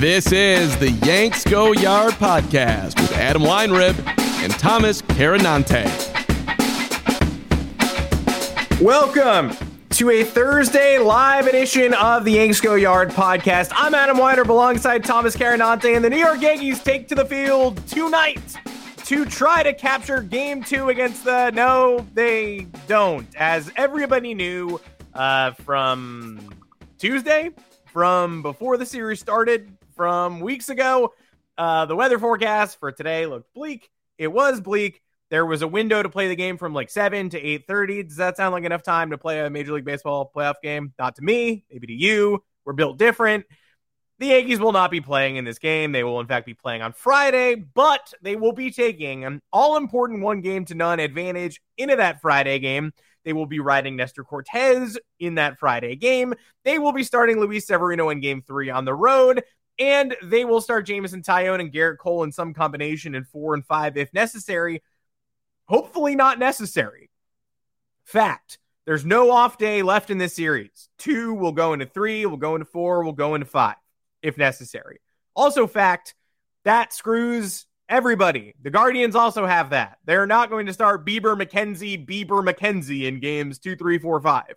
This 0.00 0.32
is 0.32 0.76
the 0.78 0.90
Yanks 1.06 1.44
Go 1.44 1.72
Yard 1.72 2.14
podcast 2.14 3.00
with 3.00 3.12
Adam 3.12 3.42
Weinrib 3.42 3.96
and 4.42 4.52
Thomas 4.54 5.00
Carannante. 5.00 5.84
Welcome 8.82 9.56
to 9.90 10.10
a 10.10 10.24
Thursday 10.24 10.98
live 10.98 11.46
edition 11.46 11.94
of 11.94 12.24
the 12.24 12.32
Yanks 12.32 12.60
Go 12.60 12.74
Yard 12.74 13.10
podcast. 13.10 13.70
I'm 13.72 13.94
Adam 13.94 14.16
Weinrib 14.16 14.48
alongside 14.48 15.04
Thomas 15.04 15.36
Carannante, 15.36 15.94
and 15.94 16.04
the 16.04 16.10
New 16.10 16.18
York 16.18 16.42
Yankees 16.42 16.82
take 16.82 17.08
to 17.08 17.14
the 17.14 17.24
field 17.24 17.76
tonight 17.86 18.42
to 19.04 19.24
try 19.24 19.62
to 19.62 19.72
capture 19.72 20.20
game 20.20 20.62
two 20.62 20.88
against 20.88 21.24
the. 21.24 21.50
No, 21.52 22.04
they 22.12 22.66
don't. 22.88 23.28
As 23.36 23.70
everybody 23.76 24.34
knew 24.34 24.80
uh, 25.14 25.52
from 25.52 26.52
Tuesday, 26.98 27.50
from 27.86 28.42
before 28.42 28.76
the 28.76 28.84
series 28.84 29.20
started, 29.20 29.70
from 29.94 30.40
weeks 30.40 30.68
ago. 30.68 31.14
Uh, 31.56 31.86
the 31.86 31.96
weather 31.96 32.18
forecast 32.18 32.78
for 32.78 32.92
today 32.92 33.26
looked 33.26 33.52
bleak. 33.54 33.90
It 34.18 34.28
was 34.28 34.60
bleak. 34.60 35.00
There 35.30 35.46
was 35.46 35.62
a 35.62 35.68
window 35.68 36.02
to 36.02 36.08
play 36.08 36.28
the 36.28 36.36
game 36.36 36.58
from 36.58 36.74
like 36.74 36.90
7 36.90 37.30
to 37.30 37.40
8:30. 37.40 38.02
Does 38.04 38.16
that 38.16 38.36
sound 38.36 38.52
like 38.52 38.64
enough 38.64 38.82
time 38.82 39.10
to 39.10 39.18
play 39.18 39.40
a 39.40 39.50
Major 39.50 39.72
League 39.72 39.84
Baseball 39.84 40.30
playoff 40.34 40.54
game? 40.62 40.92
Not 40.98 41.16
to 41.16 41.22
me, 41.22 41.64
maybe 41.70 41.86
to 41.86 41.92
you. 41.92 42.44
We're 42.64 42.72
built 42.72 42.98
different. 42.98 43.46
The 44.20 44.26
Yankees 44.26 44.60
will 44.60 44.72
not 44.72 44.92
be 44.92 45.00
playing 45.00 45.36
in 45.36 45.44
this 45.44 45.58
game. 45.58 45.90
They 45.90 46.04
will, 46.04 46.20
in 46.20 46.28
fact, 46.28 46.46
be 46.46 46.54
playing 46.54 46.82
on 46.82 46.92
Friday, 46.92 47.56
but 47.56 48.14
they 48.22 48.36
will 48.36 48.52
be 48.52 48.70
taking 48.70 49.24
an 49.24 49.42
all 49.52 49.76
important 49.76 50.22
one 50.22 50.40
game 50.40 50.64
to 50.66 50.74
none 50.74 51.00
advantage 51.00 51.60
into 51.76 51.96
that 51.96 52.20
Friday 52.20 52.60
game. 52.60 52.92
They 53.24 53.32
will 53.32 53.46
be 53.46 53.58
riding 53.58 53.96
Nestor 53.96 54.22
Cortes 54.22 54.98
in 55.18 55.34
that 55.34 55.58
Friday 55.58 55.96
game. 55.96 56.34
They 56.64 56.78
will 56.78 56.92
be 56.92 57.02
starting 57.02 57.40
Luis 57.40 57.66
Severino 57.66 58.10
in 58.10 58.20
game 58.20 58.42
three 58.42 58.70
on 58.70 58.84
the 58.84 58.94
road. 58.94 59.42
And 59.78 60.14
they 60.22 60.44
will 60.44 60.60
start 60.60 60.86
Jameson 60.86 61.22
Taillon 61.22 61.60
and 61.60 61.72
Gerrit 61.72 61.98
Cole 61.98 62.22
in 62.22 62.32
some 62.32 62.54
combination 62.54 63.14
in 63.14 63.24
four 63.24 63.54
and 63.54 63.64
five 63.64 63.96
if 63.96 64.12
necessary. 64.14 64.82
Hopefully, 65.66 66.14
not 66.14 66.38
necessary. 66.38 67.10
Fact 68.04 68.58
there's 68.86 69.04
no 69.04 69.30
off 69.30 69.56
day 69.56 69.82
left 69.82 70.10
in 70.10 70.18
this 70.18 70.34
series. 70.34 70.88
Two 70.98 71.32
will 71.34 71.52
go 71.52 71.72
into 71.72 71.86
three, 71.86 72.26
will 72.26 72.36
go 72.36 72.54
into 72.54 72.66
four, 72.66 73.02
will 73.02 73.12
go 73.12 73.34
into 73.34 73.46
five 73.46 73.76
if 74.22 74.36
necessary. 74.36 75.00
Also, 75.34 75.66
fact 75.66 76.14
that 76.64 76.92
screws 76.92 77.66
everybody. 77.88 78.54
The 78.62 78.70
Guardians 78.70 79.16
also 79.16 79.46
have 79.46 79.70
that. 79.70 79.98
They're 80.04 80.26
not 80.26 80.50
going 80.50 80.66
to 80.66 80.72
start 80.72 81.06
Bieber 81.06 81.40
McKenzie, 81.40 82.06
Bieber 82.06 82.46
McKenzie 82.46 83.04
in 83.04 83.20
games 83.20 83.58
two, 83.58 83.76
three, 83.76 83.98
four, 83.98 84.20
five. 84.20 84.54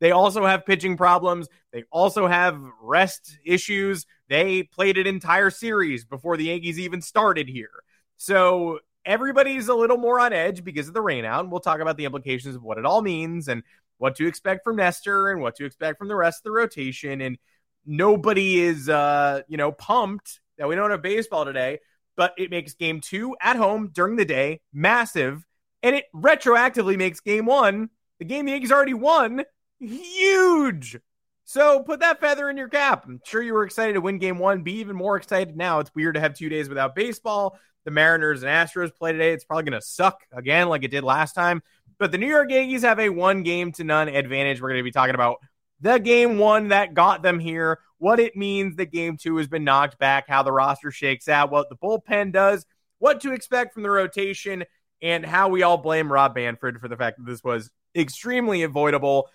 They 0.00 0.12
also 0.12 0.46
have 0.46 0.66
pitching 0.66 0.96
problems. 0.96 1.48
They 1.72 1.84
also 1.90 2.26
have 2.26 2.60
rest 2.80 3.38
issues. 3.44 4.06
They 4.28 4.62
played 4.62 4.98
an 4.98 5.06
entire 5.06 5.50
series 5.50 6.04
before 6.04 6.36
the 6.36 6.44
Yankees 6.44 6.78
even 6.78 7.02
started 7.02 7.48
here. 7.48 7.70
So 8.16 8.78
everybody's 9.04 9.68
a 9.68 9.74
little 9.74 9.96
more 9.96 10.20
on 10.20 10.32
edge 10.32 10.62
because 10.62 10.88
of 10.88 10.94
the 10.94 11.02
rainout. 11.02 11.40
And 11.40 11.50
we'll 11.50 11.60
talk 11.60 11.80
about 11.80 11.96
the 11.96 12.04
implications 12.04 12.54
of 12.54 12.62
what 12.62 12.78
it 12.78 12.84
all 12.84 13.02
means 13.02 13.48
and 13.48 13.62
what 13.98 14.16
to 14.16 14.26
expect 14.26 14.62
from 14.62 14.76
Nestor 14.76 15.30
and 15.30 15.40
what 15.40 15.56
to 15.56 15.64
expect 15.64 15.98
from 15.98 16.08
the 16.08 16.16
rest 16.16 16.40
of 16.40 16.44
the 16.44 16.52
rotation. 16.52 17.20
And 17.20 17.38
nobody 17.84 18.60
is, 18.60 18.88
uh, 18.88 19.42
you 19.48 19.56
know, 19.56 19.72
pumped 19.72 20.40
that 20.58 20.68
we 20.68 20.76
don't 20.76 20.90
have 20.90 21.02
baseball 21.02 21.44
today, 21.44 21.78
but 22.16 22.34
it 22.36 22.50
makes 22.50 22.74
game 22.74 23.00
two 23.00 23.36
at 23.40 23.56
home 23.56 23.90
during 23.92 24.16
the 24.16 24.24
day 24.24 24.60
massive. 24.72 25.44
And 25.82 25.96
it 25.96 26.04
retroactively 26.14 26.96
makes 26.96 27.20
game 27.20 27.46
one, 27.46 27.90
the 28.18 28.24
game 28.24 28.46
the 28.46 28.52
Yankees 28.52 28.72
already 28.72 28.94
won, 28.94 29.44
huge. 29.78 30.98
So 31.44 31.82
put 31.82 32.00
that 32.00 32.20
feather 32.20 32.50
in 32.50 32.56
your 32.56 32.68
cap. 32.68 33.04
I'm 33.06 33.20
sure 33.24 33.40
you 33.40 33.54
were 33.54 33.64
excited 33.64 33.94
to 33.94 34.00
win 34.00 34.18
game 34.18 34.38
one. 34.38 34.62
Be 34.62 34.74
even 34.80 34.96
more 34.96 35.16
excited 35.16 35.56
now. 35.56 35.80
It's 35.80 35.94
weird 35.94 36.14
to 36.14 36.20
have 36.20 36.34
two 36.34 36.48
days 36.48 36.68
without 36.68 36.94
baseball. 36.94 37.58
The 37.84 37.90
Mariners 37.90 38.42
and 38.42 38.50
Astros 38.50 38.94
play 38.94 39.12
today. 39.12 39.32
It's 39.32 39.44
probably 39.44 39.64
going 39.64 39.80
to 39.80 39.86
suck 39.86 40.20
again, 40.32 40.68
like 40.68 40.84
it 40.84 40.90
did 40.90 41.04
last 41.04 41.32
time. 41.32 41.62
But 41.98 42.12
the 42.12 42.18
New 42.18 42.28
York 42.28 42.50
Yankees 42.50 42.82
have 42.82 43.00
a 43.00 43.08
one 43.08 43.42
game 43.42 43.72
to 43.72 43.84
none 43.84 44.08
advantage. 44.08 44.60
We're 44.60 44.68
going 44.68 44.80
to 44.80 44.84
be 44.84 44.90
talking 44.90 45.14
about 45.14 45.38
the 45.80 45.98
game 45.98 46.38
one 46.38 46.68
that 46.68 46.92
got 46.92 47.22
them 47.22 47.38
here, 47.38 47.78
what 47.98 48.20
it 48.20 48.36
means 48.36 48.76
that 48.76 48.92
game 48.92 49.16
two 49.16 49.36
has 49.38 49.48
been 49.48 49.64
knocked 49.64 49.98
back, 49.98 50.28
how 50.28 50.42
the 50.42 50.52
roster 50.52 50.90
shakes 50.90 51.28
out, 51.28 51.50
what 51.50 51.68
the 51.68 51.76
bullpen 51.76 52.32
does, 52.32 52.66
what 52.98 53.20
to 53.22 53.32
expect 53.32 53.74
from 53.74 53.84
the 53.84 53.90
rotation, 53.90 54.64
and 55.00 55.24
how 55.24 55.48
we 55.48 55.62
all 55.62 55.78
blame 55.78 56.12
Rob 56.12 56.34
Manfred 56.34 56.80
for 56.80 56.88
the 56.88 56.96
fact 56.96 57.18
that 57.18 57.26
this 57.26 57.42
was 57.42 57.70
extremely 57.96 58.64
avoidable. 58.64 59.28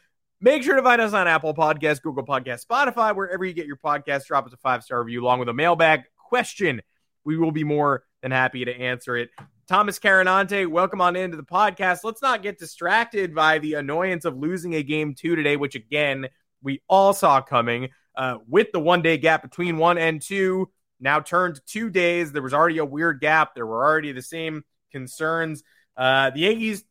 Make 0.44 0.62
sure 0.64 0.76
to 0.76 0.84
find 0.84 1.00
us 1.00 1.14
on 1.14 1.26
Apple 1.26 1.54
Podcasts, 1.54 2.02
Google 2.02 2.26
Podcasts, 2.26 2.66
Spotify, 2.66 3.16
wherever 3.16 3.46
you 3.46 3.54
get 3.54 3.66
your 3.66 3.78
podcast. 3.78 4.26
Drop 4.26 4.46
us 4.46 4.52
a 4.52 4.58
five 4.58 4.84
star 4.84 5.02
review 5.02 5.24
along 5.24 5.40
with 5.40 5.48
a 5.48 5.54
mailbag 5.54 6.02
question. 6.18 6.81
We 7.24 7.38
will 7.38 7.54
be 7.54 7.64
more 7.64 8.04
than 8.22 8.31
happy 8.31 8.66
to 8.66 8.72
answer 8.78 9.16
it. 9.16 9.30
Thomas 9.70 10.00
Carannante, 10.00 10.68
welcome 10.68 11.00
on 11.00 11.16
into 11.16 11.38
the 11.38 11.44
podcast. 11.44 12.00
Let's 12.04 12.22
not 12.22 12.44
get 12.44 12.59
distracted 12.59 13.34
by 13.34 13.59
the 13.59 13.76
annoyance 13.76 14.26
of 14.26 14.36
losing 14.36 14.76
a 14.76 14.84
game 14.84 15.16
two 15.16 15.38
today, 15.38 15.56
which 15.56 15.76
again, 15.76 16.28
we 16.62 16.81
all 16.90 17.14
saw 17.14 17.40
coming 17.40 17.92
uh, 18.18 18.40
with 18.46 18.74
the 18.74 18.81
one 18.81 19.02
day 19.02 19.18
gap 19.18 19.44
between 19.44 19.78
one 19.78 19.98
and 19.98 20.22
two. 20.22 20.70
Now 21.00 21.22
turned 21.22 21.62
two 21.66 21.90
days. 21.90 22.34
There 22.34 22.42
was 22.42 22.54
already 22.54 22.80
a 22.80 22.86
weird 22.86 23.22
gap. 23.22 23.56
There 23.56 23.66
were 23.66 23.81
already 23.81 24.12
the 24.12 24.22
same 24.22 24.66
concerns. 24.92 25.64
Uh, 25.96 26.31
the 26.31 26.42
Yankees 26.42 26.84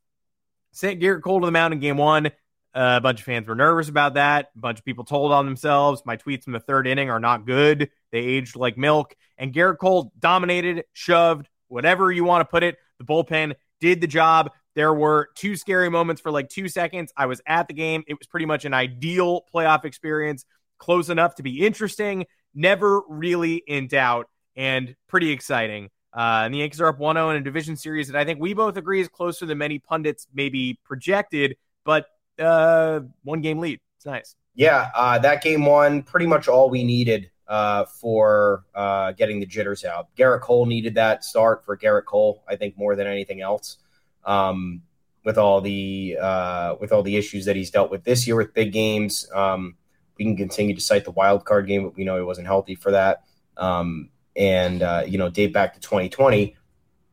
sent 0.70 1.02
Gerrit 1.02 1.20
Cole 1.20 1.40
to 1.40 1.44
the 1.44 1.52
mound 1.52 1.74
in 1.74 1.80
game 1.80 1.98
one. 1.98 2.30
A 2.74 3.00
bunch 3.00 3.20
of 3.20 3.26
fans 3.26 3.46
were 3.46 3.54
nervous 3.54 3.88
about 3.88 4.14
that. 4.14 4.50
A 4.56 4.58
bunch 4.58 4.78
of 4.78 4.84
people 4.84 5.04
told 5.04 5.32
on 5.32 5.44
themselves. 5.44 6.02
My 6.06 6.16
tweets 6.16 6.44
from 6.44 6.54
the 6.54 6.60
third 6.60 6.86
inning 6.86 7.10
are 7.10 7.20
not 7.20 7.44
good. 7.44 7.90
They 8.12 8.18
aged 8.18 8.56
like 8.56 8.78
milk. 8.78 9.14
And 9.36 9.52
Gerrit 9.52 9.78
Cole 9.78 10.12
dominated, 10.18 10.84
shoved, 10.92 11.48
whatever 11.68 12.10
you 12.10 12.24
want 12.24 12.40
to 12.40 12.50
put 12.50 12.62
it. 12.62 12.76
The 12.98 13.04
bullpen 13.04 13.54
did 13.80 14.00
the 14.00 14.06
job. 14.06 14.52
There 14.74 14.94
were 14.94 15.28
two 15.34 15.56
scary 15.56 15.90
moments 15.90 16.22
for 16.22 16.30
like 16.30 16.48
two 16.48 16.68
seconds. 16.68 17.12
I 17.16 17.26
was 17.26 17.42
at 17.46 17.68
the 17.68 17.74
game. 17.74 18.04
It 18.06 18.14
was 18.18 18.26
pretty 18.26 18.46
much 18.46 18.64
an 18.64 18.72
ideal 18.72 19.44
playoff 19.52 19.84
experience, 19.84 20.46
close 20.78 21.10
enough 21.10 21.34
to 21.36 21.42
be 21.42 21.66
interesting, 21.66 22.26
never 22.54 23.02
really 23.08 23.56
in 23.66 23.88
doubt, 23.88 24.28
and 24.56 24.94
pretty 25.08 25.30
exciting. 25.30 25.90
Uh, 26.14 26.42
and 26.44 26.54
the 26.54 26.58
Yankees 26.58 26.80
are 26.80 26.88
up 26.88 26.98
1 26.98 27.16
0 27.16 27.30
in 27.30 27.36
a 27.36 27.40
division 27.40 27.76
series 27.76 28.08
that 28.08 28.16
I 28.16 28.25
think 28.25 28.38
we 28.40 28.54
both 28.54 28.76
agree 28.76 29.00
is 29.00 29.08
closer 29.08 29.46
than 29.46 29.58
many 29.58 29.78
pundits 29.78 30.26
maybe 30.32 30.78
projected. 30.84 31.56
But 31.84 32.06
uh, 32.38 33.00
one 33.23 33.40
game 33.40 33.58
lead. 33.58 33.79
It's 33.96 34.06
nice. 34.06 34.34
Yeah, 34.55 34.90
uh, 34.94 35.19
that 35.20 35.43
game 35.43 35.64
won 35.64 36.02
pretty 36.02 36.26
much 36.26 36.49
all 36.49 36.69
we 36.69 36.84
needed 36.84 37.31
uh, 37.49 37.84
for 37.84 38.64
uh, 38.75 39.12
getting 39.12 39.40
the 39.40 39.46
jitters 39.46 39.84
out. 39.84 40.08
Gerrit 40.17 40.40
Cole 40.40 40.67
needed 40.67 40.94
that 40.94 41.25
start 41.25 41.64
for 41.64 41.76
Gerrit 41.76 42.05
Cole, 42.05 42.43
I 42.49 42.56
think, 42.56 42.76
more 42.76 42.96
than 42.96 43.06
anything 43.06 43.40
else. 43.40 43.79
Um, 44.25 44.82
with 45.25 45.38
all 45.38 45.61
the 45.61 46.19
uh, 46.20 46.76
with 46.81 46.93
all 46.93 47.02
the 47.02 47.17
issues 47.17 47.44
that 47.44 47.55
he's 47.55 47.70
dealt 47.70 47.90
with 47.90 48.05
this 48.05 48.26
year 48.26 48.37
with 48.37 48.55
big 48.55 48.73
games, 48.73 49.28
um, 49.35 49.76
we 50.19 50.25
can 50.25 50.37
continue 50.37 50.75
to 50.75 50.81
cite 50.81 51.05
the 51.05 51.11
wild 51.12 51.44
card 51.44 51.67
game, 51.67 51.85
but 51.85 51.96
we 51.96 52.05
know 52.05 52.17
he 52.17 52.23
wasn't 52.23 52.46
healthy 52.46 52.75
for 52.75 52.90
that. 52.90 53.23
Um, 53.56 54.11
and 54.37 54.82
uh, 54.82 55.05
you 55.06 55.19
know, 55.19 55.31
date 55.31 55.52
back 55.52 55.75
to 55.75 55.81
2020. 55.81 56.56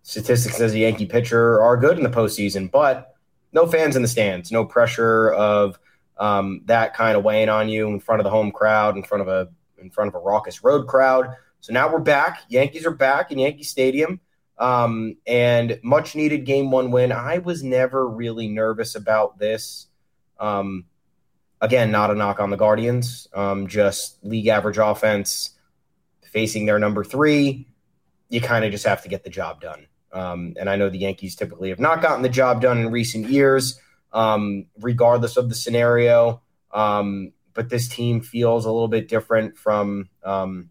Statistics 0.02 0.60
as 0.60 0.74
a 0.74 0.80
Yankee 0.80 1.06
pitcher 1.06 1.62
are 1.62 1.78
good 1.78 1.98
in 1.98 2.04
the 2.04 2.10
postseason, 2.10 2.72
but 2.72 3.14
no 3.52 3.66
fans 3.68 3.96
in 3.96 4.02
the 4.02 4.08
stands, 4.08 4.52
no 4.52 4.66
pressure 4.66 5.32
of 5.32 5.80
um, 6.18 6.62
that 6.66 6.94
kind 6.94 7.18
of 7.18 7.24
weighing 7.24 7.50
on 7.50 7.70
you 7.70 7.88
in 7.88 8.00
front 8.00 8.20
of 8.20 8.24
the 8.24 8.30
home 8.30 8.52
crowd, 8.52 8.96
in 8.96 9.04
front 9.04 9.22
of 9.22 9.28
a 9.28 9.50
in 9.78 9.90
front 9.90 10.10
of 10.10 10.16
a 10.16 10.20
raucous 10.20 10.64
road 10.64 10.88
crowd. 10.88 11.36
So 11.62 11.74
now 11.74 11.92
we're 11.92 12.00
back. 12.00 12.42
Yankees 12.50 12.86
are 12.86 12.92
back 12.92 13.32
in 13.32 13.40
Yankee 13.40 13.64
Stadium. 13.64 14.20
Um, 14.58 15.16
and 15.26 15.80
much 15.84 16.16
needed 16.16 16.46
game 16.46 16.70
one 16.70 16.92
win. 16.92 17.14
I 17.14 17.38
was 17.38 17.64
never 17.64 18.08
really 18.08 18.50
nervous 18.50 18.96
about 18.96 19.40
this. 19.40 19.88
Um, 20.38 20.86
again, 21.62 21.92
not 21.92 22.12
a 22.12 22.16
knock 22.16 22.42
on 22.42 22.50
the 22.50 22.58
Guardians, 22.58 23.28
um, 23.34 23.68
just 23.68 24.24
league 24.24 24.48
average 24.48 24.78
offense 24.78 25.52
facing 26.24 26.66
their 26.66 26.78
number 26.78 27.04
three. 27.04 27.68
You 28.30 28.42
kind 28.42 28.66
of 28.66 28.72
just 28.72 28.86
have 28.86 29.02
to 29.04 29.10
get 29.10 29.24
the 29.24 29.30
job 29.30 29.62
done. 29.62 29.88
Um, 30.12 30.56
and 30.60 30.70
I 30.70 30.76
know 30.76 30.90
the 30.90 30.98
Yankees 30.98 31.36
typically 31.36 31.70
have 31.70 31.80
not 31.80 32.02
gotten 32.02 32.22
the 32.22 32.30
job 32.30 32.62
done 32.62 32.80
in 32.80 32.92
recent 32.92 33.30
years, 33.30 33.80
um, 34.12 34.66
regardless 34.80 35.38
of 35.38 35.50
the 35.50 35.56
scenario. 35.56 36.42
Um, 36.72 37.34
but 37.54 37.70
this 37.70 37.88
team 37.88 38.22
feels 38.22 38.66
a 38.66 38.72
little 38.72 38.88
bit 38.88 39.08
different 39.08 39.58
from 39.58 40.10
um, 40.24 40.70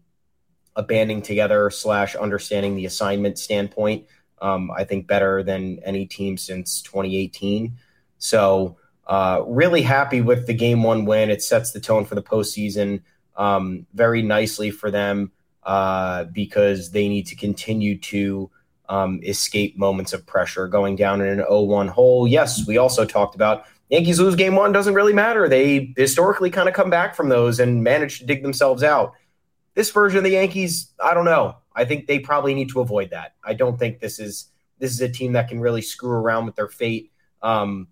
a 0.75 0.83
banding 0.83 1.21
together 1.21 1.69
slash 1.69 2.15
understanding 2.15 2.75
the 2.75 2.85
assignment 2.85 3.37
standpoint. 3.37 4.05
Um, 4.41 4.71
I 4.71 4.85
think 4.85 5.07
better 5.07 5.43
than 5.43 5.79
any 5.83 6.05
team 6.05 6.37
since 6.37 6.81
2018. 6.81 7.77
So 8.17 8.77
uh, 9.05 9.43
really 9.45 9.81
happy 9.81 10.21
with 10.21 10.47
the 10.47 10.53
game 10.53 10.83
one 10.83 11.05
win. 11.05 11.29
It 11.29 11.43
sets 11.43 11.71
the 11.71 11.79
tone 11.79 12.05
for 12.05 12.15
the 12.15 12.23
postseason 12.23 13.01
um, 13.35 13.87
very 13.93 14.21
nicely 14.21 14.71
for 14.71 14.91
them 14.91 15.31
uh, 15.63 16.25
because 16.25 16.91
they 16.91 17.07
need 17.07 17.27
to 17.27 17.35
continue 17.35 17.97
to 17.97 18.49
um, 18.89 19.21
escape 19.23 19.77
moments 19.77 20.13
of 20.13 20.25
pressure 20.25 20.67
going 20.67 20.95
down 20.95 21.21
in 21.21 21.39
an 21.39 21.45
0-1 21.49 21.87
hole. 21.89 22.27
Yes, 22.27 22.67
we 22.67 22.77
also 22.77 23.05
talked 23.05 23.35
about 23.35 23.65
Yankees 23.89 24.19
lose 24.19 24.35
game 24.35 24.55
one 24.55 24.71
doesn't 24.71 24.93
really 24.93 25.13
matter. 25.13 25.49
They 25.49 25.93
historically 25.97 26.51
kind 26.51 26.69
of 26.69 26.75
come 26.75 26.91
back 26.91 27.15
from 27.15 27.29
those 27.29 27.59
and 27.59 27.83
manage 27.83 28.19
to 28.19 28.25
dig 28.25 28.43
themselves 28.43 28.83
out. 28.83 29.13
This 29.73 29.89
version 29.89 30.19
of 30.19 30.23
the 30.23 30.31
Yankees, 30.31 30.91
I 31.03 31.13
don't 31.13 31.25
know. 31.25 31.57
I 31.75 31.85
think 31.85 32.05
they 32.05 32.19
probably 32.19 32.53
need 32.53 32.69
to 32.69 32.81
avoid 32.81 33.11
that. 33.11 33.33
I 33.43 33.53
don't 33.53 33.79
think 33.79 33.99
this 33.99 34.19
is 34.19 34.49
this 34.77 34.91
is 34.91 35.01
a 35.01 35.09
team 35.09 35.33
that 35.33 35.49
can 35.49 35.59
really 35.59 35.81
screw 35.81 36.11
around 36.11 36.45
with 36.45 36.55
their 36.55 36.67
fate. 36.67 37.11
Um, 37.41 37.87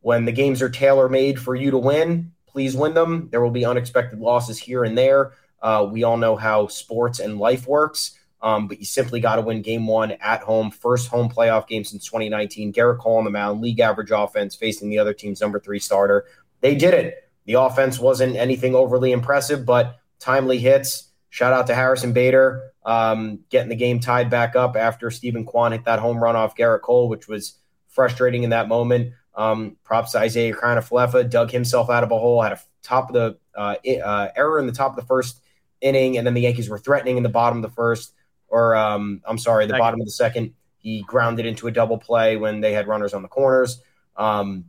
when 0.00 0.24
the 0.24 0.32
games 0.32 0.62
are 0.62 0.68
tailor 0.68 1.08
made 1.08 1.40
for 1.40 1.54
you 1.54 1.70
to 1.70 1.78
win, 1.78 2.32
please 2.46 2.76
win 2.76 2.94
them. 2.94 3.28
There 3.30 3.42
will 3.42 3.50
be 3.50 3.64
unexpected 3.64 4.18
losses 4.18 4.58
here 4.58 4.84
and 4.84 4.96
there. 4.96 5.32
Uh, 5.62 5.88
we 5.90 6.04
all 6.04 6.16
know 6.16 6.36
how 6.36 6.68
sports 6.68 7.18
and 7.20 7.38
life 7.38 7.66
works, 7.66 8.18
um, 8.42 8.68
but 8.68 8.78
you 8.78 8.84
simply 8.84 9.20
got 9.20 9.36
to 9.36 9.42
win 9.42 9.62
game 9.62 9.86
one 9.86 10.12
at 10.12 10.42
home, 10.42 10.70
first 10.70 11.08
home 11.08 11.28
playoff 11.28 11.66
game 11.68 11.84
since 11.84 12.04
2019. 12.04 12.72
Gerrit 12.72 12.98
Cole 12.98 13.18
on 13.18 13.24
the 13.24 13.30
mound, 13.30 13.60
league 13.60 13.80
average 13.80 14.10
offense 14.10 14.54
facing 14.54 14.90
the 14.90 14.98
other 14.98 15.12
team's 15.12 15.40
number 15.40 15.60
three 15.60 15.78
starter. 15.78 16.26
They 16.60 16.74
did 16.74 16.94
it. 16.94 17.28
The 17.46 17.54
offense 17.54 17.98
wasn't 17.98 18.36
anything 18.36 18.74
overly 18.74 19.12
impressive, 19.12 19.64
but 19.64 19.98
timely 20.18 20.58
hits. 20.58 21.08
Shout 21.30 21.52
out 21.52 21.66
to 21.68 21.74
Harrison 21.74 22.12
Bader 22.12 22.70
um, 22.84 23.40
getting 23.50 23.68
the 23.68 23.76
game 23.76 24.00
tied 24.00 24.30
back 24.30 24.56
up 24.56 24.76
after 24.76 25.10
Steven 25.10 25.44
Kwan 25.44 25.72
hit 25.72 25.84
that 25.84 25.98
home 25.98 26.22
run 26.22 26.36
off 26.36 26.56
Gerrit 26.56 26.80
Cole, 26.80 27.08
which 27.08 27.28
was 27.28 27.58
frustrating 27.88 28.42
in 28.42 28.50
that 28.50 28.68
moment. 28.68 29.12
Um, 29.34 29.76
props 29.84 30.12
to 30.12 30.24
Isiah 30.24 30.54
Kiner-Falefa, 30.54 31.30
dug 31.30 31.50
himself 31.50 31.88
out 31.90 32.02
of 32.02 32.10
a 32.10 32.18
hole, 32.18 32.42
had 32.42 32.52
a 32.52 32.60
top 32.82 33.10
of 33.10 33.14
the 33.14 33.38
uh, 33.54 33.76
uh, 34.04 34.28
error 34.34 34.58
in 34.58 34.66
the 34.66 34.72
top 34.72 34.90
of 34.90 34.96
the 34.96 35.06
first 35.06 35.40
inning, 35.80 36.18
and 36.18 36.26
then 36.26 36.34
the 36.34 36.40
Yankees 36.40 36.68
were 36.68 36.78
threatening 36.78 37.16
in 37.16 37.22
the 37.22 37.28
bottom 37.28 37.58
of 37.58 37.62
the 37.62 37.74
first, 37.74 38.12
or 38.50 38.74
um, 38.74 39.22
I'm 39.24 39.38
sorry, 39.38 39.66
the 39.66 39.72
second. 39.72 39.80
bottom 39.80 40.00
of 40.00 40.06
the 40.06 40.12
second. 40.12 40.54
He 40.78 41.02
grounded 41.06 41.46
into 41.46 41.66
a 41.66 41.70
double 41.70 41.98
play 41.98 42.36
when 42.36 42.60
they 42.60 42.72
had 42.72 42.88
runners 42.88 43.14
on 43.14 43.22
the 43.22 43.28
corners. 43.28 43.82
Um, 44.16 44.66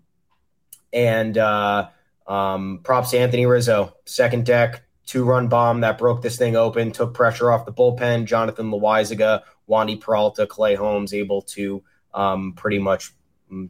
and 0.93 1.37
uh, 1.37 1.89
um, 2.27 2.81
props 2.83 3.11
to 3.11 3.19
Anthony 3.19 3.45
Rizzo, 3.45 3.95
second 4.05 4.45
deck, 4.45 4.83
two 5.05 5.23
run 5.23 5.47
bomb 5.47 5.81
that 5.81 5.97
broke 5.97 6.21
this 6.21 6.37
thing 6.37 6.55
open, 6.55 6.91
took 6.91 7.13
pressure 7.13 7.51
off 7.51 7.65
the 7.65 7.73
bullpen. 7.73 8.25
Jonathan 8.25 8.71
Loáisiga, 8.71 9.41
Wandy 9.69 9.99
Peralta, 9.99 10.45
Clay 10.45 10.75
Holmes 10.75 11.13
able 11.13 11.41
to 11.43 11.83
um, 12.13 12.53
pretty 12.53 12.79
much 12.79 13.13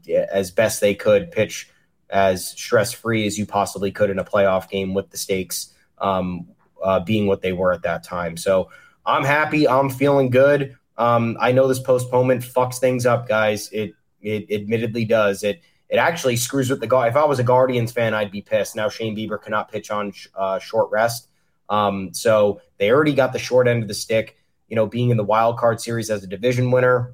as 0.08 0.52
best 0.52 0.82
they 0.82 0.96
could, 0.96 1.32
pitch 1.32 1.70
as 2.10 2.48
stress 2.48 2.92
free 2.92 3.26
as 3.26 3.38
you 3.38 3.46
possibly 3.46 3.92
could 3.92 4.10
in 4.10 4.20
a 4.20 4.24
playoff 4.24 4.70
game 4.70 4.94
with 4.94 5.10
the 5.12 5.18
stakes 5.18 5.74
um, 6.00 6.48
uh, 6.84 7.00
being 7.00 7.28
what 7.28 7.42
they 7.42 7.54
were 7.54 7.72
at 7.72 7.84
that 7.84 8.04
time. 8.04 8.36
So 8.36 8.70
I'm 9.06 9.24
happy. 9.24 9.68
I'm 9.68 9.90
feeling 9.90 10.30
good. 10.30 10.76
Um, 10.98 11.38
I 11.40 11.52
know 11.52 11.68
this 11.68 11.80
postponement 11.80 12.44
fucks 12.44 12.78
things 12.78 13.06
up, 13.06 13.28
guys. 13.28 13.70
It 13.72 13.94
it 14.22 14.52
admittedly 14.52 15.06
does. 15.06 15.44
It 15.44 15.62
it 15.90 15.98
actually 15.98 16.38
screws 16.38 16.70
with 16.70 16.80
the 16.80 16.88
guard. 16.88 17.10
If 17.10 17.18
I 17.18 17.26
was 17.26 17.40
a 17.40 17.44
Guardians 17.44 17.92
fan, 17.92 18.14
I'd 18.14 18.32
be 18.32 18.42
pissed. 18.42 18.76
Now 18.76 18.90
Shane 18.90 19.16
Bieber 19.16 19.42
cannot 19.42 19.72
pitch 19.72 19.92
on 19.92 20.14
uh, 20.36 20.60
short 20.60 20.90
rest. 20.92 21.28
Um, 21.70 22.14
so 22.14 22.62
they 22.78 22.92
already 22.92 23.14
got 23.14 23.34
the 23.34 23.40
short 23.40 23.68
end 23.68 23.82
of 23.82 23.88
the 23.88 23.94
stick. 23.94 24.38
You 24.70 24.76
know, 24.76 24.86
being 24.86 25.10
in 25.10 25.18
the 25.18 25.24
wild 25.24 25.58
card 25.58 25.82
series 25.82 26.10
as 26.10 26.24
a 26.24 26.28
division 26.28 26.72
winner, 26.72 27.14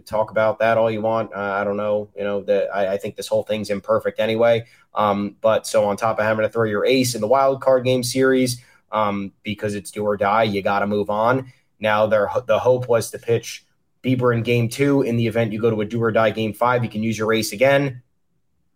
talk 0.00 0.30
about 0.30 0.58
that 0.60 0.78
all 0.78 0.90
you 0.90 1.02
want. 1.02 1.34
Uh, 1.34 1.38
I 1.38 1.64
don't 1.64 1.76
know. 1.76 2.08
You 2.16 2.24
know, 2.24 2.42
that 2.44 2.74
I, 2.74 2.94
I, 2.94 2.96
think 2.96 3.16
this 3.16 3.28
whole 3.28 3.42
thing's 3.42 3.68
imperfect 3.68 4.20
anyway. 4.20 4.64
Um, 4.94 5.36
but 5.40 5.66
so 5.66 5.84
on 5.84 5.96
top 5.96 6.18
of 6.18 6.24
having 6.24 6.44
to 6.44 6.48
throw 6.48 6.64
your 6.64 6.86
ace 6.86 7.14
in 7.14 7.20
the 7.20 7.26
wild 7.26 7.60
card 7.60 7.84
game 7.84 8.02
series, 8.02 8.62
um, 8.92 9.32
because 9.42 9.74
it's 9.74 9.90
do 9.90 10.04
or 10.04 10.16
die, 10.16 10.44
you 10.44 10.62
got 10.62 10.80
to 10.80 10.86
move 10.86 11.10
on. 11.10 11.52
Now, 11.80 12.06
there 12.06 12.30
the 12.46 12.60
hope 12.60 12.88
was 12.88 13.10
to 13.10 13.18
pitch 13.18 13.64
Bieber 14.04 14.34
in 14.34 14.42
game 14.42 14.68
two. 14.68 15.02
In 15.02 15.16
the 15.16 15.26
event 15.26 15.52
you 15.52 15.60
go 15.60 15.70
to 15.70 15.80
a 15.80 15.84
do 15.84 16.00
or 16.00 16.12
die 16.12 16.30
game 16.30 16.52
five, 16.52 16.84
you 16.84 16.90
can 16.90 17.02
use 17.02 17.18
your 17.18 17.32
ace 17.32 17.52
again. 17.52 18.02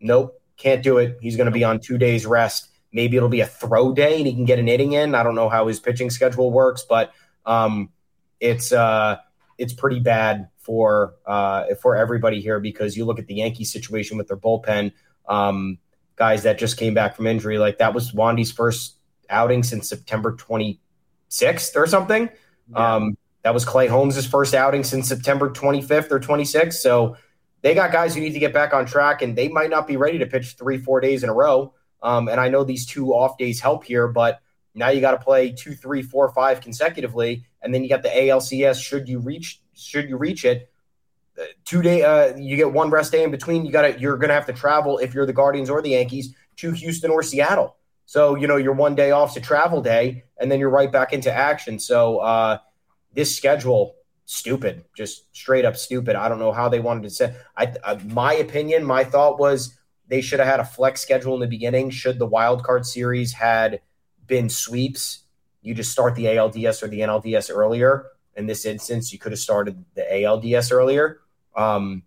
Nope, 0.00 0.40
can't 0.56 0.82
do 0.82 0.98
it. 0.98 1.18
He's 1.20 1.36
going 1.36 1.46
to 1.46 1.52
be 1.52 1.62
on 1.62 1.80
two 1.80 1.98
days 1.98 2.26
rest. 2.26 2.68
Maybe 2.92 3.16
it'll 3.16 3.28
be 3.28 3.40
a 3.40 3.46
throw 3.46 3.92
day 3.92 4.18
and 4.18 4.26
he 4.26 4.32
can 4.32 4.44
get 4.44 4.58
an 4.58 4.68
inning 4.68 4.92
in. 4.92 5.14
I 5.14 5.22
don't 5.22 5.34
know 5.34 5.48
how 5.48 5.66
his 5.66 5.78
pitching 5.78 6.10
schedule 6.10 6.50
works, 6.50 6.84
but 6.88 7.12
um, 7.44 7.90
it's 8.40 8.72
uh, 8.72 9.18
it's 9.58 9.72
pretty 9.72 10.00
bad 10.00 10.48
for 10.58 11.14
uh, 11.26 11.74
for 11.80 11.96
everybody 11.96 12.40
here 12.40 12.58
because 12.58 12.96
you 12.96 13.04
look 13.04 13.18
at 13.18 13.26
the 13.26 13.34
Yankees 13.34 13.72
situation 13.72 14.16
with 14.16 14.28
their 14.28 14.36
bullpen, 14.36 14.92
um, 15.28 15.78
guys 16.16 16.44
that 16.44 16.58
just 16.58 16.76
came 16.76 16.94
back 16.94 17.16
from 17.16 17.26
injury. 17.26 17.58
Like 17.58 17.78
that 17.78 17.94
was 17.94 18.12
Wandy's 18.14 18.52
first 18.52 18.96
outing 19.30 19.62
since 19.62 19.88
September 19.88 20.32
26th 20.32 21.76
or 21.76 21.86
something. 21.86 22.28
Yeah. 22.70 22.94
Um, 22.94 23.16
that 23.42 23.54
was 23.54 23.64
Clay 23.64 23.86
Holmes' 23.86 24.26
first 24.26 24.54
outing 24.54 24.82
since 24.82 25.08
September 25.08 25.50
25th 25.50 26.10
or 26.10 26.18
26th. 26.18 26.74
So 26.74 27.16
they 27.62 27.74
got 27.74 27.92
guys 27.92 28.14
who 28.14 28.20
need 28.20 28.32
to 28.32 28.38
get 28.38 28.52
back 28.52 28.74
on 28.74 28.86
track, 28.86 29.22
and 29.22 29.36
they 29.36 29.48
might 29.48 29.70
not 29.70 29.86
be 29.86 29.96
ready 29.96 30.18
to 30.18 30.26
pitch 30.26 30.56
three, 30.58 30.78
four 30.78 31.00
days 31.00 31.22
in 31.22 31.28
a 31.28 31.34
row. 31.34 31.72
Um, 32.02 32.28
and 32.28 32.40
I 32.40 32.48
know 32.48 32.64
these 32.64 32.86
two 32.86 33.12
off 33.12 33.38
days 33.38 33.60
help 33.60 33.84
here, 33.84 34.08
but 34.08 34.40
now 34.74 34.88
you 34.88 35.00
got 35.00 35.12
to 35.12 35.18
play 35.18 35.52
two, 35.52 35.74
three, 35.74 36.02
four, 36.02 36.28
five 36.32 36.60
consecutively, 36.60 37.44
and 37.62 37.72
then 37.72 37.82
you 37.82 37.88
got 37.88 38.02
the 38.02 38.08
ALCS. 38.08 38.82
Should 38.82 39.08
you 39.08 39.20
reach 39.20 39.60
should 39.76 40.08
you 40.08 40.16
reach 40.16 40.44
it. 40.44 40.70
Uh, 41.38 41.44
two 41.64 41.82
day, 41.82 42.02
uh, 42.02 42.36
you 42.36 42.56
get 42.56 42.72
one 42.72 42.90
rest 42.90 43.12
day 43.12 43.22
in 43.22 43.30
between. 43.30 43.64
You 43.64 43.72
got 43.72 43.82
to, 43.82 44.00
you're 44.00 44.16
going 44.16 44.28
to 44.28 44.34
have 44.34 44.46
to 44.46 44.52
travel 44.52 44.98
if 44.98 45.14
you're 45.14 45.26
the 45.26 45.32
Guardians 45.32 45.70
or 45.70 45.82
the 45.82 45.90
Yankees 45.90 46.34
to 46.56 46.72
Houston 46.72 47.10
or 47.10 47.22
Seattle. 47.22 47.76
So 48.06 48.34
you 48.34 48.46
know 48.46 48.56
your 48.56 48.72
one 48.72 48.94
day 48.94 49.12
off's 49.12 49.36
a 49.36 49.40
travel 49.40 49.82
day, 49.82 50.24
and 50.38 50.50
then 50.50 50.58
you're 50.58 50.70
right 50.70 50.90
back 50.90 51.12
into 51.12 51.32
action. 51.32 51.78
So 51.78 52.18
uh, 52.18 52.58
this 53.12 53.36
schedule, 53.36 53.96
stupid, 54.24 54.84
just 54.96 55.34
straight 55.36 55.64
up 55.64 55.76
stupid. 55.76 56.16
I 56.16 56.28
don't 56.28 56.38
know 56.38 56.52
how 56.52 56.68
they 56.68 56.80
wanted 56.80 57.02
to 57.04 57.10
say. 57.10 57.34
I, 57.56 57.72
uh, 57.84 57.98
my 58.06 58.34
opinion, 58.34 58.84
my 58.84 59.04
thought 59.04 59.38
was 59.38 59.76
they 60.08 60.20
should 60.20 60.38
have 60.38 60.48
had 60.48 60.60
a 60.60 60.64
flex 60.64 61.00
schedule 61.00 61.34
in 61.34 61.40
the 61.40 61.46
beginning. 61.46 61.90
Should 61.90 62.18
the 62.18 62.26
wild 62.26 62.62
card 62.62 62.86
series 62.86 63.32
had 63.32 63.80
been 64.26 64.48
sweeps, 64.48 65.24
you 65.62 65.74
just 65.74 65.92
start 65.92 66.14
the 66.14 66.26
ALDS 66.26 66.82
or 66.82 66.88
the 66.88 67.00
NLDS 67.00 67.50
earlier 67.54 68.06
in 68.36 68.46
this 68.46 68.64
instance, 68.66 69.12
you 69.12 69.18
could 69.18 69.32
have 69.32 69.38
started 69.38 69.84
the 69.94 70.02
ALDS 70.02 70.70
earlier. 70.70 71.20
Um, 71.56 72.02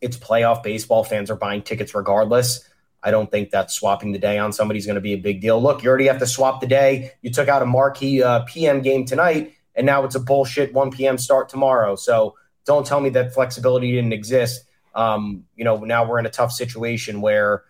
it's 0.00 0.16
playoff 0.16 0.62
baseball. 0.62 1.02
Fans 1.02 1.30
are 1.30 1.36
buying 1.36 1.62
tickets 1.62 1.94
regardless. 1.94 2.68
I 3.02 3.10
don't 3.10 3.30
think 3.30 3.50
that 3.50 3.70
swapping 3.70 4.12
the 4.12 4.18
day 4.18 4.38
on 4.38 4.52
somebody 4.52 4.78
is 4.78 4.86
going 4.86 4.96
to 4.96 5.00
be 5.00 5.12
a 5.12 5.18
big 5.18 5.40
deal. 5.40 5.62
Look, 5.62 5.82
you 5.82 5.88
already 5.88 6.06
have 6.08 6.18
to 6.18 6.26
swap 6.26 6.60
the 6.60 6.66
day. 6.66 7.12
You 7.22 7.30
took 7.30 7.48
out 7.48 7.62
a 7.62 7.66
marquee 7.66 8.22
uh, 8.22 8.40
PM 8.40 8.82
game 8.82 9.04
tonight, 9.04 9.54
and 9.74 9.86
now 9.86 10.04
it's 10.04 10.14
a 10.14 10.20
bullshit 10.20 10.72
1 10.72 10.90
p.m. 10.90 11.18
start 11.18 11.48
tomorrow. 11.48 11.94
So 11.96 12.34
don't 12.64 12.86
tell 12.86 13.00
me 13.00 13.10
that 13.10 13.32
flexibility 13.32 13.92
didn't 13.92 14.12
exist. 14.12 14.64
Um, 14.94 15.44
you 15.54 15.64
know, 15.64 15.78
now 15.78 16.08
we're 16.08 16.18
in 16.18 16.26
a 16.26 16.30
tough 16.30 16.52
situation 16.52 17.20
where 17.20 17.62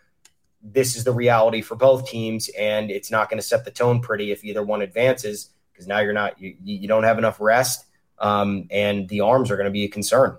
this 0.63 0.97
is 0.97 1.05
the 1.05 1.13
reality 1.13 1.61
for 1.61 1.77
both 1.77 2.09
teams, 2.09 2.49
and 2.59 2.91
it's 2.91 3.11
not 3.11 3.29
going 3.29 3.39
to 3.39 3.47
set 3.47 3.65
the 3.65 3.71
tone 3.71 4.01
pretty 4.01 4.33
if 4.33 4.45
either 4.45 4.63
one 4.63 4.83
advances 4.83 5.51
because 5.73 5.87
now 5.87 6.01
you're 6.01 6.13
not 6.13 6.41
you, 6.41 6.57
you 6.65 6.89
don't 6.89 7.05
have 7.05 7.19
enough 7.19 7.41
rest, 7.41 7.85
um, 8.19 8.67
and 8.71 9.09
the 9.09 9.21
arms 9.21 9.51
are 9.51 9.57
going 9.57 9.67
to 9.67 9.71
be 9.71 9.85
a 9.85 9.89
concern. 9.89 10.37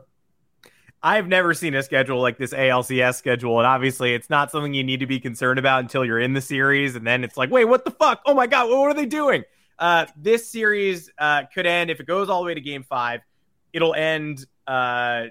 I've 1.02 1.28
never 1.28 1.54
seen 1.54 1.76
a 1.76 1.84
schedule 1.84 2.22
like 2.22 2.38
this 2.38 2.54
ALCS 2.54 3.16
schedule, 3.16 3.58
and 3.60 3.68
obviously 3.68 4.14
it's 4.14 4.30
not 4.30 4.52
something 4.52 4.74
you 4.74 4.84
need 4.84 5.00
to 5.00 5.08
be 5.08 5.20
concerned 5.20 5.58
about 5.58 5.82
until 5.82 6.04
you're 6.04 6.20
in 6.20 6.34
the 6.34 6.42
series, 6.42 6.96
and 6.96 7.08
then 7.08 7.24
it's 7.24 7.38
like, 7.38 7.50
wait, 7.50 7.66
what 7.66 7.86
the 7.86 7.92
fuck? 7.92 8.22
Oh 8.26 8.34
my 8.34 8.48
god, 8.48 8.70
what 8.70 8.90
are 8.90 8.94
they 8.94 9.06
doing? 9.06 9.44
Uh, 9.78 10.06
this 10.18 10.50
series 10.50 11.10
uh, 11.18 11.44
could 11.54 11.66
end 11.66 11.90
if 11.90 12.02
it 12.02 12.06
goes 12.06 12.30
all 12.30 12.42
the 12.42 12.48
way 12.48 12.54
to 12.54 12.62
Game 12.62 12.84
Five. 12.84 13.22
It'll 13.72 13.94
end 13.94 14.46
uh, 14.68 15.26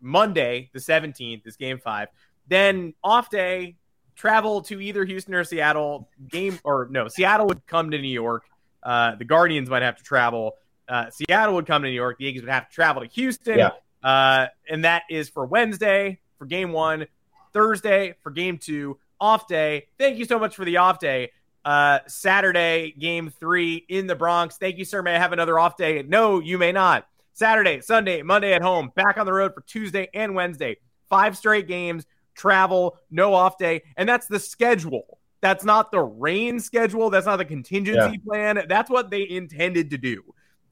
Monday, 0.00 0.70
the 0.72 0.80
17th, 0.80 1.46
is 1.46 1.56
Game 1.56 1.78
Five. 1.78 2.08
Then 2.48 2.94
off 3.04 3.30
day 3.30 3.76
travel 4.16 4.62
to 4.62 4.80
either 4.80 5.04
Houston 5.04 5.34
or 5.34 5.44
Seattle. 5.44 6.08
Game 6.28 6.58
or 6.64 6.88
no, 6.90 7.06
Seattle 7.06 7.46
would 7.46 7.64
come 7.66 7.92
to 7.92 7.98
New 7.98 8.08
York. 8.08 8.44
Uh, 8.82 9.14
the 9.14 9.24
Guardians 9.24 9.70
might 9.70 9.82
have 9.82 9.96
to 9.96 10.02
travel. 10.02 10.56
Uh, 10.88 11.10
Seattle 11.10 11.54
would 11.54 11.66
come 11.66 11.82
to 11.82 11.88
New 11.88 11.94
York. 11.94 12.18
The 12.18 12.24
Yankees 12.24 12.42
would 12.42 12.50
have 12.50 12.68
to 12.68 12.74
travel 12.74 13.02
to 13.02 13.08
Houston. 13.08 13.58
Yeah. 13.58 13.70
Uh, 14.02 14.46
and 14.68 14.84
that 14.84 15.02
is 15.08 15.28
for 15.28 15.46
Wednesday 15.46 16.20
for 16.38 16.46
game 16.46 16.72
one, 16.72 17.06
Thursday 17.52 18.14
for 18.22 18.30
game 18.30 18.58
two, 18.58 18.98
off 19.20 19.46
day. 19.46 19.86
Thank 19.98 20.18
you 20.18 20.24
so 20.24 20.38
much 20.38 20.56
for 20.56 20.64
the 20.64 20.78
off 20.78 20.98
day. 20.98 21.30
Uh, 21.64 22.00
Saturday, 22.08 22.92
game 22.98 23.30
three 23.30 23.76
in 23.88 24.08
the 24.08 24.16
Bronx. 24.16 24.56
Thank 24.56 24.78
you, 24.78 24.84
sir. 24.84 25.00
May 25.02 25.14
I 25.14 25.18
have 25.18 25.32
another 25.32 25.58
off 25.58 25.76
day? 25.76 26.02
No, 26.02 26.40
you 26.40 26.58
may 26.58 26.72
not. 26.72 27.06
Saturday, 27.34 27.80
Sunday, 27.80 28.22
Monday 28.22 28.52
at 28.52 28.62
home, 28.62 28.90
back 28.94 29.16
on 29.16 29.26
the 29.26 29.32
road 29.32 29.54
for 29.54 29.62
Tuesday 29.62 30.08
and 30.12 30.34
Wednesday. 30.34 30.76
Five 31.08 31.36
straight 31.36 31.68
games, 31.68 32.04
travel, 32.34 32.98
no 33.10 33.32
off 33.32 33.58
day. 33.58 33.82
And 33.96 34.08
that's 34.08 34.26
the 34.26 34.40
schedule. 34.40 35.18
That's 35.40 35.64
not 35.64 35.92
the 35.92 36.00
rain 36.00 36.60
schedule. 36.60 37.10
That's 37.10 37.26
not 37.26 37.36
the 37.36 37.44
contingency 37.44 38.18
yeah. 38.18 38.24
plan. 38.24 38.64
That's 38.68 38.90
what 38.90 39.10
they 39.10 39.28
intended 39.28 39.90
to 39.90 39.98
do. 39.98 40.22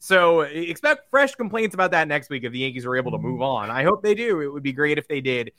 So 0.03 0.41
expect 0.41 1.11
fresh 1.11 1.35
complaints 1.35 1.75
about 1.75 1.91
that 1.91 2.09
next 2.09 2.31
week 2.31 2.43
if 2.45 2.53
the 2.53 2.59
Yankees 2.59 2.87
are 2.87 2.97
able 2.97 3.13
to 3.13 3.19
move 3.19 3.43
on. 3.43 3.71
I 3.71 3.85
hope 3.85 4.03
they 4.03 4.15
do. 4.15 4.41
It 4.41 4.49
would 4.51 4.63
be 4.63 4.73
great 4.73 4.97
if 4.97 5.07
they 5.07 5.21
did. 5.21 5.53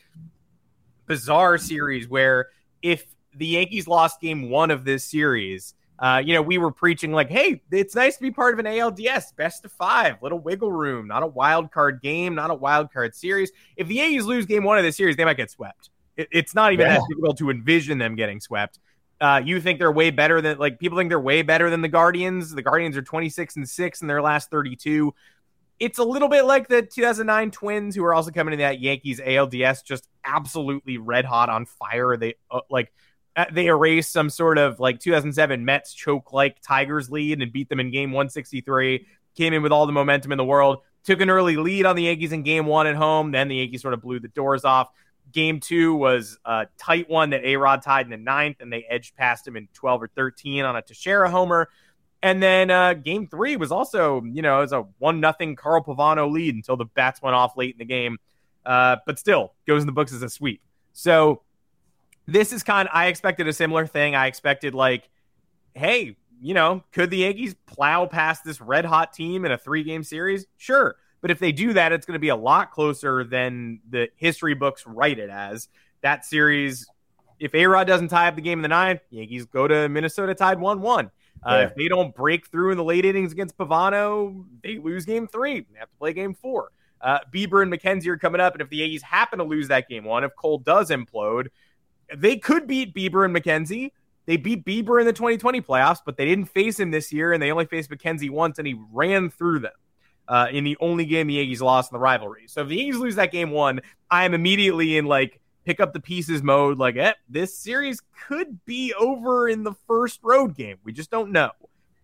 Bizarre 1.06 1.60
series 1.60 2.10
where 2.10 2.48
if 2.82 3.06
the 3.36 3.46
Yankees 3.46 3.88
lost 3.88 4.20
game 4.20 4.50
one 4.50 4.72
of 4.72 4.84
this 4.84 5.04
series, 5.04 5.76
uh, 6.00 6.24
you 6.26 6.34
know, 6.34 6.42
we 6.42 6.58
were 6.58 6.72
preaching 6.72 7.12
like, 7.12 7.30
hey, 7.30 7.62
it's 7.72 7.94
nice 7.94 8.16
to 8.16 8.22
be 8.24 8.32
part 8.32 8.56
of 8.56 8.60
an 8.60 8.66
ALDS, 8.66 9.36
best 9.36 9.64
of 9.64 9.72
five, 9.72 10.16
little 10.24 10.40
wiggle 10.40 10.72
room, 10.72 11.08
not 11.08 11.22
a 11.22 11.28
wild 11.28 11.72
card 11.72 12.02
game, 12.02 12.34
not 12.34 12.50
a 12.50 12.56
wild 12.56 12.92
card 12.92 13.14
series. 13.14 13.52
If 13.78 13.88
the 13.88 13.96
Yankees 13.96 14.26
lose 14.26 14.48
game 14.48 14.64
one 14.64 14.80
of 14.80 14.84
this 14.84 14.98
series, 14.98 15.18
they 15.18 15.26
might 15.26 15.38
get 15.38 15.52
swept. 15.52 15.92
It, 16.18 16.30
it's 16.32 16.56
not 16.56 16.74
even 16.74 16.88
yeah. 16.88 16.98
that 16.98 17.04
difficult 17.08 17.38
to 17.38 17.52
envision 17.52 18.00
them 18.00 18.16
getting 18.16 18.40
swept. 18.40 18.80
Uh, 19.22 19.40
you 19.46 19.62
think 19.62 19.78
they're 19.78 19.92
way 19.92 20.10
better 20.10 20.42
than 20.42 20.58
like 20.58 20.80
people 20.80 20.98
think 20.98 21.10
they're 21.10 21.20
way 21.20 21.44
better 21.44 21.70
than 21.70 21.82
the 21.82 21.88
Guardians. 21.88 22.52
The 22.52 22.64
Guardians 22.64 22.98
are 22.98 23.04
26 23.04 23.56
and 23.56 23.70
6 23.70 24.02
in 24.02 24.08
their 24.08 24.22
last 24.22 24.50
32. 24.50 25.14
It's 25.80 26.00
a 26.00 26.04
little 26.04 26.28
bit 26.28 26.46
like 26.46 26.68
the 26.68 26.82
2009 26.82 27.52
Twins 27.52 27.96
who 27.96 28.04
are 28.04 28.16
also 28.16 28.32
coming 28.32 28.54
to 28.54 28.58
that 28.58 28.80
Yankees 28.80 29.20
ALDS 29.20 29.84
just 29.84 30.08
absolutely 30.26 30.98
red 30.98 31.26
hot 31.26 31.50
on 31.50 31.68
fire. 31.68 32.18
They 32.18 32.34
uh, 32.50 32.62
like 32.72 32.92
uh, 33.36 33.46
they 33.52 33.68
erased 33.68 34.12
some 34.12 34.32
sort 34.32 34.58
of 34.58 34.80
like 34.80 35.00
2007 35.00 35.64
Mets 35.64 35.94
choke 35.94 36.34
like 36.34 36.60
Tigers 36.62 37.12
lead 37.12 37.40
and 37.40 37.52
beat 37.52 37.70
them 37.70 37.80
in 37.80 37.92
game 37.92 38.12
163. 38.12 39.06
Came 39.36 39.54
in 39.54 39.62
with 39.62 39.72
all 39.72 39.86
the 39.86 39.94
momentum 39.94 40.32
in 40.32 40.40
the 40.40 40.44
world. 40.44 40.80
Took 41.04 41.22
an 41.22 41.30
early 41.30 41.58
lead 41.58 41.86
on 41.86 41.96
the 41.96 42.04
Yankees 42.04 42.32
in 42.32 42.42
game 42.42 42.66
1 42.66 42.88
at 42.88 42.96
home, 42.96 43.32
then 43.32 43.48
the 43.48 43.58
Yankees 43.58 43.84
sort 43.84 43.94
of 43.94 44.02
blew 44.02 44.20
the 44.20 44.30
doors 44.30 44.66
off. 44.66 44.90
Game 45.32 45.60
two 45.60 45.94
was 45.96 46.38
a 46.46 46.68
tight 46.78 47.10
one 47.10 47.32
that 47.32 47.44
A 47.44 47.56
Rod 47.56 47.82
tied 47.82 48.06
in 48.06 48.12
the 48.12 48.18
ninth, 48.18 48.58
and 48.60 48.72
they 48.72 48.86
edged 48.90 49.16
past 49.16 49.48
him 49.48 49.56
in 49.56 49.68
12 49.74 50.04
or 50.04 50.08
13 50.08 50.66
on 50.66 50.76
a 50.76 50.82
Teixeira 50.82 51.30
homer. 51.30 51.70
And 52.24 52.42
then 52.42 52.70
uh, 52.70 52.94
game 52.94 53.28
three 53.28 53.56
was 53.56 53.72
also, 53.72 54.22
you 54.24 54.42
know, 54.42 54.60
it 54.60 54.62
was 54.62 54.74
a 54.74 54.86
one 55.00 55.20
nothing 55.20 55.56
Carl 55.56 55.84
Pavano 55.84 56.32
lead 56.32 56.54
until 56.54 56.78
the 56.78 56.86
bats 56.86 57.22
went 57.22 57.36
off 57.36 57.58
late 57.58 57.74
in 57.74 57.80
the 57.80 57.86
game. 57.86 58.18
Uh, 58.64 58.98
but 59.08 59.18
still 59.18 59.54
goes 59.66 59.82
in 59.82 59.88
the 59.88 59.92
books 59.92 60.14
as 60.14 60.22
a 60.22 60.30
sweep. 60.30 60.62
So 60.94 61.42
this 62.28 62.54
is 62.54 62.62
kind 62.62 62.88
of, 62.88 62.94
I 62.94 63.08
expected 63.08 63.48
a 63.48 63.54
similar 63.54 63.88
thing. 63.88 64.14
I 64.14 64.28
expected 64.28 64.76
like, 64.76 65.10
hey, 65.74 66.16
you 66.40 66.54
know, 66.54 66.84
could 66.92 67.10
the 67.10 67.18
Yankees 67.18 67.56
plow 67.66 68.06
past 68.06 68.44
this 68.44 68.62
red 68.62 68.86
hot 68.86 69.14
team 69.14 69.46
in 69.46 69.52
a 69.52 69.58
three 69.58 69.84
game 69.84 70.04
series? 70.04 70.46
Sure. 70.58 70.96
But 71.22 71.32
if 71.32 71.40
they 71.40 71.52
do 71.52 71.74
that, 71.74 71.92
it's 71.92 72.06
going 72.06 72.16
to 72.16 72.20
be 72.20 72.30
a 72.30 72.36
lot 72.36 72.72
closer 72.72 73.24
than 73.24 73.80
the 73.90 74.10
history 74.16 74.56
books 74.56 74.86
write 74.86 75.20
it 75.20 75.30
as. 75.30 75.70
That 76.02 76.26
series, 76.26 76.88
if 77.40 77.54
A 77.54 77.66
Rod 77.68 77.86
doesn't 77.86 78.08
tie 78.08 78.28
up 78.28 78.36
the 78.36 78.42
game 78.42 78.60
in 78.60 78.64
the 78.64 78.68
ninth, 78.68 79.02
Yankees 79.12 79.46
go 79.46 79.68
to 79.68 79.88
Minnesota 79.88 80.34
tied 80.34 80.60
1 80.60 80.82
1. 80.82 81.12
Uh, 81.44 81.66
If 81.66 81.76
they 81.76 81.88
don't 81.88 82.16
break 82.16 82.48
through 82.48 82.72
in 82.72 82.78
the 82.78 82.84
late 82.84 83.06
innings 83.06 83.32
against 83.32 83.58
Pavano, 83.58 84.46
they 84.64 84.78
lose 84.78 85.06
game 85.06 85.28
three. 85.28 85.62
They 85.62 85.80
have 85.80 85.90
to 85.90 85.98
play 85.98 86.14
game 86.14 86.34
four. 86.34 86.72
Uh, 87.00 87.20
Bieber 87.34 87.64
and 87.64 87.72
McKenzie 87.74 88.08
are 88.08 88.18
coming 88.18 88.42
up. 88.42 88.54
And 88.54 88.62
if 88.62 88.70
the 88.70 88.78
Yankees 88.78 89.02
happen 89.02 89.40
to 89.40 89.46
lose 89.46 89.68
that 89.70 89.90
game 89.90 90.04
one, 90.04 90.24
if 90.24 90.36
Cole 90.36 90.60
does 90.60 90.92
implode, 90.92 91.48
they 92.16 92.38
could 92.38 92.68
beat 92.68 92.94
Bieber 92.94 93.26
and 93.26 93.36
McKenzie. 93.36 93.92
They 94.28 94.38
beat 94.38 94.64
Bieber 94.66 95.00
in 95.00 95.08
the 95.08 95.14
2020 95.14 95.62
playoffs, 95.62 96.00
but 96.06 96.16
they 96.16 96.26
didn't 96.26 96.46
face 96.46 96.80
him 96.80 96.92
this 96.92 97.12
year, 97.12 97.34
and 97.34 97.42
they 97.42 97.52
only 97.52 97.66
faced 97.66 97.90
McKenzie 97.90 98.30
once, 98.30 98.60
and 98.60 98.68
he 98.68 98.80
ran 98.92 99.32
through 99.32 99.60
them 99.60 99.72
uh, 100.28 100.48
in 100.52 100.64
the 100.64 100.78
only 100.80 101.06
game 101.06 101.28
the 101.28 101.34
Yankees 101.36 101.62
lost 101.62 101.92
in 101.92 101.96
the 101.96 102.00
rivalry. 102.00 102.44
So 102.48 102.62
if 102.62 102.68
the 102.68 102.78
Yankees 102.78 102.98
lose 102.98 103.16
that 103.16 103.32
game 103.32 103.52
one, 103.52 103.82
I 104.10 104.26
am 104.26 104.34
immediately 104.34 104.98
in 104.98 105.06
like 105.06 105.42
pick 105.66 105.80
up 105.80 105.94
the 105.94 106.00
pieces 106.00 106.42
mode. 106.42 106.78
Like, 106.78 106.98
eh, 106.98 107.14
this 107.30 107.58
series 107.58 108.02
could 108.28 108.64
be 108.66 108.94
over 108.94 109.50
in 109.50 109.64
the 109.64 109.74
first 109.88 110.20
road 110.24 110.56
game. 110.56 110.78
We 110.84 110.94
just 110.94 111.12
don't 111.12 111.32
know. 111.32 111.52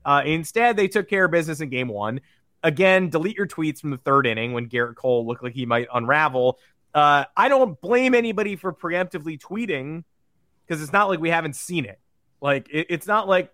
Uh, 0.06 0.22
instead, 0.26 0.78
they 0.78 0.88
took 0.88 1.10
care 1.10 1.26
of 1.26 1.32
business 1.32 1.60
in 1.60 1.70
game 1.70 1.88
one. 1.88 2.22
Again, 2.64 3.10
delete 3.10 3.36
your 3.36 3.48
tweets 3.48 3.80
from 3.80 3.92
the 3.92 3.98
third 3.98 4.26
inning 4.26 4.54
when 4.54 4.70
Gerrit 4.70 4.96
Cole 4.96 5.26
looked 5.26 5.44
like 5.44 5.54
he 5.54 5.66
might 5.66 5.88
unravel. 5.94 6.60
Uh, 6.94 7.26
I 7.36 7.50
don't 7.50 7.80
blame 7.82 8.16
anybody 8.16 8.56
for 8.56 8.74
preemptively 8.74 9.40
tweeting 9.40 10.04
because 10.66 10.82
it's 10.82 10.94
not 10.94 11.10
like 11.10 11.20
we 11.20 11.30
haven't 11.30 11.56
seen 11.56 11.86
it. 11.86 12.00
Like, 12.42 12.68
it, 12.72 12.88
it's 12.90 13.08
not 13.08 13.28
like 13.28 13.54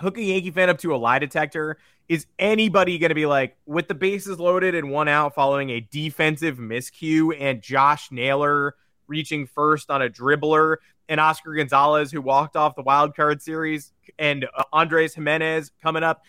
hook 0.00 0.18
a 0.18 0.22
Yankee 0.22 0.50
fan 0.50 0.68
up 0.68 0.78
to 0.78 0.94
a 0.94 0.96
lie 0.96 1.18
detector 1.18 1.78
is 2.08 2.26
anybody 2.38 2.98
going 2.98 3.08
to 3.08 3.14
be 3.14 3.26
like, 3.26 3.56
with 3.66 3.88
the 3.88 3.94
bases 3.94 4.38
loaded 4.38 4.74
and 4.74 4.90
one 4.90 5.08
out 5.08 5.34
following 5.34 5.70
a 5.70 5.80
defensive 5.80 6.58
miscue 6.58 7.34
and 7.38 7.60
Josh 7.60 8.12
Naylor 8.12 8.76
reaching 9.08 9.46
first 9.46 9.90
on 9.90 10.02
a 10.02 10.08
dribbler 10.08 10.76
and 11.08 11.20
Oscar 11.20 11.54
Gonzalez, 11.54 12.10
who 12.10 12.20
walked 12.20 12.56
off 12.56 12.74
the 12.74 12.82
wild 12.82 13.14
card 13.14 13.40
series, 13.40 13.92
and 14.18 14.46
uh, 14.56 14.64
Andrés 14.72 15.16
Giménez 15.16 15.70
coming 15.82 16.02
up? 16.02 16.22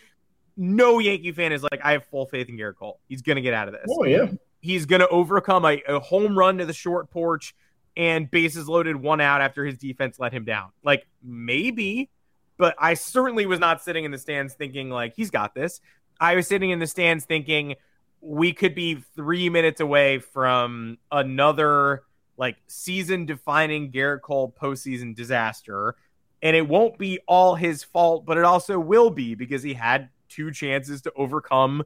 No 0.55 0.99
Yankee 0.99 1.31
fan 1.31 1.51
is 1.51 1.63
like, 1.63 1.79
I 1.83 1.91
have 1.93 2.05
full 2.05 2.25
faith 2.25 2.49
in 2.49 2.57
Gerrit 2.57 2.75
Cole. 2.75 2.99
He's 3.07 3.21
going 3.21 3.35
to 3.35 3.41
get 3.41 3.53
out 3.53 3.67
of 3.67 3.73
this. 3.73 3.85
Oh, 3.89 4.05
yeah. 4.05 4.31
He's 4.61 4.85
going 4.85 5.01
to 5.01 5.07
overcome 5.09 5.65
a, 5.65 5.81
a 5.87 5.99
home 5.99 6.37
run 6.37 6.57
to 6.57 6.65
the 6.65 6.73
short 6.73 7.11
porch 7.11 7.55
and 7.95 8.29
bases 8.29 8.67
loaded 8.67 8.95
one 8.95 9.21
out 9.21 9.41
after 9.41 9.65
his 9.65 9.77
defense 9.77 10.19
let 10.19 10.33
him 10.33 10.45
down. 10.45 10.69
Like, 10.83 11.07
maybe 11.23 12.09
but 12.57 12.75
I 12.79 12.95
certainly 12.95 13.45
was 13.45 13.59
not 13.59 13.81
sitting 13.81 14.03
in 14.03 14.11
the 14.11 14.17
stands 14.17 14.53
thinking 14.53 14.89
like 14.89 15.15
he's 15.15 15.31
got 15.31 15.53
this. 15.53 15.79
I 16.19 16.35
was 16.35 16.47
sitting 16.47 16.71
in 16.71 16.79
the 16.79 16.87
stands 16.87 17.25
thinking 17.25 17.75
we 18.21 18.53
could 18.53 18.73
be 18.73 18.95
three 19.15 19.49
minutes 19.49 19.79
away 19.79 20.19
from 20.19 20.97
another 21.11 22.03
like 22.37 22.57
season 22.67 23.25
defining 23.25 23.91
Gerrit 23.91 24.21
Cole 24.21 24.53
postseason 24.59 25.15
disaster. 25.15 25.95
And 26.41 26.55
it 26.55 26.67
won't 26.67 26.97
be 26.97 27.19
all 27.27 27.55
his 27.55 27.83
fault, 27.83 28.25
but 28.25 28.37
it 28.37 28.43
also 28.43 28.79
will 28.79 29.09
be 29.09 29.35
because 29.35 29.63
he 29.63 29.73
had 29.73 30.09
two 30.29 30.51
chances 30.51 31.01
to 31.03 31.13
overcome 31.15 31.83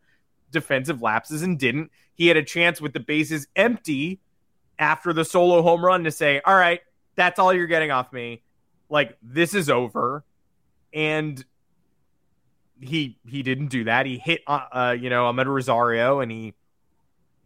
defensive 0.51 1.01
lapses 1.01 1.41
and 1.41 1.57
didn't. 1.57 1.89
He 2.15 2.27
had 2.27 2.37
a 2.37 2.43
chance 2.43 2.81
with 2.81 2.93
the 2.93 2.99
bases 2.99 3.47
empty 3.55 4.19
after 4.77 5.13
the 5.13 5.23
solo 5.23 5.61
home 5.61 5.85
run 5.85 6.03
to 6.03 6.11
say, 6.11 6.41
All 6.45 6.55
right, 6.55 6.81
that's 7.15 7.39
all 7.39 7.53
you're 7.53 7.67
getting 7.67 7.91
off 7.91 8.11
me. 8.11 8.41
Like, 8.89 9.17
this 9.21 9.53
is 9.53 9.69
over 9.69 10.25
and 10.93 11.43
he 12.79 13.17
he 13.27 13.43
didn't 13.43 13.67
do 13.67 13.86
that. 13.86 14.05
He 14.05 14.17
hit 14.17 14.41
uh, 14.48 14.65
uh 14.71 14.95
you 15.00 15.10
know 15.10 15.31
Amed 15.31 15.45
Rosario 15.45 16.19
and 16.19 16.31
he 16.31 16.53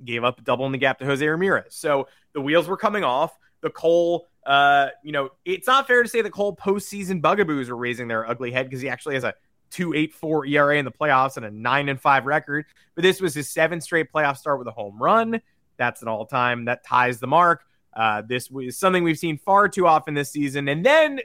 gave 0.03 0.23
up 0.23 0.39
a 0.39 0.41
double 0.41 0.65
in 0.65 0.71
the 0.71 0.77
gap 0.77 0.99
to 0.99 1.05
Jose 1.05 1.25
Ramirez. 1.25 1.75
So 1.75 2.07
the 2.33 2.41
wheels 2.41 2.67
were 2.67 2.77
coming 2.77 3.03
off. 3.03 3.37
The 3.61 3.69
Cole, 3.69 4.27
uh, 4.45 4.87
you 5.03 5.11
know, 5.11 5.29
it's 5.45 5.67
not 5.67 5.87
fair 5.87 6.03
to 6.03 6.09
say 6.09 6.21
the 6.21 6.29
Cole 6.29 6.55
postseason 6.55 7.21
bugaboos 7.21 7.69
are 7.69 7.77
raising 7.77 8.07
their 8.07 8.27
ugly 8.29 8.51
head 8.51 8.67
because 8.67 8.81
he 8.81 8.89
actually 8.89 9.15
has 9.15 9.23
a 9.23 9.33
2.84 9.71 10.49
ERA 10.49 10.77
in 10.77 10.85
the 10.85 10.91
playoffs 10.91 11.37
and 11.37 11.45
a 11.45 11.51
nine 11.51 11.89
and 11.89 11.99
five 11.99 12.25
record. 12.25 12.65
But 12.93 13.01
this 13.01 13.21
was 13.21 13.33
his 13.33 13.49
seventh 13.49 13.83
straight 13.83 14.11
playoff 14.11 14.37
start 14.37 14.59
with 14.59 14.67
a 14.67 14.71
home 14.71 15.01
run. 15.01 15.41
That's 15.77 16.01
an 16.01 16.07
all 16.07 16.25
time 16.25 16.65
that 16.65 16.85
ties 16.85 17.19
the 17.19 17.27
mark. 17.27 17.63
Uh, 17.95 18.21
this 18.27 18.51
was 18.51 18.77
something 18.77 19.03
we've 19.03 19.17
seen 19.17 19.37
far 19.37 19.69
too 19.69 19.87
often 19.87 20.13
this 20.13 20.31
season. 20.31 20.67
And 20.67 20.85
then 20.85 21.21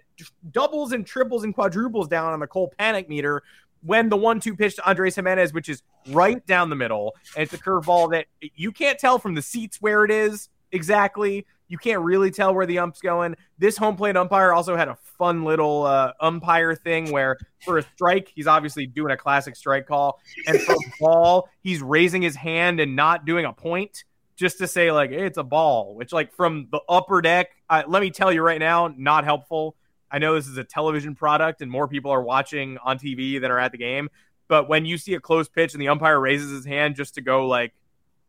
doubles 0.53 0.93
and 0.93 1.05
triples 1.05 1.45
and 1.45 1.55
quadruples 1.55 2.09
down 2.09 2.33
on 2.33 2.41
the 2.41 2.47
Cole 2.47 2.73
panic 2.79 3.09
meter 3.09 3.43
when 3.83 4.09
the 4.09 4.17
one 4.17 4.41
two 4.41 4.55
pitch 4.55 4.77
to 4.77 4.83
Andrés 4.83 5.21
Giménez, 5.21 5.53
which 5.53 5.69
is 5.69 5.83
right 6.11 6.45
down 6.47 6.71
the 6.71 6.77
middle. 6.77 7.15
And 7.35 7.43
it's 7.43 7.53
a 7.53 7.59
curveball 7.59 8.13
that 8.13 8.27
you 8.55 8.73
can't 8.73 8.99
tell 8.99 9.19
from 9.19 9.35
the 9.35 9.43
seats 9.43 9.79
where 9.81 10.05
it 10.05 10.11
is 10.11 10.49
exactly. 10.73 11.47
You 11.69 11.79
can't 11.79 12.01
really 12.01 12.33
tell 12.33 12.53
where 12.53 12.67
the 12.67 12.81
ump's 12.81 13.01
going. 13.01 13.37
This 13.59 13.77
home 13.77 13.97
plate 13.97 14.17
umpire 14.17 14.53
also 14.53 14.77
had 14.77 14.89
a 14.89 14.99
fun 15.19 15.45
little 15.45 15.85
uh, 15.85 16.13
umpire 16.21 16.75
thing 16.75 17.13
where 17.13 17.39
for 17.65 17.79
a 17.79 17.83
strike, 17.95 18.33
he's 18.35 18.49
obviously 18.49 18.87
doing 18.87 19.13
a 19.13 19.17
classic 19.17 19.55
strike 19.55 19.87
call. 19.87 20.19
And 20.49 20.61
for 20.61 20.73
a 20.73 20.93
ball, 20.99 21.49
he's 21.63 21.81
raising 21.81 22.23
his 22.23 22.35
hand 22.35 22.81
and 22.81 22.97
not 22.97 23.25
doing 23.25 23.45
a 23.45 23.53
point 23.53 24.03
just 24.41 24.57
to 24.57 24.67
say 24.67 24.91
like 24.91 25.11
hey, 25.11 25.27
it's 25.27 25.37
a 25.37 25.45
ball, 25.45 25.95
which 25.95 26.13
like 26.13 26.33
from 26.33 26.67
the 26.73 26.81
upper 26.89 27.21
deck, 27.21 27.51
uh, 27.69 27.83
let 27.87 28.01
me 28.01 28.11
tell 28.11 28.33
you 28.33 28.41
right 28.41 28.59
now, 28.59 28.93
not 28.97 29.25
helpful. 29.25 29.77
I 30.11 30.19
know 30.19 30.35
this 30.35 30.49
is 30.49 30.57
a 30.57 30.65
television 30.65 31.15
product 31.15 31.61
and 31.61 31.71
more 31.71 31.87
people 31.87 32.11
are 32.11 32.23
watching 32.23 32.79
on 32.83 32.99
TV 32.99 33.39
than 33.39 33.51
are 33.51 33.59
at 33.59 33.71
the 33.71 33.79
game, 33.79 34.09
but 34.49 34.67
when 34.67 34.87
you 34.87 34.97
see 34.97 35.13
a 35.13 35.21
close 35.21 35.47
pitch 35.47 35.75
and 35.75 35.81
the 35.81 35.89
umpire 35.89 36.19
raises 36.19 36.51
his 36.51 36.65
hand 36.65 36.97
just 36.97 37.15
to 37.17 37.21
go 37.21 37.47
like 37.47 37.75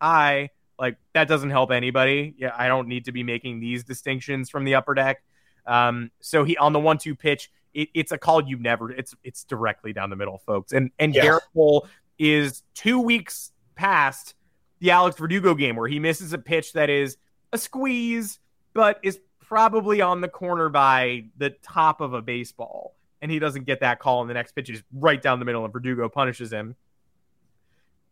hi, 0.02 0.50
like 0.78 0.98
that 1.14 1.30
doesn't 1.30 1.50
help 1.50 1.72
anybody. 1.72 2.36
Yeah, 2.38 2.52
I 2.58 2.68
don't 2.68 2.90
need 2.90 3.06
to 3.06 3.14
be 3.14 3.24
making 3.24 3.62
these 3.62 3.86
distinctions 3.86 4.50
from 4.50 4.66
the 4.66 4.76
upper 4.76 4.94
deck. 4.94 5.24
Um, 5.66 6.12
so 6.20 6.44
he 6.44 6.58
on 6.58 6.74
the 6.74 6.80
one-two 6.80 7.16
pitch, 7.16 7.50
it, 7.74 7.88
it's 7.94 8.12
a 8.12 8.18
call 8.18 8.44
you 8.44 8.58
never. 8.58 8.92
It's 8.92 9.16
it's 9.24 9.46
directly 9.46 9.94
down 9.94 10.10
the 10.10 10.18
middle, 10.18 10.40
folks. 10.40 10.74
And 10.74 10.92
and 11.00 11.16
yeah. 11.16 11.24
Gerrit 11.24 11.42
Cole 11.54 11.88
is 12.20 12.64
two 12.74 13.00
weeks 13.00 13.54
past 13.76 14.36
the 14.82 14.92
Alex 14.92 15.18
Verdugo 15.18 15.54
game 15.54 15.78
where 15.78 15.88
he 15.88 16.00
misses 16.00 16.34
a 16.34 16.38
pitch 16.38 16.74
that 16.74 16.90
is 16.90 17.16
a 17.54 17.58
squeeze, 17.58 18.40
but 18.74 19.00
is 19.04 19.20
probably 19.40 20.02
on 20.02 20.22
the 20.22 20.28
corner 20.28 20.70
by 20.70 21.26
the 21.38 21.52
top 21.62 22.02
of 22.02 22.14
a 22.14 22.22
baseball. 22.22 22.96
And 23.22 23.32
he 23.32 23.38
doesn't 23.38 23.66
get 23.66 23.82
that 23.82 24.00
call, 24.00 24.22
and 24.22 24.30
the 24.30 24.34
next 24.34 24.54
pitch 24.54 24.70
is 24.70 24.82
right 24.92 25.22
down 25.22 25.38
the 25.40 25.46
middle, 25.46 25.64
and 25.64 25.72
Verdugo 25.72 26.10
punishes 26.10 26.52
him. 26.52 26.76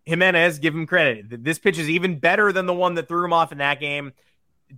Giménez, 0.07 0.61
give 0.61 0.73
him 0.73 0.85
credit. 0.85 1.43
This 1.43 1.57
pitch 1.57 1.79
is 1.79 1.89
even 1.89 2.19
better 2.19 2.51
than 2.51 2.67
the 2.67 2.73
one 2.73 2.93
that 2.95 3.07
threw 3.07 3.25
him 3.25 3.33
off 3.33 3.51
in 3.51 3.57
that 3.57 3.79
game. 3.79 4.13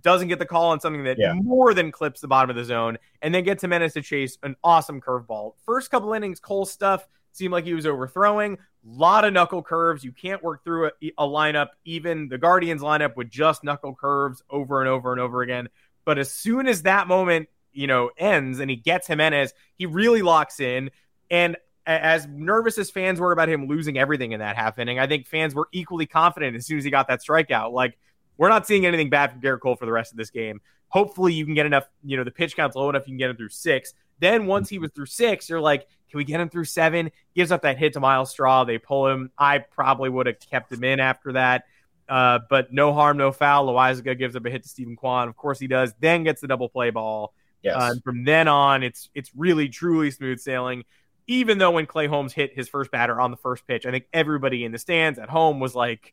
Doesn't 0.00 0.28
get 0.28 0.38
the 0.38 0.46
call 0.46 0.70
on 0.70 0.80
something 0.80 1.04
that 1.04 1.18
yeah. 1.18 1.34
more 1.34 1.74
than 1.74 1.92
clips 1.92 2.22
the 2.22 2.28
bottom 2.28 2.48
of 2.48 2.56
the 2.56 2.64
zone, 2.64 2.96
and 3.20 3.34
then 3.34 3.44
gets 3.44 3.62
Giménez 3.62 3.92
to 3.92 4.00
chase 4.00 4.38
an 4.42 4.56
awesome 4.64 5.02
curveball. 5.02 5.52
First 5.66 5.90
couple 5.90 6.14
innings, 6.14 6.40
Cole 6.40 6.64
stuff 6.64 7.06
seemed 7.32 7.52
like 7.52 7.64
he 7.64 7.74
was 7.74 7.86
overthrowing. 7.86 8.54
A 8.54 8.58
lot 8.84 9.24
of 9.24 9.32
knuckle 9.32 9.62
curves. 9.62 10.04
You 10.04 10.12
can't 10.12 10.42
work 10.42 10.64
through 10.64 10.86
a, 10.86 10.90
a, 11.18 11.26
lineup, 11.26 11.68
even 11.84 12.28
the 12.28 12.38
Guardians 12.38 12.82
lineup, 12.82 13.16
with 13.16 13.30
just 13.30 13.64
knuckle 13.64 13.94
curves 13.94 14.42
over 14.50 14.80
and 14.80 14.88
over 14.88 15.12
and 15.12 15.20
over 15.20 15.42
again. 15.42 15.68
But 16.04 16.18
as 16.18 16.30
soon 16.30 16.66
as 16.66 16.82
that 16.82 17.06
moment, 17.06 17.48
you 17.72 17.86
know, 17.86 18.10
ends 18.16 18.58
and 18.58 18.70
he 18.70 18.76
gets 18.76 19.08
Giménez, 19.08 19.52
he 19.76 19.86
really 19.86 20.22
locks 20.22 20.60
in. 20.60 20.90
And 21.30 21.56
as 21.86 22.26
nervous 22.26 22.78
as 22.78 22.90
fans 22.90 23.18
were 23.18 23.32
about 23.32 23.48
him 23.48 23.66
losing 23.66 23.98
everything 23.98 24.32
in 24.32 24.40
that 24.40 24.56
half 24.56 24.78
inning, 24.78 24.98
I 24.98 25.06
think 25.06 25.26
fans 25.26 25.54
were 25.54 25.68
equally 25.72 26.06
confident 26.06 26.56
as 26.56 26.66
soon 26.66 26.78
as 26.78 26.84
he 26.84 26.90
got 26.90 27.08
that 27.08 27.20
strikeout. 27.20 27.72
Like, 27.72 27.98
we're 28.36 28.48
not 28.48 28.66
seeing 28.66 28.86
anything 28.86 29.10
bad 29.10 29.32
from 29.32 29.40
Gerrit 29.40 29.60
Cole 29.60 29.76
for 29.76 29.86
the 29.86 29.92
rest 29.92 30.12
of 30.12 30.18
this 30.18 30.30
game. 30.30 30.60
Hopefully, 30.88 31.32
you 31.32 31.44
can 31.44 31.54
get 31.54 31.66
enough, 31.66 31.88
you 32.04 32.16
know, 32.16 32.24
the 32.24 32.30
pitch 32.30 32.56
count's 32.56 32.76
low 32.76 32.90
enough, 32.90 33.06
you 33.06 33.12
can 33.12 33.18
get 33.18 33.30
him 33.30 33.36
through 33.36 33.48
six. 33.48 33.94
Then 34.18 34.46
once 34.46 34.68
he 34.68 34.78
was 34.78 34.90
through 34.92 35.06
six, 35.06 35.48
you're 35.48 35.60
like, 35.60 35.88
can 36.10 36.18
we 36.18 36.24
get 36.24 36.40
him 36.40 36.48
through 36.50 36.66
seven? 36.66 37.10
Gives 37.34 37.50
up 37.50 37.62
that 37.62 37.78
hit 37.78 37.94
to 37.94 38.00
Myles 38.00 38.30
Straw. 38.30 38.64
They 38.64 38.78
pull 38.78 39.08
him. 39.08 39.30
I 39.38 39.58
probably 39.58 40.10
would 40.10 40.26
have 40.26 40.38
kept 40.38 40.70
him 40.70 40.84
in 40.84 41.00
after 41.00 41.32
that. 41.32 41.64
Uh, 42.08 42.40
but 42.50 42.72
no 42.72 42.92
harm, 42.92 43.16
no 43.16 43.32
foul. 43.32 43.66
Loaisiga 43.66 44.18
gives 44.18 44.36
up 44.36 44.44
a 44.44 44.50
hit 44.50 44.62
to 44.64 44.68
Steven 44.68 44.96
Kwan. 44.96 45.28
Of 45.28 45.36
course 45.36 45.58
he 45.58 45.66
does. 45.66 45.94
Then 46.00 46.24
gets 46.24 46.42
the 46.42 46.48
double 46.48 46.68
play 46.68 46.90
ball. 46.90 47.32
Yes. 47.62 47.76
Uh, 47.76 47.88
and 47.92 48.04
from 48.04 48.24
then 48.24 48.48
on, 48.48 48.82
it's 48.82 49.08
it's 49.14 49.30
really 49.34 49.68
truly 49.68 50.10
smooth 50.10 50.38
sailing. 50.38 50.84
Even 51.26 51.58
though 51.58 51.70
when 51.70 51.86
Clay 51.86 52.08
Holmes 52.08 52.32
hit 52.32 52.54
his 52.54 52.68
first 52.68 52.90
batter 52.90 53.20
on 53.20 53.30
the 53.30 53.36
first 53.36 53.66
pitch, 53.66 53.86
I 53.86 53.90
think 53.90 54.06
everybody 54.12 54.64
in 54.64 54.72
the 54.72 54.78
stands 54.78 55.18
at 55.18 55.30
home 55.30 55.60
was 55.60 55.74
like, 55.74 56.12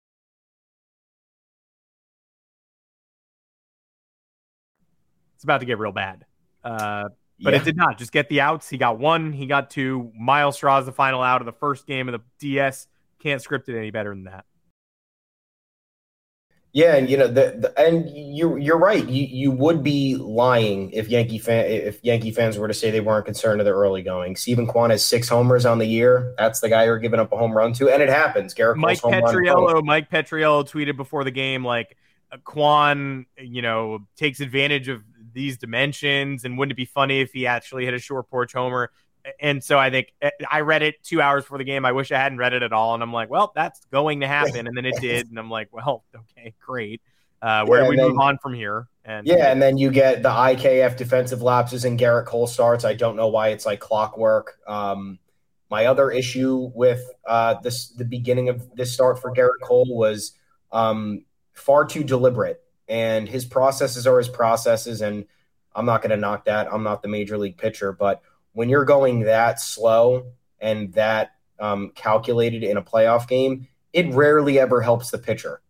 It's 5.41 5.43
about 5.43 5.61
to 5.61 5.65
get 5.65 5.79
real 5.79 5.91
bad. 5.91 6.23
Uh, 6.63 7.09
but 7.41 7.53
yeah. 7.53 7.61
it 7.61 7.65
did 7.65 7.75
not. 7.75 7.97
Just 7.97 8.11
get 8.11 8.29
the 8.29 8.41
outs. 8.41 8.69
He 8.69 8.77
got 8.77 8.99
one. 8.99 9.33
He 9.33 9.47
got 9.47 9.71
two. 9.71 10.11
Myles 10.15 10.55
Straw 10.55 10.77
is 10.77 10.85
the 10.85 10.91
final 10.91 11.23
out 11.23 11.41
of 11.41 11.47
the 11.47 11.51
first 11.51 11.87
game 11.87 12.07
of 12.07 12.11
the 12.11 12.21
DS. 12.37 12.85
Can't 13.17 13.41
script 13.41 13.67
it 13.67 13.75
any 13.75 13.89
better 13.89 14.11
than 14.11 14.25
that. 14.25 14.45
Yeah, 16.73 16.95
and 16.95 17.09
you 17.09 17.17
know, 17.17 17.25
the, 17.25 17.57
the, 17.57 17.73
and 17.75 18.07
you 18.07 18.55
you're 18.57 18.77
right. 18.77 19.03
You 19.03 19.23
you 19.25 19.49
would 19.49 19.81
be 19.81 20.15
lying 20.15 20.91
if 20.91 21.09
Yankee 21.09 21.39
fan 21.39 21.65
if 21.65 22.03
Yankee 22.03 22.29
fans 22.29 22.59
were 22.59 22.67
to 22.67 22.73
say 22.75 22.91
they 22.91 23.01
weren't 23.01 23.25
concerned 23.25 23.61
of 23.61 23.65
the 23.65 23.71
early 23.71 24.03
going. 24.03 24.35
Steven 24.35 24.67
Kwan 24.67 24.91
has 24.91 25.03
six 25.03 25.27
homers 25.27 25.65
on 25.65 25.79
the 25.79 25.87
year. 25.87 26.35
That's 26.37 26.59
the 26.59 26.69
guy 26.69 26.85
you're 26.85 26.99
giving 26.99 27.19
up 27.19 27.31
a 27.31 27.37
home 27.37 27.57
run 27.57 27.73
to, 27.73 27.89
and 27.89 28.03
it 28.03 28.09
happens. 28.09 28.53
Gerrit 28.53 28.75
Mike 28.75 28.99
Petriello. 28.99 29.83
Mike 29.83 30.11
Petriello 30.11 30.69
tweeted 30.69 30.97
before 30.97 31.23
the 31.23 31.31
game 31.31 31.65
like 31.65 31.97
Kwan, 32.45 33.25
you 33.37 33.61
know, 33.61 33.99
takes 34.15 34.39
advantage 34.39 34.87
of 34.87 35.03
these 35.33 35.57
dimensions 35.57 36.45
and 36.45 36.57
wouldn't 36.57 36.73
it 36.73 36.75
be 36.75 36.85
funny 36.85 37.21
if 37.21 37.31
he 37.31 37.47
actually 37.47 37.85
hit 37.85 37.93
a 37.93 37.99
short 37.99 38.29
porch 38.29 38.53
homer? 38.53 38.91
And 39.39 39.63
so 39.63 39.77
i 39.77 39.91
think 39.91 40.13
eh, 40.21 40.31
i 40.49 40.61
read 40.61 40.81
it 40.81 41.03
two 41.03 41.21
hours 41.21 41.43
before 41.43 41.59
the 41.59 41.63
game. 41.63 41.85
I 41.85 41.91
wish 41.91 42.11
i 42.11 42.17
hadn't 42.17 42.39
read 42.39 42.53
it 42.53 42.63
at 42.63 42.73
all. 42.73 42.93
And 42.93 43.03
i'm 43.03 43.13
like 43.13 43.29
well 43.29 43.51
that's 43.55 43.85
going 43.91 44.21
to 44.21 44.27
happen. 44.27 44.67
And 44.67 44.75
then 44.75 44.85
it 44.85 44.95
did. 44.99 45.29
And 45.29 45.37
i'm 45.37 45.49
like 45.49 45.69
well 45.71 46.03
okay 46.15 46.53
great. 46.59 47.01
Uh, 47.41 47.65
where 47.65 47.79
yeah, 47.79 47.85
do 47.85 47.89
we 47.89 47.95
then, 47.97 48.09
move 48.09 48.19
on 48.19 48.37
from 48.37 48.53
here? 48.53 48.87
And 49.05 49.27
yeah 49.27 49.51
and 49.51 49.61
then 49.61 49.77
you 49.77 49.91
get 49.91 50.23
the 50.23 50.29
ikf 50.29 50.97
defensive 50.97 51.41
lapses 51.41 51.85
and 51.85 51.99
Gerrit 51.99 52.25
Cole 52.25 52.47
starts. 52.47 52.85
I 52.85 52.93
don't 52.93 53.15
know 53.15 53.27
why 53.27 53.49
it's 53.49 53.65
like 53.65 53.79
clockwork. 53.79 54.57
Um, 54.67 55.19
my 55.71 55.85
other 55.85 56.11
issue 56.11 56.69
with 56.75 57.09
uh, 57.25 57.55
this 57.61 57.89
the 57.89 58.05
beginning 58.05 58.49
of 58.49 58.75
this 58.75 58.91
start 58.91 59.19
for 59.19 59.33
Gerrit 59.33 59.61
Cole 59.63 59.87
was 59.87 60.33
um, 60.71 61.23
far 61.53 61.85
too 61.85 62.03
deliberate 62.03 62.61
and 62.91 63.29
his 63.29 63.45
processes 63.45 64.05
are 64.05 64.17
his 64.17 64.27
processes. 64.27 65.01
And 65.01 65.25
I'm 65.73 65.85
not 65.85 66.01
going 66.01 66.09
to 66.11 66.17
knock 66.17 66.45
that. 66.45 66.71
I'm 66.71 66.83
not 66.83 67.01
the 67.01 67.07
major 67.07 67.37
league 67.37 67.57
pitcher, 67.57 67.93
but 67.93 68.21
when 68.51 68.67
you're 68.67 68.83
going 68.83 69.21
that 69.21 69.61
slow 69.61 70.33
and 70.59 70.91
that 70.93 71.31
um, 71.57 71.93
calculated 71.95 72.63
in 72.63 72.75
a 72.75 72.81
playoff 72.81 73.29
game, 73.29 73.69
it 73.93 74.13
rarely 74.13 74.59
ever 74.59 74.81
helps 74.81 75.09
the 75.09 75.17
pitcher. 75.17 75.61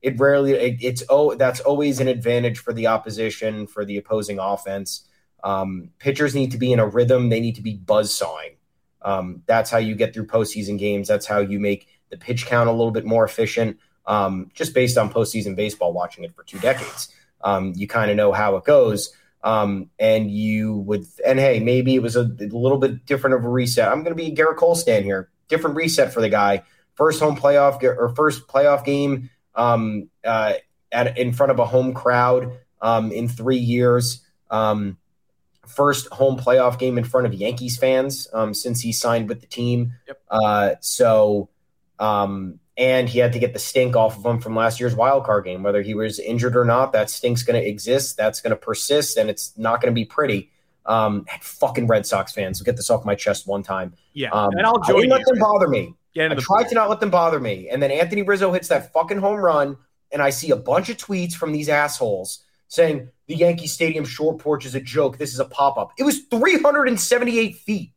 It 0.00 0.18
rarely 0.18 0.52
it, 0.52 0.78
it's 0.80 1.02
oh 1.08 1.34
that's 1.34 1.60
always 1.60 2.00
an 2.00 2.08
advantage 2.08 2.58
for 2.58 2.72
the 2.72 2.86
opposition 2.86 3.66
for 3.66 3.84
the 3.84 3.96
opposing 3.98 4.38
offense. 4.38 5.06
Um, 5.42 5.90
pitchers 5.98 6.34
need 6.34 6.50
to 6.52 6.58
be 6.58 6.72
in 6.72 6.78
a 6.78 6.86
rhythm. 6.86 7.28
They 7.28 7.40
need 7.40 7.56
to 7.56 7.62
be 7.62 7.74
buzz 7.74 8.14
sawing. 8.14 8.56
Um, 9.02 9.42
that's 9.46 9.70
how 9.70 9.78
you 9.78 9.94
get 9.94 10.14
through 10.14 10.26
postseason 10.26 10.78
games. 10.78 11.08
That's 11.08 11.26
how 11.26 11.40
you 11.40 11.60
make 11.60 11.88
the 12.10 12.16
pitch 12.16 12.46
count 12.46 12.68
a 12.70 12.72
little 12.72 12.90
bit 12.90 13.04
more 13.04 13.24
efficient 13.24 13.78
um, 14.06 14.50
just 14.54 14.74
based 14.74 14.98
on 14.98 15.12
postseason 15.12 15.56
baseball, 15.56 15.92
watching 15.92 16.24
it 16.24 16.34
for 16.34 16.44
two 16.44 16.58
decades. 16.58 17.08
Um, 17.42 17.72
you 17.76 17.86
kind 17.86 18.10
of 18.10 18.16
know 18.16 18.32
how 18.32 18.56
it 18.56 18.64
goes. 18.64 19.12
Um, 19.42 19.90
and 19.98 20.30
you 20.30 20.78
would, 20.78 21.04
and 21.24 21.38
hey, 21.38 21.60
maybe 21.60 21.94
it 21.94 22.02
was 22.02 22.16
a, 22.16 22.22
a 22.22 22.48
little 22.50 22.78
bit 22.78 23.04
different 23.04 23.36
of 23.36 23.44
a 23.44 23.48
reset. 23.48 23.88
I'm 23.88 24.02
going 24.02 24.16
to 24.16 24.22
be 24.22 24.34
Gerrit 24.34 24.56
Cole 24.56 24.74
stand 24.74 25.04
here. 25.04 25.28
Different 25.48 25.76
reset 25.76 26.14
for 26.14 26.22
the 26.22 26.30
guy. 26.30 26.62
First 26.94 27.20
home 27.20 27.36
playoff 27.36 27.82
or 27.82 28.08
first 28.14 28.48
playoff 28.48 28.84
game 28.84 29.28
um, 29.54 30.08
uh, 30.24 30.54
at 30.90 31.18
in 31.18 31.32
front 31.34 31.52
of 31.52 31.58
a 31.58 31.66
home 31.66 31.92
crowd 31.92 32.52
um, 32.80 33.12
in 33.12 33.28
three 33.28 33.58
years. 33.58 34.24
Um, 34.50 34.96
first 35.66 36.08
home 36.08 36.38
playoff 36.38 36.78
game 36.78 36.96
in 36.96 37.04
front 37.04 37.26
of 37.26 37.34
Yankees 37.34 37.76
fans 37.76 38.28
um, 38.32 38.54
since 38.54 38.80
he 38.80 38.92
signed 38.92 39.28
with 39.28 39.40
the 39.40 39.46
team. 39.46 39.94
Yep. 40.06 40.22
Uh, 40.30 40.70
so, 40.80 41.48
um, 41.98 42.60
and 42.76 43.08
he 43.08 43.18
had 43.18 43.32
to 43.32 43.38
get 43.38 43.52
the 43.52 43.58
stink 43.58 43.94
off 43.94 44.16
of 44.16 44.26
him 44.26 44.40
from 44.40 44.56
last 44.56 44.80
year's 44.80 44.96
wild 44.96 45.24
card 45.24 45.44
game, 45.44 45.62
whether 45.62 45.82
he 45.82 45.94
was 45.94 46.18
injured 46.18 46.56
or 46.56 46.64
not. 46.64 46.92
That 46.92 47.08
stink's 47.08 47.42
going 47.42 47.60
to 47.60 47.66
exist. 47.66 48.16
That's 48.16 48.40
going 48.40 48.50
to 48.50 48.56
persist, 48.56 49.16
and 49.16 49.30
it's 49.30 49.56
not 49.56 49.80
going 49.80 49.92
to 49.92 49.94
be 49.94 50.04
pretty. 50.04 50.50
Um, 50.86 51.24
fucking 51.40 51.86
Red 51.86 52.04
Sox 52.04 52.32
fans. 52.32 52.60
I'll 52.60 52.64
get 52.64 52.76
this 52.76 52.90
off 52.90 53.04
my 53.04 53.14
chest 53.14 53.46
one 53.46 53.62
time. 53.62 53.94
Yeah, 54.12 54.30
um, 54.30 54.50
and 54.52 54.66
I'll 54.66 54.80
join 54.80 54.96
I 54.96 55.00
didn't 55.00 55.10
let 55.10 55.26
them 55.26 55.38
bother 55.38 55.68
me. 55.68 55.94
I 56.32 56.34
the 56.34 56.42
tried 56.42 56.68
to 56.68 56.74
not 56.74 56.90
let 56.90 57.00
them 57.00 57.10
bother 57.10 57.40
me, 57.40 57.68
and 57.70 57.82
then 57.82 57.90
Anthony 57.90 58.22
Rizzo 58.22 58.52
hits 58.52 58.68
that 58.68 58.92
fucking 58.92 59.18
home 59.18 59.40
run, 59.40 59.76
and 60.12 60.20
I 60.20 60.30
see 60.30 60.50
a 60.50 60.56
bunch 60.56 60.90
of 60.90 60.96
tweets 60.96 61.32
from 61.32 61.52
these 61.52 61.68
assholes 61.68 62.44
saying 62.68 63.08
the 63.26 63.36
Yankee 63.36 63.66
Stadium 63.66 64.04
short 64.04 64.38
porch 64.38 64.66
is 64.66 64.74
a 64.74 64.80
joke. 64.80 65.16
This 65.16 65.32
is 65.32 65.40
a 65.40 65.44
pop 65.44 65.78
up. 65.78 65.92
It 65.98 66.02
was 66.02 66.20
378 66.30 67.56
feet. 67.56 67.92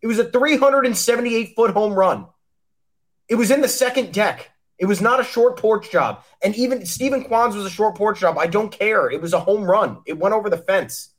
It 0.00 0.06
was 0.06 0.18
a 0.18 0.30
378 0.30 1.54
foot 1.56 1.70
home 1.72 1.94
run. 1.94 2.26
It 3.28 3.36
was 3.36 3.50
in 3.50 3.60
the 3.60 3.68
second 3.68 4.12
deck. 4.12 4.50
It 4.78 4.86
was 4.86 5.00
not 5.00 5.20
a 5.20 5.24
short 5.24 5.56
porch 5.56 5.90
job. 5.90 6.22
And 6.42 6.54
even 6.56 6.84
Steven 6.84 7.24
Kwan's 7.24 7.54
was 7.54 7.64
a 7.64 7.70
short 7.70 7.94
porch 7.94 8.20
job. 8.20 8.38
I 8.38 8.46
don't 8.46 8.70
care. 8.70 9.10
It 9.10 9.22
was 9.22 9.32
a 9.32 9.40
home 9.40 9.64
run. 9.64 9.98
It 10.06 10.18
went 10.18 10.34
over 10.34 10.50
the 10.50 10.56
fence. 10.58 11.10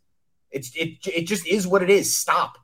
It's 0.52 0.76
it 0.76 1.06
it 1.08 1.24
just 1.24 1.48
is 1.48 1.66
what 1.66 1.82
it 1.82 1.90
is. 1.90 2.18
Stop. 2.18 2.58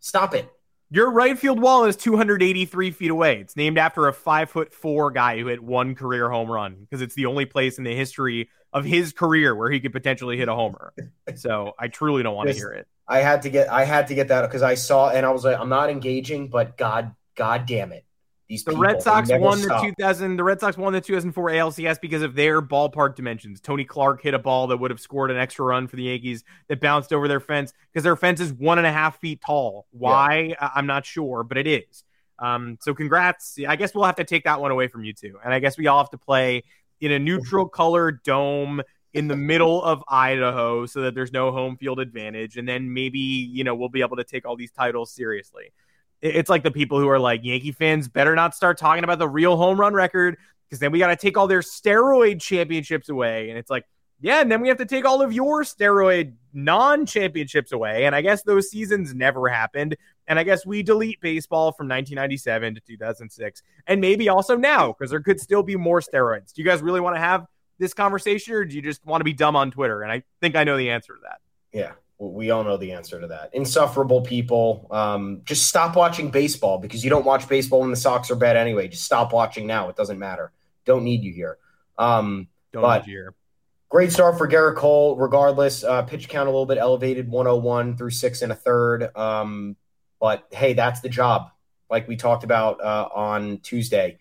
Stop 0.00 0.34
it. 0.34 0.50
Your 0.90 1.10
right 1.10 1.38
field 1.38 1.60
wall 1.60 1.84
is 1.84 1.96
283 1.96 2.90
feet 2.92 3.10
away. 3.10 3.40
It's 3.40 3.56
named 3.56 3.76
after 3.76 4.08
a 4.08 4.12
five 4.12 4.48
foot 4.48 4.72
four 4.72 5.10
guy 5.10 5.38
who 5.38 5.46
hit 5.48 5.62
one 5.62 5.94
career 5.94 6.30
home 6.30 6.50
run 6.50 6.76
because 6.80 7.02
it's 7.02 7.14
the 7.14 7.26
only 7.26 7.44
place 7.44 7.76
in 7.76 7.84
the 7.84 7.94
history 7.94 8.48
of 8.72 8.86
his 8.86 9.12
career 9.12 9.54
where 9.54 9.70
he 9.70 9.80
could 9.80 9.92
potentially 9.92 10.38
hit 10.38 10.48
a 10.48 10.54
homer. 10.54 10.92
So 11.34 11.74
I 11.78 11.88
truly 11.88 12.22
don't 12.22 12.34
want 12.34 12.48
to 12.48 12.54
hear 12.54 12.70
it. 12.70 12.88
I 13.06 13.18
had 13.18 13.42
to 13.42 13.50
get 13.50 13.70
I 13.70 13.84
had 13.84 14.08
to 14.08 14.14
get 14.14 14.28
that 14.28 14.42
because 14.42 14.62
I 14.62 14.74
saw 14.74 15.10
and 15.10 15.26
I 15.26 15.30
was 15.30 15.44
like, 15.44 15.58
I'm 15.60 15.68
not 15.68 15.90
engaging, 15.90 16.48
but 16.48 16.78
God, 16.78 17.14
God 17.36 17.66
damn 17.66 17.92
it. 17.92 18.06
These 18.48 18.64
the 18.64 18.76
Red 18.76 19.02
Sox 19.02 19.28
won 19.30 19.58
stop. 19.58 19.82
the 19.82 19.88
2000. 19.88 20.36
The 20.36 20.44
Red 20.44 20.58
Sox 20.58 20.78
won 20.78 20.94
the 20.94 21.02
2004 21.02 21.50
ALCS 21.50 22.00
because 22.00 22.22
of 22.22 22.34
their 22.34 22.62
ballpark 22.62 23.14
dimensions. 23.14 23.60
Tony 23.60 23.84
Clark 23.84 24.22
hit 24.22 24.32
a 24.32 24.38
ball 24.38 24.68
that 24.68 24.78
would 24.78 24.90
have 24.90 25.00
scored 25.00 25.30
an 25.30 25.36
extra 25.36 25.66
run 25.66 25.86
for 25.86 25.96
the 25.96 26.04
Yankees 26.04 26.44
that 26.68 26.80
bounced 26.80 27.12
over 27.12 27.28
their 27.28 27.40
fence 27.40 27.74
because 27.92 28.04
their 28.04 28.16
fence 28.16 28.40
is 28.40 28.50
one 28.54 28.78
and 28.78 28.86
a 28.86 28.92
half 28.92 29.20
feet 29.20 29.42
tall. 29.44 29.86
Why? 29.90 30.54
Yeah. 30.58 30.70
I'm 30.74 30.86
not 30.86 31.04
sure, 31.04 31.44
but 31.44 31.58
it 31.58 31.66
is. 31.66 32.04
Um, 32.38 32.78
so 32.80 32.94
congrats. 32.94 33.58
I 33.68 33.76
guess 33.76 33.94
we'll 33.94 34.04
have 34.04 34.16
to 34.16 34.24
take 34.24 34.44
that 34.44 34.62
one 34.62 34.70
away 34.70 34.88
from 34.88 35.04
you 35.04 35.12
too, 35.12 35.38
and 35.44 35.52
I 35.52 35.58
guess 35.58 35.76
we 35.76 35.86
all 35.86 35.98
have 35.98 36.10
to 36.10 36.18
play 36.18 36.62
in 37.02 37.12
a 37.12 37.18
neutral 37.18 37.68
color 37.68 38.12
dome 38.12 38.80
in 39.12 39.28
the 39.28 39.36
middle 39.36 39.82
of 39.82 40.02
Idaho 40.08 40.86
so 40.86 41.02
that 41.02 41.14
there's 41.14 41.32
no 41.32 41.52
home 41.52 41.76
field 41.76 42.00
advantage, 42.00 42.56
and 42.56 42.66
then 42.66 42.94
maybe 42.94 43.18
you 43.18 43.64
know 43.64 43.74
we'll 43.74 43.90
be 43.90 44.00
able 44.00 44.16
to 44.16 44.24
take 44.24 44.46
all 44.46 44.56
these 44.56 44.70
titles 44.70 45.12
seriously 45.12 45.72
it's 46.20 46.50
like 46.50 46.62
the 46.62 46.70
people 46.70 46.98
who 46.98 47.08
are 47.08 47.18
like 47.18 47.44
Yankee 47.44 47.72
fans 47.72 48.08
better 48.08 48.34
not 48.34 48.54
start 48.54 48.78
talking 48.78 49.04
about 49.04 49.18
the 49.18 49.28
real 49.28 49.56
home 49.56 49.78
run 49.78 49.94
record 49.94 50.36
because 50.68 50.80
then 50.80 50.92
we 50.92 50.98
got 50.98 51.08
to 51.08 51.16
take 51.16 51.36
all 51.36 51.46
their 51.46 51.60
steroid 51.60 52.40
championships 52.40 53.08
away. 53.08 53.48
And 53.50 53.58
it's 53.58 53.70
like, 53.70 53.84
yeah, 54.20 54.40
and 54.40 54.50
then 54.50 54.60
we 54.60 54.68
have 54.68 54.78
to 54.78 54.84
take 54.84 55.04
all 55.04 55.22
of 55.22 55.32
your 55.32 55.62
steroid 55.62 56.34
non 56.52 57.06
championships 57.06 57.70
away. 57.70 58.04
And 58.04 58.16
I 58.16 58.20
guess 58.20 58.42
those 58.42 58.68
seasons 58.68 59.14
never 59.14 59.48
happened. 59.48 59.96
And 60.26 60.38
I 60.38 60.42
guess 60.42 60.66
we 60.66 60.82
delete 60.82 61.20
baseball 61.20 61.70
from 61.70 61.86
1997 61.86 62.74
to 62.74 62.80
2006 62.80 63.62
and 63.86 64.00
maybe 64.00 64.28
also 64.28 64.56
now 64.56 64.88
because 64.88 65.10
there 65.10 65.20
could 65.20 65.40
still 65.40 65.62
be 65.62 65.76
more 65.76 66.00
steroids. 66.00 66.52
Do 66.52 66.60
you 66.60 66.68
guys 66.68 66.82
really 66.82 67.00
want 67.00 67.14
to 67.14 67.20
have 67.20 67.46
this 67.78 67.94
conversation 67.94 68.54
or 68.54 68.64
do 68.64 68.74
you 68.74 68.82
just 68.82 69.06
want 69.06 69.20
to 69.20 69.24
be 69.24 69.32
dumb 69.32 69.54
on 69.54 69.70
Twitter? 69.70 70.02
And 70.02 70.10
I 70.10 70.24
think 70.40 70.56
I 70.56 70.64
know 70.64 70.76
the 70.76 70.90
answer 70.90 71.14
to 71.14 71.20
that. 71.22 71.38
Yeah 71.72 71.92
we 72.18 72.50
all 72.50 72.64
know 72.64 72.76
the 72.76 72.92
answer 72.92 73.20
to 73.20 73.28
that. 73.28 73.50
Insufferable 73.52 74.22
people. 74.22 74.88
Um, 74.90 75.42
just 75.44 75.68
stop 75.68 75.94
watching 75.94 76.30
baseball 76.30 76.78
because 76.78 77.04
you 77.04 77.10
don't 77.10 77.24
watch 77.24 77.48
baseball 77.48 77.80
when 77.80 77.90
the 77.90 77.96
Sox 77.96 78.30
are 78.30 78.36
bad 78.36 78.56
anyway. 78.56 78.88
Just 78.88 79.04
stop 79.04 79.32
watching 79.32 79.66
now. 79.66 79.88
It 79.88 79.96
doesn't 79.96 80.18
matter. 80.18 80.52
Don't 80.84 81.04
need 81.04 81.22
you 81.22 81.32
here. 81.32 81.58
Um, 81.96 82.48
don't 82.72 82.82
but 82.82 83.06
need 83.06 83.12
you 83.12 83.18
here. 83.18 83.34
Great 83.88 84.10
start 84.12 84.36
for 84.36 84.48
Gerrit 84.48 84.76
Cole. 84.76 85.16
Regardless, 85.16 85.84
uh, 85.84 86.02
pitch 86.02 86.28
count 86.28 86.48
a 86.48 86.50
little 86.50 86.66
bit 86.66 86.78
elevated, 86.78 87.28
101 87.28 87.96
through 87.96 88.10
six 88.10 88.42
and 88.42 88.50
a 88.50 88.56
third. 88.56 89.16
Um, 89.16 89.76
but 90.20 90.46
hey, 90.50 90.72
that's 90.72 91.00
the 91.00 91.08
job. 91.08 91.50
Like 91.88 92.08
we 92.08 92.16
talked 92.16 92.42
about 92.42 92.80
uh, 92.82 93.08
on 93.14 93.58
Tuesday, 93.58 94.18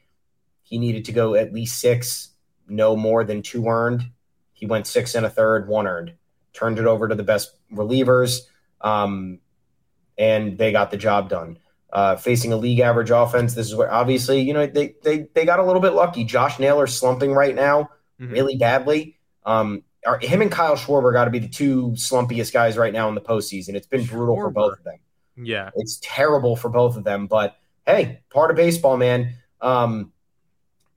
he 0.61 0.77
needed 0.77 1.05
to 1.05 1.11
go 1.11 1.33
at 1.33 1.51
least 1.51 1.79
six, 1.79 2.29
no 2.67 2.95
more 2.95 3.23
than 3.23 3.41
two 3.41 3.67
earned. 3.67 4.03
He 4.53 4.67
went 4.67 4.85
six 4.85 5.15
and 5.15 5.25
a 5.25 5.29
third, 5.29 5.67
one 5.67 5.87
earned 5.87 6.13
turned 6.57 6.79
it 6.79 6.85
over 6.85 7.07
to 7.07 7.15
the 7.15 7.23
best 7.23 7.55
relievers, 7.71 8.41
um, 8.81 9.39
and 10.17 10.57
they 10.57 10.71
got 10.71 10.91
the 10.91 10.97
job 10.97 11.29
done. 11.29 11.59
Uh, 11.93 12.15
facing 12.17 12.51
a 12.51 12.57
league 12.57 12.79
average 12.79 13.11
offense, 13.11 13.53
this 13.53 13.67
is 13.67 13.75
where 13.75 13.91
obviously 13.91 14.41
you 14.41 14.53
know 14.53 14.65
they 14.65 14.95
they 15.03 15.27
they 15.33 15.45
got 15.45 15.59
a 15.59 15.63
little 15.63 15.81
bit 15.81 15.93
lucky. 15.93 16.23
Josh 16.23 16.59
Naylor 16.59 16.87
slumping 16.87 17.31
right 17.31 17.55
now, 17.55 17.89
mm-hmm. 18.19 18.33
really 18.33 18.57
badly. 18.57 19.17
Um, 19.45 19.83
him 20.21 20.41
and 20.41 20.51
Kyle 20.51 20.75
Schwarber 20.75 21.13
got 21.13 21.25
to 21.25 21.31
be 21.31 21.39
the 21.39 21.47
two 21.47 21.91
slumpiest 21.91 22.51
guys 22.51 22.77
right 22.77 22.93
now 22.93 23.07
in 23.09 23.15
the 23.15 23.21
postseason. 23.21 23.75
It's 23.75 23.87
been 23.87 24.05
brutal 24.05 24.35
Schwarber. 24.35 24.41
for 24.41 24.51
both 24.51 24.77
of 24.79 24.83
them. 24.83 24.99
Yeah, 25.37 25.69
it's 25.75 25.99
terrible 26.01 26.55
for 26.55 26.69
both 26.69 26.97
of 26.97 27.03
them. 27.03 27.27
But 27.27 27.55
hey, 27.85 28.21
part 28.31 28.49
of 28.51 28.57
baseball, 28.57 28.97
man. 28.97 29.35
Um, 29.61 30.11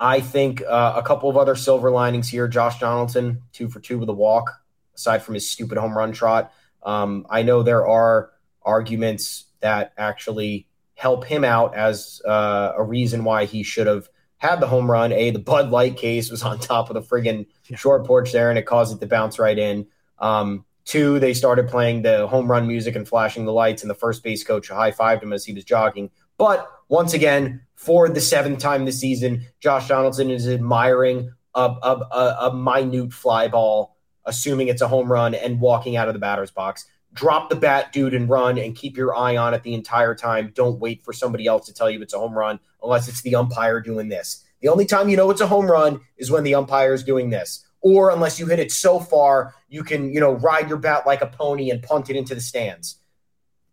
I 0.00 0.20
think 0.20 0.62
uh, 0.62 0.94
a 0.96 1.02
couple 1.02 1.28
of 1.28 1.36
other 1.36 1.54
silver 1.54 1.90
linings 1.90 2.28
here. 2.28 2.48
Josh 2.48 2.80
Donaldson, 2.80 3.42
two 3.52 3.68
for 3.68 3.80
two 3.80 3.98
with 3.98 4.08
a 4.08 4.14
walk 4.14 4.59
aside 5.00 5.22
from 5.22 5.34
his 5.34 5.48
stupid 5.48 5.78
home 5.78 5.96
run 5.96 6.12
trot. 6.12 6.52
Um, 6.82 7.26
I 7.28 7.42
know 7.42 7.62
there 7.62 7.86
are 7.86 8.30
arguments 8.62 9.46
that 9.60 9.92
actually 9.96 10.66
help 10.94 11.24
him 11.24 11.44
out 11.44 11.74
as 11.74 12.20
uh, 12.26 12.72
a 12.76 12.82
reason 12.82 13.24
why 13.24 13.46
he 13.46 13.62
should 13.62 13.86
have 13.86 14.08
had 14.36 14.60
the 14.60 14.66
home 14.66 14.90
run. 14.90 15.12
A, 15.12 15.30
the 15.30 15.38
Bud 15.38 15.70
Light 15.70 15.96
case 15.96 16.30
was 16.30 16.42
on 16.42 16.58
top 16.58 16.90
of 16.90 16.94
the 16.94 17.02
friggin' 17.02 17.46
short 17.74 18.06
porch 18.06 18.32
there, 18.32 18.50
and 18.50 18.58
it 18.58 18.66
caused 18.66 18.94
it 18.94 19.00
to 19.00 19.06
bounce 19.06 19.38
right 19.38 19.58
in. 19.58 19.86
Um, 20.18 20.64
two, 20.84 21.18
they 21.18 21.34
started 21.34 21.68
playing 21.68 22.02
the 22.02 22.26
home 22.26 22.50
run 22.50 22.66
music 22.66 22.96
and 22.96 23.06
flashing 23.06 23.44
the 23.44 23.52
lights, 23.52 23.82
and 23.82 23.90
the 23.90 23.94
first 23.94 24.22
base 24.22 24.44
coach 24.44 24.68
high 24.68 24.92
fived 24.92 25.22
him 25.22 25.32
as 25.32 25.44
he 25.44 25.52
was 25.52 25.64
jogging. 25.64 26.10
But 26.36 26.70
once 26.88 27.12
again, 27.12 27.62
for 27.74 28.08
the 28.08 28.20
seventh 28.20 28.58
time 28.58 28.84
this 28.84 28.98
season, 28.98 29.46
Josh 29.60 29.88
Donaldson 29.88 30.30
is 30.30 30.48
admiring 30.48 31.32
a, 31.54 31.60
a, 31.82 31.96
a, 32.12 32.36
a 32.48 32.54
minute 32.54 33.12
fly 33.12 33.48
ball 33.48 33.96
assuming 34.24 34.68
it's 34.68 34.82
a 34.82 34.88
home 34.88 35.10
run 35.10 35.34
and 35.34 35.60
walking 35.60 35.96
out 35.96 36.08
of 36.08 36.14
the 36.14 36.20
batter's 36.20 36.50
box. 36.50 36.86
Drop 37.12 37.50
the 37.50 37.56
bat, 37.56 37.92
dude, 37.92 38.14
and 38.14 38.28
run 38.28 38.58
and 38.58 38.76
keep 38.76 38.96
your 38.96 39.16
eye 39.16 39.36
on 39.36 39.52
it 39.52 39.62
the 39.62 39.74
entire 39.74 40.14
time. 40.14 40.52
Don't 40.54 40.78
wait 40.78 41.02
for 41.02 41.12
somebody 41.12 41.46
else 41.46 41.66
to 41.66 41.74
tell 41.74 41.90
you 41.90 42.00
it's 42.02 42.14
a 42.14 42.18
home 42.18 42.34
run 42.34 42.60
unless 42.82 43.08
it's 43.08 43.22
the 43.22 43.34
umpire 43.34 43.80
doing 43.80 44.08
this. 44.08 44.44
The 44.60 44.68
only 44.68 44.84
time 44.84 45.08
you 45.08 45.16
know 45.16 45.30
it's 45.30 45.40
a 45.40 45.46
home 45.46 45.66
run 45.66 46.00
is 46.18 46.30
when 46.30 46.44
the 46.44 46.54
umpire 46.54 46.94
is 46.94 47.02
doing 47.02 47.30
this. 47.30 47.66
Or 47.80 48.10
unless 48.10 48.38
you 48.38 48.46
hit 48.46 48.58
it 48.58 48.70
so 48.70 49.00
far, 49.00 49.54
you 49.68 49.82
can, 49.82 50.12
you 50.12 50.20
know, 50.20 50.32
ride 50.32 50.68
your 50.68 50.78
bat 50.78 51.06
like 51.06 51.22
a 51.22 51.26
pony 51.26 51.70
and 51.70 51.82
punt 51.82 52.10
it 52.10 52.16
into 52.16 52.34
the 52.34 52.40
stands. 52.40 52.96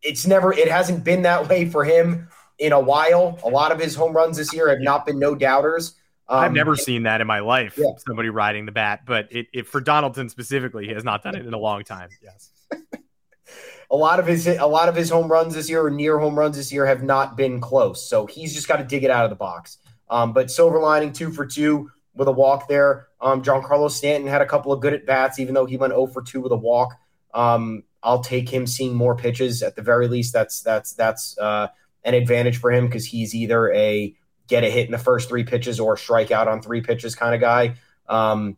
It's 0.01 0.25
never, 0.25 0.53
it 0.53 0.71
hasn't 0.71 1.03
been 1.03 1.23
that 1.23 1.49
way 1.49 1.69
for 1.69 1.83
him 1.83 2.29
in 2.57 2.71
a 2.71 2.79
while. 2.79 3.37
A 3.43 3.49
lot 3.49 3.71
of 3.71 3.79
his 3.79 3.95
home 3.95 4.13
runs 4.13 4.37
this 4.37 4.53
year 4.53 4.69
have 4.69 4.79
not 4.79 5.05
been 5.05 5.19
no 5.19 5.35
doubters. 5.35 5.95
Um, 6.29 6.39
I've 6.39 6.53
never 6.53 6.75
seen 6.75 7.03
that 7.03 7.21
in 7.21 7.27
my 7.27 7.39
life. 7.39 7.77
Yeah. 7.77 7.91
Somebody 8.05 8.29
riding 8.29 8.65
the 8.65 8.71
bat, 8.71 9.01
but 9.05 9.31
it, 9.31 9.47
it, 9.53 9.67
for 9.67 9.79
Donaldson 9.79 10.29
specifically, 10.29 10.87
he 10.87 10.93
has 10.93 11.03
not 11.03 11.23
done 11.23 11.35
it 11.35 11.45
in 11.45 11.53
a 11.53 11.57
long 11.57 11.83
time. 11.83 12.09
Yes. 12.21 12.51
a 13.91 13.95
lot 13.95 14.19
of 14.19 14.27
his 14.27 14.47
a 14.47 14.65
lot 14.65 14.89
of 14.89 14.95
his 14.95 15.09
home 15.09 15.31
runs 15.31 15.55
this 15.55 15.69
year 15.69 15.85
or 15.85 15.89
near 15.89 16.19
home 16.19 16.37
runs 16.37 16.57
this 16.57 16.71
year 16.71 16.85
have 16.85 17.03
not 17.03 17.37
been 17.37 17.61
close. 17.61 18.07
So 18.09 18.25
he's 18.25 18.53
just 18.53 18.67
got 18.67 18.77
to 18.77 18.83
dig 18.83 19.03
it 19.03 19.11
out 19.11 19.23
of 19.23 19.29
the 19.29 19.35
box. 19.35 19.77
Um, 20.09 20.33
but 20.33 20.51
silver 20.51 20.79
lining 20.79 21.13
two 21.13 21.31
for 21.31 21.45
two 21.45 21.89
with 22.17 22.27
a 22.27 22.31
walk 22.31 22.67
there. 22.67 23.07
Um, 23.21 23.41
Carlos 23.43 23.95
Stanton 23.95 24.29
had 24.29 24.41
a 24.41 24.45
couple 24.45 24.71
of 24.73 24.81
good 24.81 24.93
at 24.93 25.05
bats, 25.05 25.39
even 25.39 25.53
though 25.53 25.65
he 25.65 25.77
went 25.77 25.93
0 25.93 26.07
for 26.07 26.21
2 26.21 26.41
with 26.41 26.51
a 26.51 26.57
walk. 26.57 26.93
Um, 27.33 27.83
I'll 28.03 28.23
take 28.23 28.49
him 28.49 28.67
seeing 28.67 28.95
more 28.95 29.15
pitches 29.15 29.63
at 29.63 29.75
the 29.75 29.81
very 29.81 30.07
least. 30.07 30.33
That's 30.33 30.61
that's 30.61 30.93
that's 30.93 31.37
uh, 31.37 31.67
an 32.03 32.13
advantage 32.13 32.57
for 32.57 32.71
him 32.71 32.87
because 32.87 33.05
he's 33.05 33.35
either 33.35 33.71
a 33.73 34.15
get 34.47 34.63
a 34.63 34.69
hit 34.69 34.85
in 34.85 34.91
the 34.91 34.97
first 34.97 35.29
three 35.29 35.43
pitches 35.43 35.79
or 35.79 35.97
strike 35.97 36.31
out 36.31 36.47
on 36.47 36.61
three 36.61 36.81
pitches 36.81 37.15
kind 37.15 37.35
of 37.35 37.41
guy. 37.41 37.75
Um, 38.07 38.57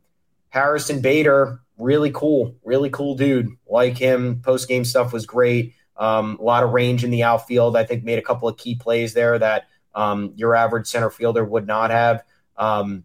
Harrison 0.49 1.01
Bader, 1.01 1.59
really 1.77 2.11
cool, 2.11 2.55
really 2.63 2.89
cool 2.89 3.15
dude. 3.15 3.49
Like 3.67 3.97
him. 3.97 4.41
Post 4.41 4.67
game 4.67 4.85
stuff 4.85 5.13
was 5.13 5.25
great. 5.25 5.73
Um, 5.97 6.37
a 6.39 6.43
lot 6.43 6.63
of 6.63 6.71
range 6.71 7.03
in 7.03 7.11
the 7.11 7.23
outfield. 7.23 7.75
I 7.75 7.83
think 7.83 8.03
made 8.03 8.19
a 8.19 8.23
couple 8.23 8.47
of 8.47 8.57
key 8.57 8.75
plays 8.75 9.13
there 9.13 9.37
that 9.37 9.67
um, 9.93 10.33
your 10.35 10.55
average 10.55 10.87
center 10.87 11.09
fielder 11.09 11.43
would 11.43 11.67
not 11.67 11.91
have. 11.91 12.23
Um, 12.57 13.03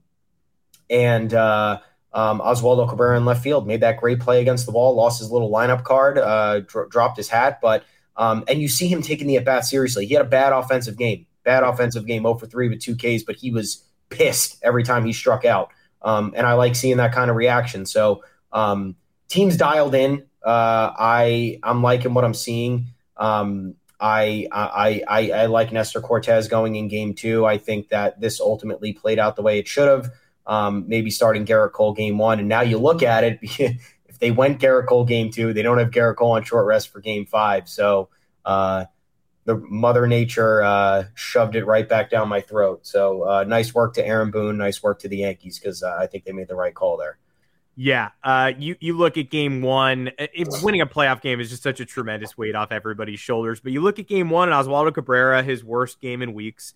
and 0.89 1.33
uh, 1.33 1.81
Um, 2.15 2.39
Oswaldo 2.39 2.89
Cabrera 2.89 3.17
in 3.17 3.25
left 3.25 3.43
field 3.43 3.67
made 3.67 3.81
that 3.81 3.99
great 3.99 4.21
play 4.21 4.41
against 4.41 4.67
the 4.67 4.73
wall, 4.73 4.95
lost 4.95 5.19
his 5.19 5.33
little 5.33 5.51
lineup 5.51 5.83
card, 5.83 6.17
uh, 6.17 6.61
dro- 6.61 6.89
dropped 6.89 7.17
his 7.17 7.29
hat, 7.29 7.59
but 7.61 7.83
um, 8.17 8.45
and 8.47 8.63
you 8.63 8.69
see 8.69 8.87
him 8.87 9.03
taking 9.03 9.27
the 9.27 9.37
at 9.37 9.45
bat 9.45 9.65
seriously. 9.65 10.07
He 10.07 10.15
had 10.15 10.25
a 10.25 10.29
bad 10.29 10.53
offensive 10.53 10.97
game, 10.97 11.27
bad 11.45 11.63
offensive 11.63 12.07
game, 12.07 12.23
0 12.23 12.35
for 12.35 12.47
3 12.47 12.69
with 12.69 12.81
two 12.81 12.97
Ks, 12.97 13.23
but 13.23 13.37
he 13.37 13.51
was 13.51 13.85
pissed 14.11 14.59
every 14.63 14.83
time 14.83 15.05
he 15.05 15.13
struck 15.13 15.45
out. 15.45 15.71
Um, 16.03 16.35
and 16.37 16.47
I 16.47 16.53
like 16.55 16.75
seeing 16.75 16.99
that 16.99 17.13
kind 17.13 17.31
of 17.31 17.37
reaction. 17.37 17.87
So 17.87 18.23
um, 18.53 18.97
teams 19.29 19.57
dialed 19.57 19.95
in. 19.95 20.25
Uh, 20.45 20.93
I 20.99 21.59
I'm 21.63 21.83
liking 21.83 22.15
what 22.15 22.25
I'm 22.25 22.35
seeing. 22.35 22.89
Um, 23.17 23.77
I, 23.99 24.47
I 24.53 25.03
I 25.09 25.31
I 25.31 25.47
like 25.47 25.73
Nestor 25.73 26.03
Cortes 26.03 26.49
going 26.49 26.77
in 26.77 26.89
game 26.89 27.15
two. 27.15 27.47
I 27.47 27.57
think 27.57 27.89
that 27.89 28.21
this 28.21 28.41
ultimately 28.41 28.93
played 28.93 29.19
out 29.19 29.37
the 29.37 29.43
way 29.43 29.59
it 29.59 29.67
should 29.67 29.89
have. 29.89 30.11
Um, 30.47 30.85
maybe 30.87 31.11
starting 31.11 31.47
Gerrit 31.47 31.73
Cole 31.73 31.95
game 31.95 32.19
one, 32.19 32.39
and 32.39 32.49
now 32.49 32.61
you 32.61 32.77
look 32.77 33.03
at 33.03 33.25
it. 33.25 33.39
if 33.43 34.19
they 34.19 34.31
went 34.31 34.61
Gerrit 34.61 34.87
Cole 34.87 35.07
game 35.07 35.31
two, 35.31 35.55
they 35.55 35.63
don't 35.63 35.79
have 35.79 35.91
Gerrit 35.91 36.17
Cole 36.17 36.33
on 36.33 36.45
short 36.45 36.67
rest 36.67 36.93
for 36.93 37.01
game 37.01 37.25
five. 37.25 37.67
So 37.67 38.11
uh, 38.45 38.85
the 39.45 39.57
Mother 39.57 40.07
Nature 40.07 40.63
uh, 40.63 41.05
shoved 41.15 41.55
it 41.55 41.67
right 41.67 41.89
back 41.89 42.11
down 42.11 42.29
my 42.29 42.41
throat. 42.41 42.87
So 42.87 43.23
uh, 43.23 43.45
nice 43.45 43.75
work 43.75 43.95
to 43.95 44.07
Aaron 44.07 44.31
Boone. 44.31 44.57
Nice 44.57 44.83
work 44.83 45.01
to 45.01 45.09
the 45.09 45.19
Yankees 45.19 45.59
because 45.59 45.83
uh, 45.83 45.97
I 45.99 46.07
think 46.07 46.25
they 46.25 46.33
made 46.33 46.49
the 46.49 46.57
right 46.57 46.75
call 46.75 46.97
there. 46.97 47.19
Yeah, 47.77 48.11
uh, 48.23 48.53
you 48.57 48.77
you 48.79 48.97
look 48.97 49.19
at 49.19 49.31
game 49.31 49.61
one. 49.61 50.13
It, 50.17 50.49
winning 50.63 50.81
a 50.81 50.87
playoff 50.87 51.21
game 51.21 51.41
is 51.41 51.51
just 51.51 51.63
such 51.63 51.81
a 51.81 51.85
tremendous 51.85 52.39
weight 52.39 52.55
off 52.55 52.71
everybody's 52.71 53.19
shoulders. 53.19 53.59
But 53.61 53.73
you 53.73 53.81
look 53.81 53.99
at 53.99 54.07
game 54.07 54.31
one, 54.31 54.51
and 54.51 54.67
Oswaldo 54.67 54.95
Cabrera, 54.95 55.43
his 55.43 55.65
worst 55.65 56.01
game 56.01 56.23
in 56.23 56.35
weeks. 56.35 56.75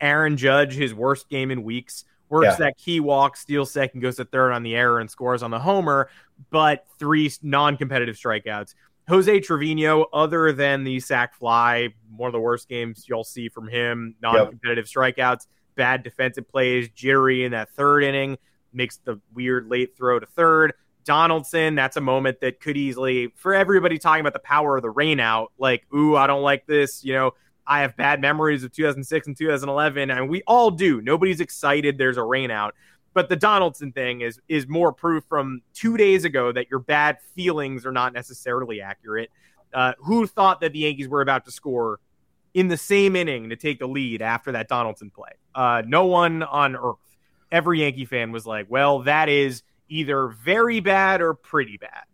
Aaron 0.00 0.36
Judge, 0.36 0.74
his 0.74 0.94
worst 0.94 1.28
game 1.28 1.50
in 1.50 1.64
weeks. 1.64 2.04
Works 2.28 2.46
yeah. 2.46 2.56
that 2.66 2.76
key 2.76 3.00
walk, 3.00 3.36
steals 3.36 3.72
second, 3.72 4.00
goes 4.00 4.16
to 4.16 4.24
third 4.24 4.52
on 4.52 4.62
the 4.62 4.76
error, 4.76 5.00
and 5.00 5.10
scores 5.10 5.42
on 5.42 5.50
the 5.50 5.58
homer. 5.58 6.10
But 6.50 6.86
three 6.98 7.32
non-competitive 7.42 8.16
strikeouts. 8.16 8.74
Jose 9.08 9.40
Trevino, 9.40 10.06
other 10.12 10.52
than 10.52 10.84
the 10.84 10.98
sac 11.00 11.34
fly, 11.34 11.90
one 12.16 12.28
of 12.28 12.32
the 12.32 12.40
worst 12.40 12.68
games 12.68 13.06
you'll 13.08 13.24
see 13.24 13.48
from 13.48 13.68
him. 13.68 14.16
Non-competitive 14.20 14.90
yep. 14.94 15.16
strikeouts, 15.16 15.46
bad 15.76 16.02
defensive 16.02 16.48
plays, 16.48 16.88
jittery 16.88 17.44
in 17.44 17.52
that 17.52 17.70
third 17.70 18.02
inning 18.02 18.36
makes 18.72 18.98
the 18.98 19.20
weird 19.32 19.68
late 19.68 19.96
throw 19.96 20.18
to 20.18 20.26
third. 20.26 20.72
Donaldson, 21.04 21.76
that's 21.76 21.96
a 21.96 22.00
moment 22.00 22.40
that 22.40 22.60
could 22.60 22.76
easily, 22.76 23.32
for 23.36 23.54
everybody 23.54 23.96
talking 23.96 24.20
about 24.20 24.32
the 24.32 24.40
power 24.40 24.76
of 24.76 24.82
the 24.82 24.92
rainout, 24.92 25.48
like, 25.56 25.86
ooh, 25.94 26.16
I 26.16 26.26
don't 26.26 26.42
like 26.42 26.66
this. 26.66 27.04
You 27.04 27.12
know, 27.12 27.30
I 27.64 27.80
have 27.80 27.96
bad 27.96 28.20
memories 28.20 28.64
of 28.64 28.72
2006 28.72 29.28
and 29.28 29.36
2011, 29.36 30.10
and 30.10 30.28
we 30.28 30.42
all 30.48 30.72
do. 30.72 31.00
Nobody's 31.00 31.40
excited 31.40 31.96
there's 31.96 32.16
a 32.16 32.20
rainout. 32.20 32.72
But 33.16 33.30
the 33.30 33.36
Donaldson 33.36 33.92
thing 33.92 34.20
is 34.20 34.38
is 34.46 34.68
more 34.68 34.92
proof 34.92 35.24
from 35.26 35.62
two 35.72 35.96
days 35.96 36.26
ago 36.26 36.52
that 36.52 36.68
your 36.68 36.80
bad 36.80 37.16
feelings 37.34 37.86
are 37.86 37.90
not 37.90 38.12
necessarily 38.12 38.82
accurate. 38.82 39.30
Uh, 39.72 39.94
who 40.00 40.26
thought 40.26 40.60
that 40.60 40.74
the 40.74 40.80
Yankees 40.80 41.08
were 41.08 41.22
about 41.22 41.46
to 41.46 41.50
score 41.50 41.98
in 42.52 42.68
the 42.68 42.76
same 42.76 43.16
inning 43.16 43.48
to 43.48 43.56
take 43.56 43.78
the 43.78 43.88
lead 43.88 44.20
after 44.20 44.52
that 44.52 44.68
Donaldson 44.68 45.08
play? 45.08 45.30
Uh, 45.54 45.80
no 45.86 46.04
one 46.04 46.42
on 46.42 46.76
earth 46.76 47.16
every 47.50 47.80
Yankee 47.80 48.04
fan 48.04 48.32
was 48.32 48.44
like, 48.44 48.66
well, 48.68 48.98
that 49.04 49.30
is 49.30 49.62
either 49.88 50.28
very 50.28 50.80
bad 50.80 51.22
or 51.22 51.32
pretty 51.32 51.78
bad. 51.78 52.04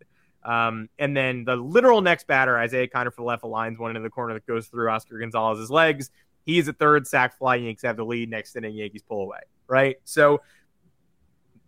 Um, 0.45 0.87
and 0.97 1.17
then 1.17 1.43
the 1.43 1.57
literal 1.57 1.99
next 1.99 2.27
batter, 2.27 2.57
Isiah 2.63 2.87
Kiner-Falefa 2.87 3.41
aligns 3.41 3.77
one 3.77 3.89
into 3.89 3.99
the 3.99 4.09
corner 4.09 4.35
that 4.35 4.45
goes 4.45 4.67
through 4.67 4.89
Oscar 4.89 5.19
Gonzalez's 5.19 5.69
legs. 5.69 6.11
He's 6.45 6.69
a 6.69 6.73
third 6.73 7.07
sack 7.07 7.37
fly. 7.37 7.55
Yankees 7.55 7.81
have 7.81 7.97
the 7.97 8.05
lead. 8.05 8.29
Next 8.29 8.55
inning, 8.55 8.75
Yankees 8.75 9.03
pull 9.03 9.23
away. 9.23 9.39
Right. 9.67 9.97
So 10.05 10.39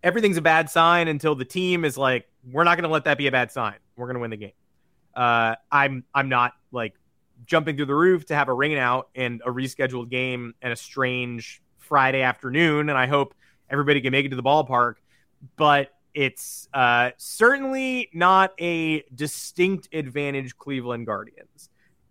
everything's 0.05 0.37
a 0.37 0.41
bad 0.41 0.69
sign 0.69 1.07
until 1.07 1.35
the 1.35 1.43
team 1.43 1.83
is 1.83 1.97
like, 1.97 2.27
we're 2.49 2.63
not 2.63 2.77
going 2.77 2.83
to 2.83 2.93
let 2.93 3.03
that 3.05 3.17
be 3.17 3.25
a 3.27 3.31
bad 3.31 3.51
sign. 3.51 3.75
We're 3.97 4.05
going 4.05 4.15
to 4.15 4.21
win 4.21 4.29
the 4.29 4.37
game. 4.37 4.51
Uh, 5.15 5.55
I'm 5.71 6.03
I'm 6.13 6.29
not 6.29 6.53
like 6.71 6.93
jumping 7.45 7.75
through 7.75 7.87
the 7.87 7.95
roof 7.95 8.25
to 8.27 8.35
have 8.35 8.47
a 8.47 8.53
ring 8.53 8.77
out 8.77 9.09
and 9.15 9.41
a 9.45 9.49
rescheduled 9.49 10.09
game 10.09 10.53
and 10.61 10.71
a 10.71 10.75
strange 10.75 11.61
Friday 11.79 12.21
afternoon. 12.21 12.89
And 12.89 12.97
I 12.97 13.07
hope 13.07 13.33
everybody 13.69 13.99
can 13.99 14.11
make 14.11 14.25
it 14.25 14.29
to 14.29 14.35
the 14.35 14.43
ballpark, 14.43 14.95
but 15.55 15.89
it's 16.13 16.69
uh, 16.73 17.11
certainly 17.17 18.09
not 18.13 18.53
a 18.59 19.03
distinct 19.15 19.89
advantage 19.93 20.55
Cleveland 20.57 21.05
Guardians. 21.05 21.69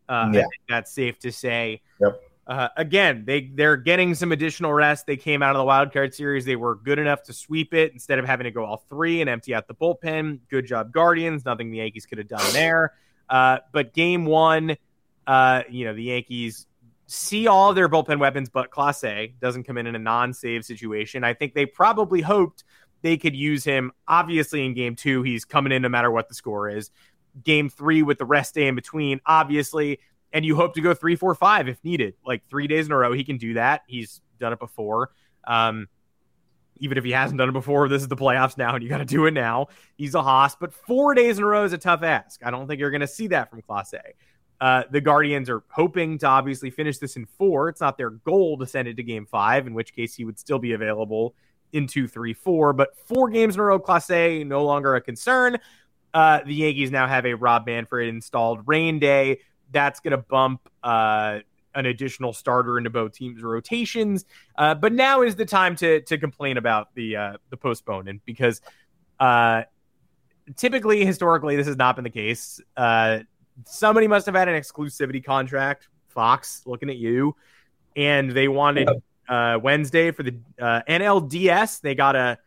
Uh, 0.08 0.30
yeah. 0.32 0.44
that's 0.68 0.92
safe 0.92 1.18
to 1.20 1.30
say. 1.30 1.80
Yep. 2.00 2.20
Uh, 2.46 2.68
again, 2.76 3.24
they 3.26 3.50
they're 3.54 3.76
getting 3.76 4.14
some 4.14 4.30
additional 4.30 4.72
rest. 4.72 5.06
They 5.06 5.16
came 5.16 5.42
out 5.42 5.56
of 5.56 5.58
the 5.58 5.64
wild 5.64 5.92
card 5.92 6.14
series. 6.14 6.44
They 6.44 6.56
were 6.56 6.74
good 6.74 6.98
enough 6.98 7.22
to 7.24 7.32
sweep 7.32 7.72
it 7.72 7.92
instead 7.92 8.18
of 8.18 8.26
having 8.26 8.44
to 8.44 8.50
go 8.50 8.64
all 8.64 8.84
three 8.88 9.22
and 9.22 9.30
empty 9.30 9.54
out 9.54 9.66
the 9.66 9.74
bullpen. 9.74 10.40
Good 10.50 10.66
job, 10.66 10.92
Guardians. 10.92 11.44
Nothing 11.44 11.70
the 11.70 11.78
Yankees 11.78 12.04
could 12.04 12.18
have 12.18 12.28
done 12.28 12.52
there. 12.52 12.92
Uh, 13.30 13.58
but 13.72 13.94
game 13.94 14.26
one, 14.26 14.76
uh, 15.26 15.62
you 15.70 15.86
know, 15.86 15.94
the 15.94 16.02
Yankees 16.02 16.66
see 17.06 17.46
all 17.46 17.72
their 17.72 17.88
bullpen 17.88 18.18
weapons, 18.18 18.50
but 18.50 18.70
Clase 18.70 19.32
doesn't 19.40 19.64
come 19.64 19.78
in 19.78 19.86
in 19.86 19.94
a 19.94 19.98
non-save 19.98 20.64
situation. 20.64 21.24
I 21.24 21.34
think 21.34 21.54
they 21.54 21.66
probably 21.66 22.20
hoped 22.20 22.64
they 23.02 23.16
could 23.16 23.36
use 23.36 23.64
him. 23.64 23.92
Obviously, 24.08 24.64
in 24.64 24.74
game 24.74 24.96
two, 24.96 25.22
he's 25.22 25.44
coming 25.44 25.72
in 25.72 25.82
no 25.82 25.88
matter 25.88 26.10
what 26.10 26.28
the 26.28 26.34
score 26.34 26.68
is. 26.68 26.90
Game 27.42 27.68
three 27.68 28.02
with 28.02 28.18
the 28.18 28.24
rest 28.24 28.54
day 28.54 28.66
in 28.66 28.74
between, 28.74 29.20
obviously, 29.26 30.00
and 30.34 30.44
you 30.44 30.56
hope 30.56 30.74
to 30.74 30.80
go 30.80 30.92
three, 30.92 31.14
four, 31.14 31.34
five 31.34 31.68
if 31.68 31.82
needed. 31.84 32.14
Like 32.26 32.42
three 32.50 32.66
days 32.66 32.86
in 32.86 32.92
a 32.92 32.96
row, 32.96 33.12
he 33.12 33.24
can 33.24 33.38
do 33.38 33.54
that. 33.54 33.82
He's 33.86 34.20
done 34.40 34.52
it 34.52 34.58
before. 34.58 35.12
Um, 35.46 35.88
even 36.78 36.98
if 36.98 37.04
he 37.04 37.12
hasn't 37.12 37.38
done 37.38 37.48
it 37.48 37.52
before, 37.52 37.88
this 37.88 38.02
is 38.02 38.08
the 38.08 38.16
playoffs 38.16 38.58
now, 38.58 38.74
and 38.74 38.82
you 38.82 38.90
got 38.90 38.98
to 38.98 39.04
do 39.04 39.26
it 39.26 39.30
now. 39.30 39.68
He's 39.96 40.16
a 40.16 40.22
hoss, 40.22 40.56
but 40.56 40.74
four 40.74 41.14
days 41.14 41.38
in 41.38 41.44
a 41.44 41.46
row 41.46 41.64
is 41.64 41.72
a 41.72 41.78
tough 41.78 42.02
ask. 42.02 42.44
I 42.44 42.50
don't 42.50 42.66
think 42.66 42.80
you're 42.80 42.90
going 42.90 43.00
to 43.00 43.06
see 43.06 43.28
that 43.28 43.48
from 43.48 43.62
Clase. 43.62 43.94
Uh, 44.60 44.82
the 44.90 45.00
Guardians 45.00 45.48
are 45.48 45.62
hoping 45.68 46.18
to 46.18 46.26
obviously 46.26 46.70
finish 46.70 46.98
this 46.98 47.14
in 47.14 47.26
four. 47.26 47.68
It's 47.68 47.80
not 47.80 47.96
their 47.96 48.10
goal 48.10 48.58
to 48.58 48.66
send 48.66 48.88
it 48.88 48.96
to 48.96 49.04
game 49.04 49.26
five, 49.26 49.68
in 49.68 49.74
which 49.74 49.94
case 49.94 50.16
he 50.16 50.24
would 50.24 50.38
still 50.38 50.58
be 50.58 50.72
available 50.72 51.36
in 51.72 51.86
two, 51.86 52.08
three, 52.08 52.34
four. 52.34 52.72
But 52.72 52.96
four 53.06 53.30
games 53.30 53.54
in 53.54 53.60
a 53.60 53.64
row, 53.64 53.78
Clase, 53.78 54.44
no 54.44 54.64
longer 54.64 54.96
a 54.96 55.00
concern. 55.00 55.58
Uh, 56.12 56.40
the 56.44 56.54
Yankees 56.54 56.90
now 56.90 57.06
have 57.06 57.24
a 57.24 57.34
Rob 57.34 57.66
Manfred 57.66 58.08
installed 58.08 58.66
rain 58.66 58.98
day. 58.98 59.40
That's 59.74 60.00
going 60.00 60.12
to 60.12 60.18
bump 60.18 60.66
uh, 60.82 61.40
an 61.74 61.86
additional 61.86 62.32
starter 62.32 62.78
into 62.78 62.88
both 62.88 63.12
teams' 63.12 63.42
rotations. 63.42 64.24
Uh, 64.56 64.74
but 64.74 64.94
now 64.94 65.20
is 65.20 65.36
the 65.36 65.44
time 65.44 65.76
to 65.76 66.00
to 66.02 66.16
complain 66.16 66.56
about 66.56 66.94
the 66.94 67.16
uh, 67.16 67.32
the 67.50 67.56
postponement 67.58 68.22
because 68.24 68.62
uh, 69.20 69.62
typically, 70.56 71.04
historically, 71.04 71.56
this 71.56 71.66
has 71.66 71.76
not 71.76 71.96
been 71.96 72.04
the 72.04 72.10
case. 72.10 72.60
Uh, 72.76 73.20
somebody 73.64 74.08
must 74.08 74.26
have 74.26 74.34
had 74.34 74.48
an 74.48 74.60
exclusivity 74.60 75.24
contract. 75.24 75.88
Fox, 76.08 76.62
looking 76.64 76.90
at 76.90 76.96
you, 76.96 77.34
and 77.96 78.30
they 78.30 78.46
wanted 78.46 78.88
uh, 79.28 79.58
Wednesday 79.60 80.12
for 80.12 80.22
the 80.22 80.36
uh, 80.60 80.82
NLDS. 80.88 81.80
They 81.80 81.94
got 81.94 82.14
a 82.14 82.38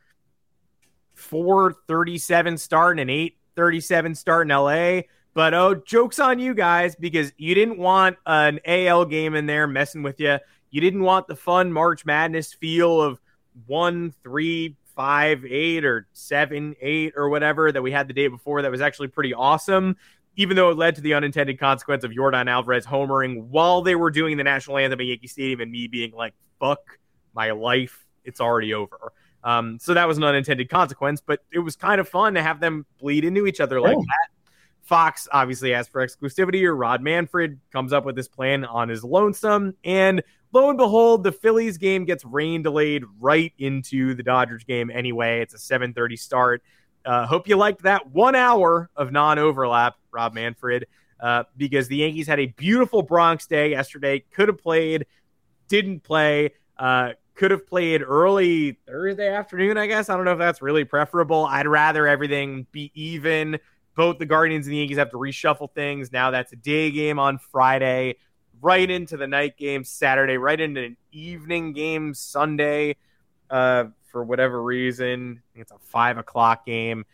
four 1.14 1.74
thirty 1.88 2.18
seven 2.18 2.58
start 2.58 2.94
and 2.94 3.02
an 3.02 3.10
eight 3.10 3.38
thirty 3.56 3.82
seven 3.82 4.16
start 4.16 4.50
in 4.50 4.56
LA. 4.56 5.02
But 5.38 5.54
oh, 5.54 5.76
jokes 5.76 6.18
on 6.18 6.40
you 6.40 6.56
guys 6.56 6.96
because 6.96 7.32
you 7.38 7.54
didn't 7.54 7.78
want 7.78 8.18
an 8.26 8.60
AL 8.66 9.06
game 9.06 9.36
in 9.36 9.46
there 9.46 9.68
messing 9.68 10.02
with 10.02 10.20
you. 10.20 10.40
You 10.72 10.82
didn't 10.82 11.04
want 11.04 11.28
the 11.28 11.36
fun 11.36 11.72
March 11.72 12.08
Madness 12.08 12.56
feel 12.56 13.00
of 13.00 13.22
one, 13.68 14.16
three, 14.24 14.76
five, 14.96 15.46
eight, 15.46 15.86
or 15.86 16.08
seven, 16.12 16.76
eight, 16.82 17.14
or 17.16 17.30
whatever 17.30 17.72
that 17.72 17.84
we 17.84 17.92
had 17.92 18.08
the 18.08 18.16
day 18.16 18.28
before. 18.30 18.64
That 18.64 18.72
was 18.72 18.82
actually 18.82 19.10
pretty 19.10 19.32
awesome 19.32 19.96
even 20.38 20.56
though 20.56 20.70
it 20.70 20.78
led 20.78 20.96
to 20.96 21.02
the 21.02 21.14
unintended 21.14 21.60
consequence 21.60 22.04
of 22.04 22.12
Yordan 22.12 22.48
Alvarez 22.48 22.86
homering 22.86 23.44
while 23.48 23.82
they 23.82 23.96
were 23.96 24.12
doing 24.12 24.38
the 24.38 24.44
national 24.44 24.78
anthem 24.78 25.00
at 25.00 25.06
Yankee 25.08 25.28
Stadium 25.28 25.62
and 25.62 25.72
me 25.72 25.88
being 25.88 26.14
like, 26.14 26.34
fuck 26.60 26.80
my 27.34 27.52
life, 27.52 28.06
it's 28.24 28.40
already 28.40 28.74
over. 28.74 29.12
Um, 29.44 29.80
so 29.80 29.96
that 29.96 30.08
was 30.08 30.18
an 30.18 30.24
unintended 30.24 30.70
consequence, 30.70 31.22
but 31.22 31.40
it 31.52 31.58
was 31.58 31.76
kind 31.76 32.00
of 32.00 32.08
fun 32.08 32.36
to 32.36 32.44
have 32.44 32.60
them 32.60 32.86
bleed 33.00 33.26
into 33.26 33.48
each 33.48 33.60
other 33.60 33.82
like 33.82 33.98
oh. 33.98 34.02
that. 34.02 34.37
Fox 34.88 35.28
obviously 35.32 35.74
asked 35.74 35.92
for 35.92 36.06
exclusivity, 36.06 36.64
or 36.64 36.76
Rob 36.76 37.02
Manfred 37.02 37.60
comes 37.72 37.92
up 37.92 38.06
with 38.06 38.16
this 38.16 38.28
plan 38.28 38.64
on 38.64 38.88
his 38.88 39.04
lonesome. 39.04 39.76
And 39.84 40.24
lo 40.54 40.70
and 40.70 40.78
behold, 40.78 41.24
the 41.24 41.32
Phillies 41.32 41.78
game 41.78 42.06
gets 42.06 42.24
rain 42.24 42.64
delayed 42.64 43.04
right 43.20 43.52
into 43.58 44.14
the 44.14 44.24
Dodgers 44.24 44.64
game 44.64 44.90
anyway. 44.90 45.42
It's 45.42 45.54
a 45.54 45.58
7:30 45.58 46.16
start. 46.18 46.64
Uh, 47.06 47.26
hope 47.26 47.48
you 47.48 47.58
liked 47.58 47.84
that 47.84 48.10
one 48.12 48.36
hour 48.36 48.90
of 48.96 49.12
non 49.12 49.40
overlap, 49.40 49.96
Rob 50.12 50.34
Manfred, 50.34 50.88
uh, 51.20 51.44
because 51.58 51.88
the 51.90 51.98
Yankees 51.98 52.28
had 52.28 52.40
a 52.40 52.48
beautiful 52.48 53.02
Bronx 53.02 53.46
day 53.46 53.72
yesterday. 53.72 54.24
Could 54.32 54.48
have 54.48 54.58
played, 54.58 55.06
didn't 55.68 56.02
play. 56.02 56.54
Uh, 56.78 57.12
could 57.36 57.52
have 57.52 57.68
played 57.68 58.04
early 58.04 58.80
Thursday 58.88 59.28
afternoon, 59.28 59.78
I 59.78 59.88
guess. 59.88 60.10
I 60.10 60.16
don't 60.16 60.26
know 60.26 60.32
if 60.32 60.40
that's 60.40 60.62
really 60.62 60.86
preferable. 60.86 61.46
I'd 61.46 61.68
rather 61.68 62.08
everything 62.08 62.66
be 62.72 62.92
even. 62.96 63.60
Both 63.98 64.20
the 64.20 64.28
Guardians 64.28 64.68
and 64.68 64.74
the 64.74 64.78
Yankees 64.78 64.98
have 64.98 65.10
to 65.10 65.18
reshuffle 65.18 65.74
things. 65.74 66.12
Now 66.12 66.30
that's 66.30 66.54
a 66.54 66.56
day 66.56 66.92
game 66.92 67.18
on 67.18 67.40
Friday, 67.40 68.18
right 68.62 68.90
into 68.90 69.18
the 69.18 69.26
night 69.28 69.58
game 69.58 69.84
Saturday, 69.84 70.38
right 70.38 70.60
into 70.60 70.84
an 70.84 70.98
evening 71.12 71.74
game 71.74 72.14
Sunday 72.14 72.96
uh, 73.50 73.86
for 74.12 74.24
whatever 74.24 74.62
reason. 74.62 75.42
it's 75.56 75.72
a 75.72 75.80
five 75.80 76.20
o'clock 76.20 76.64
game, 76.64 77.06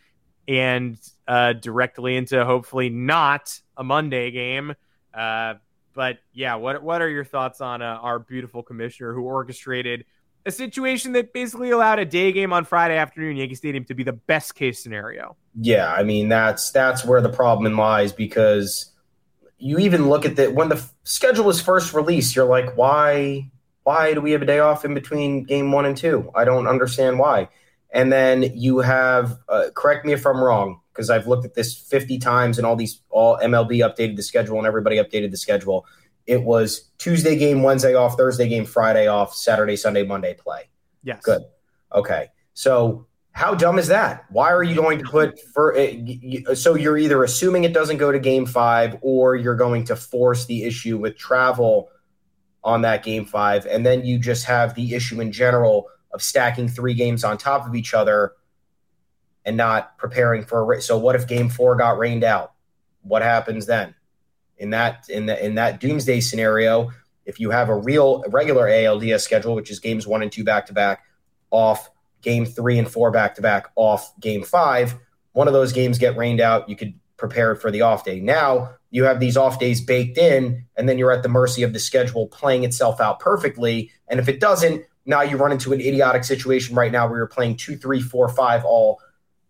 and 0.46 0.98
uh, 1.26 1.54
directly 1.54 2.16
into 2.16 2.44
hopefully 2.44 2.90
not 2.90 3.58
a 3.78 3.82
Monday 3.82 4.30
game. 4.30 4.74
Uh, 5.14 5.54
but 5.94 6.18
yeah, 6.34 6.56
what 6.56 6.82
what 6.82 7.00
are 7.00 7.08
your 7.08 7.24
thoughts 7.24 7.62
on 7.62 7.80
uh, 7.80 7.98
our 8.02 8.18
beautiful 8.18 8.62
commissioner 8.62 9.14
who 9.14 9.22
orchestrated 9.22 10.04
a 10.46 10.50
situation 10.50 11.12
that 11.12 11.32
basically 11.32 11.70
allowed 11.70 11.98
a 11.98 12.04
day 12.04 12.32
game 12.32 12.52
on 12.52 12.64
Friday 12.64 12.96
afternoon 12.96 13.36
Yankee 13.36 13.54
Stadium 13.54 13.84
to 13.86 13.94
be 13.94 14.02
the 14.02 14.12
best 14.12 14.54
case 14.54 14.82
scenario? 14.82 15.36
Yeah, 15.60 15.92
I 15.92 16.02
mean 16.02 16.28
that's 16.28 16.70
that's 16.70 17.04
where 17.04 17.20
the 17.20 17.28
problem 17.28 17.76
lies 17.76 18.12
because 18.12 18.92
you 19.58 19.78
even 19.78 20.08
look 20.08 20.26
at 20.26 20.36
the 20.36 20.50
when 20.50 20.68
the 20.68 20.84
schedule 21.04 21.44
was 21.44 21.60
first 21.60 21.94
released, 21.94 22.36
you're 22.36 22.44
like, 22.44 22.76
why 22.76 23.50
why 23.84 24.14
do 24.14 24.20
we 24.20 24.32
have 24.32 24.42
a 24.42 24.46
day 24.46 24.58
off 24.58 24.84
in 24.84 24.94
between 24.94 25.44
game 25.44 25.70
one 25.70 25.86
and 25.86 25.96
two? 25.96 26.30
I 26.34 26.44
don't 26.44 26.66
understand 26.66 27.18
why. 27.18 27.48
And 27.94 28.12
then 28.12 28.42
you 28.54 28.78
have, 28.78 29.38
uh, 29.48 29.66
correct 29.72 30.04
me 30.04 30.12
if 30.12 30.26
I'm 30.26 30.42
wrong, 30.42 30.80
because 30.92 31.10
I've 31.10 31.28
looked 31.28 31.44
at 31.44 31.54
this 31.54 31.74
50 31.74 32.18
times 32.18 32.58
and 32.58 32.66
all 32.66 32.74
these, 32.74 33.00
all 33.10 33.38
MLB 33.38 33.78
updated 33.78 34.16
the 34.16 34.22
schedule 34.22 34.58
and 34.58 34.66
everybody 34.66 34.96
updated 34.96 35.30
the 35.30 35.36
schedule. 35.36 35.86
It 36.26 36.42
was 36.42 36.90
Tuesday 36.98 37.36
game, 37.36 37.62
Wednesday 37.62 37.94
off, 37.94 38.16
Thursday 38.16 38.48
game, 38.48 38.64
Friday 38.64 39.06
off, 39.06 39.34
Saturday, 39.34 39.76
Sunday, 39.76 40.04
Monday 40.04 40.34
play. 40.34 40.70
Yes. 41.02 41.22
Good. 41.22 41.42
Okay. 41.94 42.28
So 42.54 43.06
how 43.32 43.54
dumb 43.54 43.78
is 43.78 43.88
that? 43.88 44.24
Why 44.30 44.52
are 44.52 44.62
you 44.62 44.76
going 44.76 45.00
to 45.00 45.04
put 45.04 45.38
for 45.52 45.74
eh, 45.76 46.54
so 46.54 46.76
you're 46.76 46.96
either 46.96 47.24
assuming 47.24 47.64
it 47.64 47.74
doesn't 47.74 47.98
go 47.98 48.12
to 48.12 48.18
game 48.18 48.46
5 48.46 48.98
or 49.02 49.34
you're 49.34 49.56
going 49.56 49.84
to 49.86 49.96
force 49.96 50.46
the 50.46 50.62
issue 50.62 50.98
with 50.98 51.16
travel 51.18 51.90
on 52.62 52.82
that 52.82 53.02
game 53.02 53.26
5 53.26 53.66
and 53.66 53.84
then 53.84 54.04
you 54.04 54.18
just 54.18 54.44
have 54.44 54.74
the 54.74 54.94
issue 54.94 55.20
in 55.20 55.32
general 55.32 55.88
of 56.12 56.22
stacking 56.22 56.68
three 56.68 56.94
games 56.94 57.24
on 57.24 57.36
top 57.36 57.66
of 57.66 57.74
each 57.74 57.92
other 57.92 58.34
and 59.44 59.56
not 59.56 59.98
preparing 59.98 60.44
for 60.44 60.60
a 60.60 60.62
race. 60.62 60.86
So 60.86 60.96
what 60.96 61.16
if 61.16 61.26
game 61.26 61.48
4 61.48 61.74
got 61.74 61.98
rained 61.98 62.24
out? 62.24 62.52
What 63.02 63.22
happens 63.22 63.66
then? 63.66 63.94
In 64.58 64.70
that 64.70 65.08
in 65.08 65.26
the 65.26 65.44
in 65.44 65.56
that 65.56 65.80
doomsday 65.80 66.20
scenario, 66.20 66.90
if 67.26 67.40
you 67.40 67.50
have 67.50 67.68
a 67.68 67.76
real 67.76 68.22
regular 68.28 68.66
ALDS 68.66 69.20
schedule, 69.20 69.54
which 69.54 69.70
is 69.70 69.80
games 69.80 70.06
1 70.06 70.22
and 70.22 70.30
2 70.30 70.44
back 70.44 70.66
to 70.66 70.72
back 70.72 71.04
off 71.50 71.90
game 72.24 72.46
three 72.46 72.78
and 72.78 72.90
four 72.90 73.10
back 73.10 73.36
to 73.36 73.42
back 73.42 73.70
off 73.76 74.18
game 74.20 74.42
five. 74.42 74.96
One 75.32 75.46
of 75.46 75.52
those 75.52 75.72
games 75.72 75.98
get 75.98 76.16
rained 76.16 76.40
out. 76.40 76.68
You 76.68 76.74
could 76.74 76.94
prepare 77.16 77.54
for 77.54 77.70
the 77.70 77.82
off 77.82 78.04
day. 78.04 78.18
Now 78.18 78.70
you 78.90 79.04
have 79.04 79.20
these 79.20 79.36
off 79.36 79.60
days 79.60 79.80
baked 79.80 80.18
in, 80.18 80.64
and 80.76 80.88
then 80.88 80.98
you're 80.98 81.12
at 81.12 81.22
the 81.22 81.28
mercy 81.28 81.62
of 81.62 81.72
the 81.72 81.78
schedule 81.78 82.26
playing 82.28 82.64
itself 82.64 83.00
out 83.00 83.20
perfectly. 83.20 83.90
And 84.08 84.18
if 84.18 84.28
it 84.28 84.40
doesn't, 84.40 84.84
now 85.06 85.20
you 85.20 85.36
run 85.36 85.52
into 85.52 85.72
an 85.72 85.80
idiotic 85.80 86.24
situation 86.24 86.74
right 86.74 86.90
now 86.90 87.06
where 87.06 87.18
you're 87.18 87.26
playing 87.26 87.56
two, 87.56 87.76
three, 87.76 88.00
four, 88.00 88.28
five 88.28 88.64
all 88.64 89.00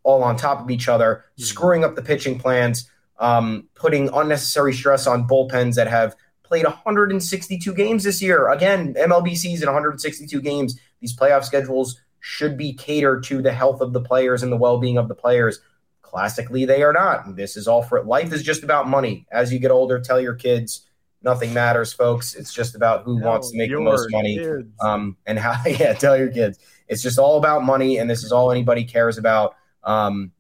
all 0.03 0.23
on 0.23 0.37
top 0.37 0.61
of 0.61 0.71
each 0.71 0.89
other, 0.89 1.25
mm-hmm. 1.25 1.43
screwing 1.45 1.85
up 1.85 1.95
the 1.95 2.03
pitching 2.03 2.39
plans, 2.39 2.91
um, 3.19 3.69
putting 3.75 4.09
unnecessary 4.13 4.75
stress 4.75 5.07
on 5.07 5.27
bullpens 5.27 5.75
that 5.75 5.87
have 5.87 6.17
played 6.43 6.65
162 6.65 7.75
games 7.75 8.05
this 8.05 8.21
year. 8.23 8.51
Again, 8.51 8.95
MLB 8.95 9.37
season 9.37 9.67
162 9.67 10.41
games. 10.41 10.79
These 11.01 11.17
playoff 11.17 11.45
schedules 11.45 12.01
should 12.21 12.57
be 12.57 12.73
catered 12.73 13.25
to 13.25 13.43
the 13.43 13.53
health 13.53 13.81
of 13.81 13.93
the 13.93 14.01
players 14.01 14.43
and 14.43 14.51
the 14.51 14.57
well-being 14.57 14.97
of 14.97 15.09
the 15.09 15.15
players. 15.15 15.61
Classically, 16.03 16.65
they 16.65 16.83
are 16.83 16.93
not. 16.93 17.37
This 17.37 17.57
is 17.57 17.69
all 17.69 17.83
for 17.83 18.03
life 18.03 18.33
is 18.33 18.43
just 18.43 18.63
about 18.63 18.89
money. 18.89 19.27
As 19.33 19.53
you 19.53 19.59
get 19.59 19.71
older, 19.71 20.01
tell 20.01 20.21
your 20.21 20.35
kids 20.35 20.87
nothing 21.25 21.53
matters, 21.53 21.93
folks. 21.93 22.35
It's 22.35 22.53
just 22.53 22.77
about 22.77 23.03
who 23.03 23.19
no, 23.19 23.27
wants 23.27 23.51
to 23.51 23.59
make 23.59 23.71
the 23.71 23.81
most 23.81 24.09
money. 24.11 24.39
Um, 24.81 25.17
and 25.27 25.39
how 25.39 25.57
yeah, 25.67 25.95
tell 25.95 26.17
your 26.17 26.31
kids. 26.31 26.59
It's 26.87 27.03
just 27.03 27.19
all 27.19 27.39
about 27.39 27.65
money, 27.65 27.99
and 27.99 28.09
this 28.09 28.23
is 28.23 28.31
all 28.31 28.53
anybody 28.53 28.85
cares 28.85 29.19
about. 29.19 29.57
Um, 29.83 30.33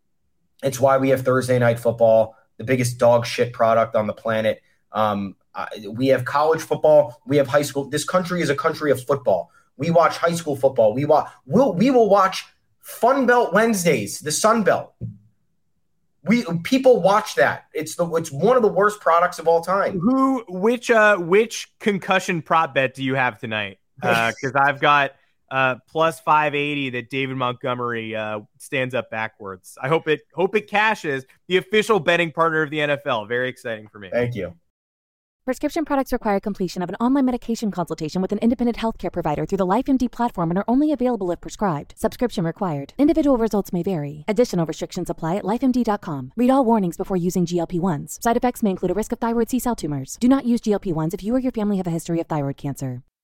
it's 0.63 0.79
why 0.79 0.99
we 0.99 1.09
have 1.09 1.23
Thursday 1.23 1.59
night 1.59 1.79
football, 1.79 2.37
the 2.57 2.65
biggest 2.65 2.99
dog 2.99 3.27
shit 3.27 3.53
product 3.53 3.97
on 3.97 4.07
the 4.07 4.13
planet. 4.13 4.63
Um, 4.93 5.37
uh, 5.55 5.67
we 5.91 6.09
have 6.09 6.25
college 6.25 6.61
football. 6.61 7.21
We 7.27 7.37
have 7.37 7.47
high 7.47 7.63
school. 7.63 7.89
This 7.89 8.05
country 8.05 8.43
is 8.43 8.51
a 8.51 8.55
country 8.55 8.91
of 8.91 9.03
football. 9.05 9.51
We 9.77 9.91
watch 9.91 10.17
high 10.19 10.35
school 10.35 10.57
football. 10.57 10.95
We 10.95 11.05
watch. 11.05 11.31
We'll, 11.47 11.73
we 11.73 11.91
will 11.91 12.09
watch 12.09 12.45
Fun 12.81 13.27
Belt 13.27 13.53
Wednesdays, 13.53 14.21
the 14.21 14.31
Sun 14.33 14.63
Belt. 14.63 14.93
We 16.23 16.45
people 16.63 17.03
watch 17.03 17.35
that. 17.35 17.67
It's 17.75 17.97
the 17.97 18.07
it's 18.15 18.33
one 18.33 18.57
of 18.57 18.63
the 18.63 18.69
worst 18.69 19.01
products 19.01 19.39
of 19.39 19.47
all 19.47 19.63
time. 19.63 19.99
Who 19.99 20.45
which 20.49 20.91
uh 20.91 21.17
which 21.19 21.71
concussion 21.81 22.41
prop 22.41 22.75
bet 22.75 22.95
do 22.95 23.05
you 23.05 23.15
have 23.15 23.39
tonight? 23.39 23.79
Because 24.01 24.53
uh, 24.55 24.61
I've 24.65 24.81
got 24.81 25.13
uh 25.51 25.77
plus 25.89 26.21
five 26.21 26.55
eighty 26.55 26.91
that 26.91 27.11
David 27.11 27.37
Montgomery 27.37 28.15
uh 28.15 28.41
stands 28.59 28.95
up 28.95 29.11
backwards. 29.11 29.77
I 29.83 29.89
hope 29.89 30.09
it 30.09 30.23
hope 30.35 30.55
it 30.57 30.69
cashes. 30.69 31.25
The 31.49 31.57
official 31.57 32.01
betting 32.01 32.33
partner 32.33 32.63
of 32.63 32.71
the 32.71 32.79
NFL. 32.79 33.29
Very 33.29 33.49
exciting 33.49 33.89
for 33.89 33.99
me. 33.99 34.11
Thank 34.13 34.35
you. 34.35 34.55
Prescription 35.45 35.85
products 35.85 36.11
require 36.11 36.41
completion 36.41 36.81
of 36.81 36.89
an 36.89 36.95
online 36.95 37.27
medication 37.27 37.71
consultation 37.71 38.23
with 38.23 38.33
an 38.33 38.39
independent 38.39 38.79
healthcare 38.79 39.13
provider 39.13 39.45
through 39.45 39.59
the 39.59 39.67
LifeMD 39.67 40.11
platform 40.11 40.51
and 40.51 40.57
are 40.57 40.65
only 40.67 40.91
available 40.91 41.31
if 41.31 41.43
prescribed. 41.43 41.93
Subscription 41.99 42.47
required. 42.47 42.95
Individual 42.97 43.37
results 43.37 43.71
may 43.71 43.83
vary. 43.83 44.25
Additional 44.27 44.65
restrictions 44.65 45.11
apply 45.11 45.37
at 45.37 45.45
lifemd.com. 45.45 46.33
Read 46.35 46.49
all 46.49 46.65
warnings 46.65 46.97
before 46.97 47.19
using 47.19 47.45
GLP 47.45 47.79
1s. 47.79 48.23
Side 48.23 48.39
effects 48.39 48.63
may 48.63 48.71
include 48.71 48.93
a 48.93 48.95
risk 48.95 49.13
of 49.13 49.19
thyroid 49.19 49.51
C 49.51 49.59
cell 49.59 49.77
tumors. 49.77 50.17
Do 50.19 50.29
not 50.29 50.47
use 50.47 50.63
GLP 50.63 50.95
1s 50.95 51.13
if 51.13 51.23
you 51.23 51.35
or 51.35 51.41
your 51.41 51.53
family 51.53 51.77
have 51.77 51.87
a 51.87 51.91
history 51.91 52.21
of 52.21 52.27
thyroid 52.27 52.57
cancer. 52.57 53.03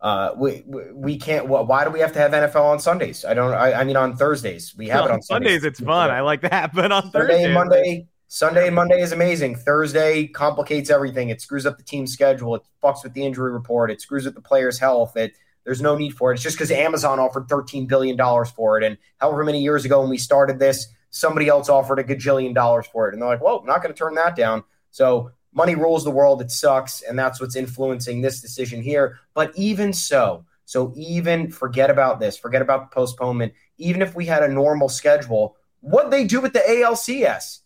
Uh, 0.00 0.32
we 0.36 0.64
we 0.92 1.18
can't. 1.18 1.48
Why 1.48 1.84
do 1.84 1.90
we 1.90 2.00
have 2.00 2.12
to 2.12 2.18
have 2.20 2.30
NFL 2.30 2.64
on 2.64 2.78
Sundays? 2.78 3.24
I 3.24 3.34
don't. 3.34 3.52
I, 3.52 3.72
I 3.72 3.84
mean, 3.84 3.96
on 3.96 4.16
Thursdays 4.16 4.74
we 4.76 4.88
have 4.88 5.04
it 5.06 5.10
on 5.10 5.22
Sundays. 5.22 5.60
Sundays. 5.60 5.64
It's 5.64 5.80
fun. 5.80 6.10
I 6.10 6.20
like 6.20 6.42
that. 6.42 6.72
But 6.74 6.92
on 6.92 7.10
Thursday, 7.10 7.52
Monday, 7.52 8.06
Sunday 8.28 8.66
and 8.66 8.76
Monday 8.76 9.00
is 9.00 9.10
amazing. 9.10 9.56
Thursday 9.56 10.28
complicates 10.28 10.90
everything. 10.90 11.30
It 11.30 11.40
screws 11.40 11.66
up 11.66 11.78
the 11.78 11.82
team 11.82 12.06
schedule. 12.06 12.54
It 12.54 12.62
fucks 12.82 13.02
with 13.02 13.14
the 13.14 13.24
injury 13.24 13.52
report. 13.52 13.90
It 13.90 14.00
screws 14.00 14.26
up 14.26 14.34
the 14.34 14.40
players' 14.40 14.78
health. 14.78 15.16
It 15.16 15.32
There's 15.64 15.80
no 15.80 15.96
need 15.96 16.10
for 16.10 16.30
it. 16.30 16.34
It's 16.34 16.42
just 16.42 16.56
because 16.56 16.70
Amazon 16.70 17.18
offered 17.18 17.48
$13 17.48 17.88
billion 17.88 18.16
for 18.54 18.78
it. 18.78 18.84
And 18.84 18.98
however 19.16 19.44
many 19.44 19.60
years 19.60 19.84
ago 19.84 20.00
when 20.02 20.10
we 20.10 20.18
started 20.18 20.58
this, 20.58 20.86
somebody 21.10 21.48
else 21.48 21.68
offered 21.68 21.98
a 21.98 22.04
gajillion 22.04 22.54
dollars 22.54 22.86
for 22.86 23.08
it. 23.08 23.14
And 23.14 23.22
they're 23.22 23.30
like, 23.30 23.42
well, 23.42 23.60
I'm 23.60 23.66
not 23.66 23.82
going 23.82 23.94
to 23.94 23.98
turn 23.98 24.14
that 24.16 24.36
down. 24.36 24.62
So 24.90 25.32
money 25.52 25.74
rules 25.74 26.04
the 26.04 26.10
world. 26.10 26.40
It 26.40 26.50
sucks. 26.50 27.02
And 27.02 27.18
that's 27.18 27.40
what's 27.40 27.56
influencing 27.56 28.20
this 28.20 28.40
decision 28.40 28.82
here. 28.82 29.18
But 29.34 29.52
even 29.56 29.92
so, 29.92 30.44
so 30.64 30.92
even 30.96 31.50
forget 31.50 31.90
about 31.90 32.20
this, 32.20 32.36
forget 32.36 32.62
about 32.62 32.90
the 32.90 32.94
postponement. 32.94 33.52
Even 33.78 34.02
if 34.02 34.14
we 34.14 34.26
had 34.26 34.42
a 34.42 34.48
normal 34.48 34.88
schedule, 34.88 35.56
what 35.80 36.10
they 36.10 36.24
do 36.24 36.40
with 36.40 36.52
the 36.52 36.60
ALCS, 36.60 37.60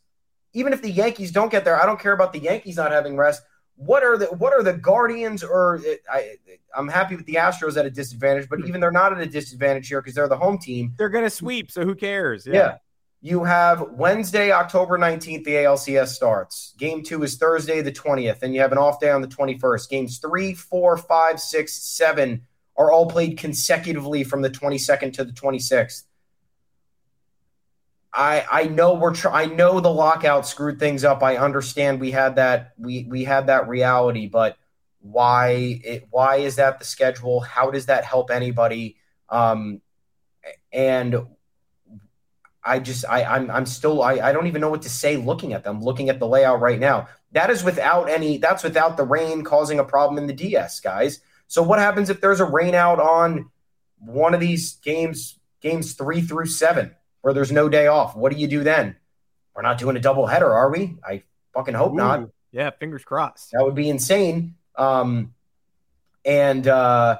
even 0.52 0.72
if 0.72 0.82
the 0.82 0.90
Yankees 0.90 1.32
don't 1.32 1.50
get 1.50 1.64
there, 1.64 1.80
I 1.80 1.86
don't 1.86 1.98
care 1.98 2.12
about 2.12 2.32
the 2.32 2.38
Yankees 2.38 2.76
not 2.76 2.92
having 2.92 3.16
rest 3.16 3.42
what 3.76 4.02
are 4.02 4.16
the 4.16 4.26
what 4.26 4.52
are 4.52 4.62
the 4.62 4.72
Guardians 4.72 5.42
or 5.42 5.80
I 6.10 6.36
I'm 6.76 6.88
happy 6.88 7.16
with 7.16 7.26
the 7.26 7.34
Astros 7.34 7.76
at 7.76 7.86
a 7.86 7.90
disadvantage, 7.90 8.48
but 8.48 8.60
even 8.66 8.80
they're 8.80 8.90
not 8.90 9.12
at 9.12 9.20
a 9.20 9.26
disadvantage 9.26 9.88
here 9.88 10.00
because 10.00 10.14
they're 10.14 10.28
the 10.28 10.36
home 10.36 10.58
team. 10.58 10.94
They're 10.96 11.08
going 11.08 11.24
to 11.24 11.30
sweep, 11.30 11.70
so 11.70 11.84
who 11.84 11.94
cares? 11.94 12.46
Yeah. 12.46 12.54
yeah. 12.54 12.76
You 13.24 13.44
have 13.44 13.92
Wednesday, 13.92 14.50
October 14.50 14.98
19th, 14.98 15.44
the 15.44 15.52
ALCS 15.52 16.08
starts. 16.08 16.74
Game 16.76 17.04
two 17.04 17.22
is 17.22 17.36
Thursday, 17.36 17.80
the 17.80 17.92
20th, 17.92 18.42
and 18.42 18.52
you 18.52 18.60
have 18.60 18.72
an 18.72 18.78
off 18.78 18.98
day 18.98 19.10
on 19.10 19.22
the 19.22 19.28
21st. 19.28 19.88
Games 19.88 20.18
three, 20.18 20.54
four, 20.54 20.96
five, 20.96 21.38
six, 21.38 21.72
seven 21.72 22.42
are 22.76 22.90
all 22.90 23.06
played 23.06 23.38
consecutively 23.38 24.24
from 24.24 24.42
the 24.42 24.50
22nd 24.50 25.12
to 25.12 25.24
the 25.24 25.32
26th. 25.32 26.02
I 28.12 28.44
I 28.50 28.64
know 28.64 28.94
we're 28.94 29.14
tr- 29.14 29.30
I 29.30 29.46
know 29.46 29.78
the 29.78 29.88
lockout 29.88 30.46
screwed 30.46 30.80
things 30.80 31.04
up. 31.04 31.22
I 31.22 31.36
understand 31.36 32.00
we 32.00 32.10
had 32.10 32.36
that 32.36 32.72
we 32.76 33.06
we 33.08 33.24
had 33.24 33.46
that 33.46 33.68
reality, 33.68 34.26
but 34.26 34.58
why 35.00 35.80
it 35.82 36.08
why 36.10 36.36
is 36.36 36.56
that 36.56 36.80
the 36.80 36.84
schedule? 36.84 37.40
How 37.40 37.70
does 37.70 37.86
that 37.86 38.04
help 38.04 38.30
anybody? 38.30 38.96
Um, 39.28 39.80
and 40.72 41.16
I 42.64 42.78
just 42.78 43.04
I 43.08 43.24
I'm 43.24 43.50
I'm 43.50 43.66
still 43.66 44.02
I, 44.02 44.14
I 44.14 44.32
don't 44.32 44.46
even 44.46 44.60
know 44.60 44.70
what 44.70 44.82
to 44.82 44.88
say 44.88 45.16
looking 45.16 45.52
at 45.52 45.64
them, 45.64 45.82
looking 45.82 46.08
at 46.08 46.18
the 46.18 46.26
layout 46.26 46.60
right 46.60 46.78
now. 46.78 47.08
That 47.32 47.50
is 47.50 47.64
without 47.64 48.08
any 48.08 48.38
that's 48.38 48.62
without 48.62 48.96
the 48.96 49.04
rain 49.04 49.42
causing 49.42 49.78
a 49.78 49.84
problem 49.84 50.18
in 50.18 50.26
the 50.26 50.32
DS, 50.32 50.80
guys. 50.80 51.20
So 51.48 51.62
what 51.62 51.78
happens 51.78 52.10
if 52.10 52.20
there's 52.20 52.40
a 52.40 52.44
rain 52.44 52.74
out 52.74 53.00
on 53.00 53.50
one 53.98 54.34
of 54.34 54.40
these 54.40 54.74
games, 54.76 55.38
games 55.60 55.94
three 55.94 56.20
through 56.20 56.46
seven? 56.46 56.94
where 57.22 57.32
there's 57.32 57.50
no 57.50 57.68
day 57.68 57.86
off. 57.86 58.14
What 58.14 58.32
do 58.32 58.38
you 58.38 58.46
do 58.46 58.62
then? 58.62 58.96
We're 59.54 59.62
not 59.62 59.78
doing 59.78 59.96
a 59.96 60.00
double 60.00 60.26
header, 60.26 60.52
are 60.52 60.70
we? 60.70 60.96
I 61.06 61.22
fucking 61.54 61.74
hope 61.74 61.92
Ooh, 61.92 61.96
not. 61.96 62.28
Yeah, 62.50 62.70
fingers 62.70 63.04
crossed. 63.04 63.52
That 63.52 63.64
would 63.64 63.74
be 63.74 63.88
insane. 63.88 64.56
Um, 64.76 65.34
and 66.24 66.66
uh, 66.66 67.18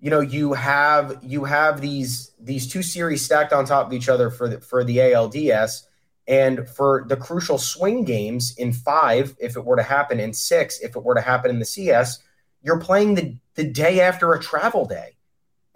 you 0.00 0.10
know, 0.10 0.20
you 0.20 0.52
have 0.52 1.18
you 1.22 1.44
have 1.44 1.80
these 1.80 2.32
these 2.40 2.70
two 2.70 2.82
series 2.82 3.24
stacked 3.24 3.52
on 3.52 3.64
top 3.64 3.86
of 3.86 3.92
each 3.92 4.08
other 4.08 4.30
for 4.30 4.48
the 4.48 4.60
for 4.60 4.84
the 4.84 4.98
ALDS. 4.98 5.82
And 6.26 6.68
for 6.68 7.06
the 7.08 7.16
crucial 7.16 7.56
swing 7.56 8.04
games 8.04 8.54
in 8.58 8.74
five, 8.74 9.34
if 9.40 9.56
it 9.56 9.64
were 9.64 9.76
to 9.76 9.82
happen, 9.82 10.20
in 10.20 10.34
six, 10.34 10.78
if 10.80 10.94
it 10.94 11.02
were 11.02 11.14
to 11.14 11.22
happen 11.22 11.50
in 11.50 11.58
the 11.58 11.64
CS, 11.64 12.18
you're 12.62 12.78
playing 12.78 13.14
the, 13.14 13.38
the 13.54 13.64
day 13.64 14.00
after 14.02 14.34
a 14.34 14.38
travel 14.38 14.84
day 14.84 15.16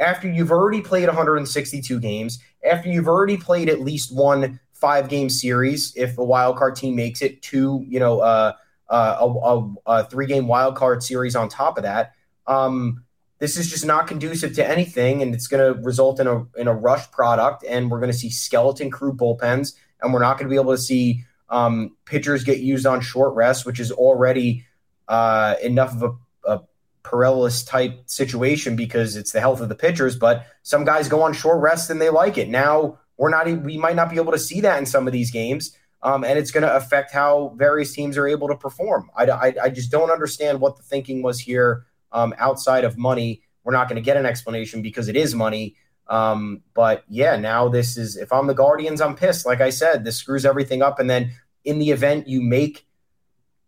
after 0.03 0.29
you've 0.29 0.51
already 0.51 0.81
played 0.81 1.07
162 1.07 2.01
games, 2.01 2.39
after 2.69 2.89
you've 2.89 3.09
already 3.09 3.37
played 3.37 3.69
at 3.69 3.81
least 3.81 4.15
one 4.15 4.61
five 4.73 5.09
game 5.09 5.31
series, 5.31 5.95
if 5.97 6.19
a 6.19 6.25
wild 6.25 6.57
card 6.57 6.75
team 6.75 6.97
makes 6.97 7.23
it, 7.23 7.41
two, 7.41 7.85
you 7.89 8.01
know, 8.01 8.21
uh, 8.21 8.53
uh, 8.89 9.17
a, 9.21 9.27
a, 9.27 9.75
a 9.87 10.05
three 10.05 10.27
game 10.27 10.49
wild 10.49 10.75
card 10.75 11.03
series 11.03 11.37
on 11.37 11.49
top 11.49 11.79
of 11.79 11.85
that. 11.85 12.13
Um, 12.47 13.05
this 13.43 13.57
is 13.57 13.69
just 13.69 13.85
not 13.85 14.07
conducive 14.07 14.55
to 14.55 14.65
anything, 14.65 15.21
and 15.21 15.35
it's 15.35 15.49
going 15.49 15.75
to 15.75 15.83
result 15.83 16.21
in 16.21 16.29
a 16.29 16.47
in 16.57 16.69
a 16.69 16.73
rush 16.73 17.11
product, 17.11 17.65
and 17.69 17.91
we're 17.91 17.99
going 17.99 18.13
to 18.13 18.17
see 18.17 18.31
skeleton 18.31 18.89
crew 18.89 19.13
bullpens, 19.13 19.75
and 20.01 20.15
we're 20.15 20.21
not 20.21 20.39
going 20.39 20.49
to 20.49 20.49
be 20.49 20.61
able 20.61 20.71
to 20.71 20.81
see 20.81 21.25
um, 21.49 21.97
pitchers 22.05 22.45
get 22.45 22.61
used 22.61 22.87
on 22.87 23.01
short 23.01 23.35
rest, 23.35 23.67
which 23.67 23.81
is 23.81 23.91
already 23.91 24.65
uh, 25.09 25.57
enough 25.61 26.01
of 26.01 26.21
a 26.45 26.61
perilous 27.03 27.65
type 27.65 28.05
situation 28.07 28.77
because 28.77 29.17
it's 29.17 29.33
the 29.33 29.41
health 29.41 29.61
of 29.61 29.69
the 29.69 29.75
pitchers. 29.75 30.15
But 30.15 30.47
some 30.63 30.85
guys 30.85 31.09
go 31.09 31.23
on 31.23 31.33
short 31.33 31.61
rest 31.61 31.91
and 31.91 32.01
they 32.01 32.11
like 32.11 32.39
it. 32.39 32.49
Now 32.49 33.01
we're 33.17 33.31
not, 33.31 33.47
we 33.65 33.77
might 33.77 33.97
not 33.97 34.09
be 34.09 34.19
able 34.19 34.31
to 34.31 34.39
see 34.39 34.61
that 34.61 34.79
in 34.79 34.87
some 34.87 35.09
of 35.09 35.13
these 35.13 35.33
games. 35.33 35.77
Um, 36.01 36.23
and 36.23 36.39
it's 36.39 36.53
going 36.53 36.63
to 36.63 36.77
affect 36.77 37.13
how 37.13 37.55
various 37.57 37.93
teams 37.93 38.17
are 38.17 38.29
able 38.29 38.47
to 38.49 38.57
perform. 38.57 39.11
I, 39.17 39.25
I, 39.27 39.55
I 39.65 39.69
just 39.71 39.91
don't 39.91 40.13
understand 40.13 40.61
what 40.61 40.77
the 40.77 40.85
thinking 40.85 41.23
was 41.23 41.41
here 41.41 41.87
um, 42.13 42.35
outside 42.39 42.85
of 42.85 42.97
money. 42.97 43.43
We're 43.65 43.73
not 43.73 43.89
going 43.89 43.97
to 43.97 44.05
get 44.05 44.17
an 44.17 44.27
explanation 44.27 44.83
because 44.83 45.09
it 45.09 45.17
is 45.17 45.35
money. 45.35 45.77
Um, 46.09 46.63
but 46.75 47.05
yeah, 47.09 47.37
now 47.37 47.69
this 47.69 47.97
is 47.97 48.17
if 48.17 48.33
I'm 48.33 48.47
the 48.47 48.55
Guardians, 48.55 49.01
I'm 49.01 49.15
pissed. 49.15 49.47
Like 49.47 49.61
I 49.61 49.71
said, 49.71 50.05
this 50.05 50.17
screws 50.17 50.45
everything 50.45 50.83
up. 50.83 50.99
And 50.99 51.09
then 51.09 51.33
in 51.65 51.79
the 51.79 51.91
event 51.91 52.29
you 52.29 52.43
make 52.43 52.87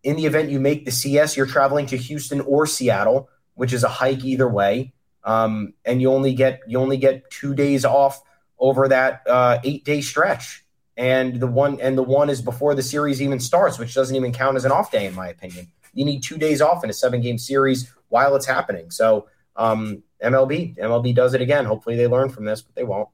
in 0.03 0.16
the 0.16 0.26
event 0.26 0.51
you 0.51 0.61
make 0.61 0.84
the 0.84 0.90
CS, 0.90 1.36
you're 1.36 1.47
traveling 1.47 1.86
to 1.86 1.97
Houston 1.97 2.42
or 2.42 2.66
Seattle, 2.66 3.30
which 3.55 3.72
is 3.72 3.82
a 3.82 3.88
hike 3.88 4.24
either 4.24 4.49
way. 4.49 4.92
Um, 5.24 5.72
and 5.84 6.03
you 6.03 6.12
only 6.12 6.34
get 6.34 6.61
you 6.66 6.78
only 6.78 6.99
get 6.99 7.30
two 7.30 7.55
days 7.55 7.84
off 7.84 8.22
over 8.59 8.88
that 8.88 9.22
uh, 9.26 9.59
eight 9.64 9.84
day 9.84 10.01
stretch. 10.01 10.64
And 10.97 11.40
the 11.40 11.47
one 11.47 11.80
and 11.80 11.97
the 11.97 12.03
one 12.03 12.30
is 12.30 12.42
before 12.42 12.74
the 12.74 12.82
series 12.82 13.22
even 13.22 13.40
starts, 13.40 13.78
which 13.78 13.95
doesn't 13.95 14.14
even 14.14 14.32
count 14.32 14.57
as 14.57 14.64
an 14.64 14.72
off 14.72 14.90
day, 14.90 15.07
in 15.07 15.14
my 15.14 15.28
opinion. 15.28 15.68
You 15.95 16.05
need 16.05 16.22
two 16.22 16.36
days 16.36 16.61
off 16.61 16.84
in 16.84 16.90
a 16.90 16.92
seven 16.92 17.20
game 17.20 17.38
series 17.38 17.92
while 18.15 18.37
it's 18.37 18.47
happening. 18.47 18.93
So 18.93 19.27
um, 19.57 20.05
MLB, 20.23 20.79
MLB 20.79 21.17
does 21.17 21.35
it 21.35 21.41
again. 21.41 21.65
Hopefully 21.65 21.97
they 21.97 22.07
learn 22.07 22.29
from 22.29 22.45
this, 22.45 22.62
but 22.62 22.73
they 22.77 22.85
won't. 22.85 23.09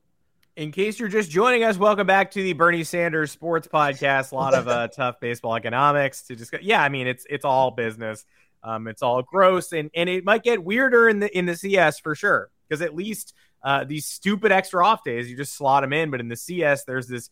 In 0.57 0.73
case 0.73 1.01
you're 1.01 1.09
just 1.09 1.31
joining 1.31 1.65
us, 1.65 1.79
welcome 1.79 2.07
back 2.07 2.31
to 2.33 2.43
the 2.43 2.53
Bernie 2.53 2.85
Sanders 2.85 3.31
Sports 3.31 3.67
Podcast. 3.67 4.33
A 4.33 4.35
lot 4.35 4.53
of 4.53 4.69
uh, 4.69 4.89
tough 4.95 5.19
baseball 5.19 5.57
economics 5.57 6.25
to 6.25 6.37
discuss. 6.37 6.61
Yeah, 6.63 6.83
I 6.83 6.91
mean 6.91 7.07
it's 7.07 7.25
it's 7.31 7.47
all 7.47 7.71
business. 7.71 8.27
Um, 8.63 8.89
it's 8.89 9.01
all 9.01 9.23
gross, 9.23 9.73
and 9.73 9.91
and 9.95 10.11
it 10.11 10.23
might 10.23 10.43
get 10.43 10.63
weirder 10.63 11.09
in 11.09 11.21
the 11.21 11.35
in 11.39 11.47
the 11.47 11.57
CS 11.57 11.99
for 12.01 12.15
sure 12.15 12.51
because 12.69 12.83
at 12.83 12.95
least 12.95 13.33
uh, 13.63 13.85
these 13.85 14.05
stupid 14.05 14.53
extra 14.53 14.87
off 14.87 15.03
days 15.03 15.31
you 15.31 15.37
just 15.37 15.55
slot 15.55 15.83
them 15.83 15.95
in, 15.95 16.11
but 16.11 16.21
in 16.21 16.29
the 16.29 16.37
CS 16.37 16.85
there's 16.85 17.09
this 17.09 17.31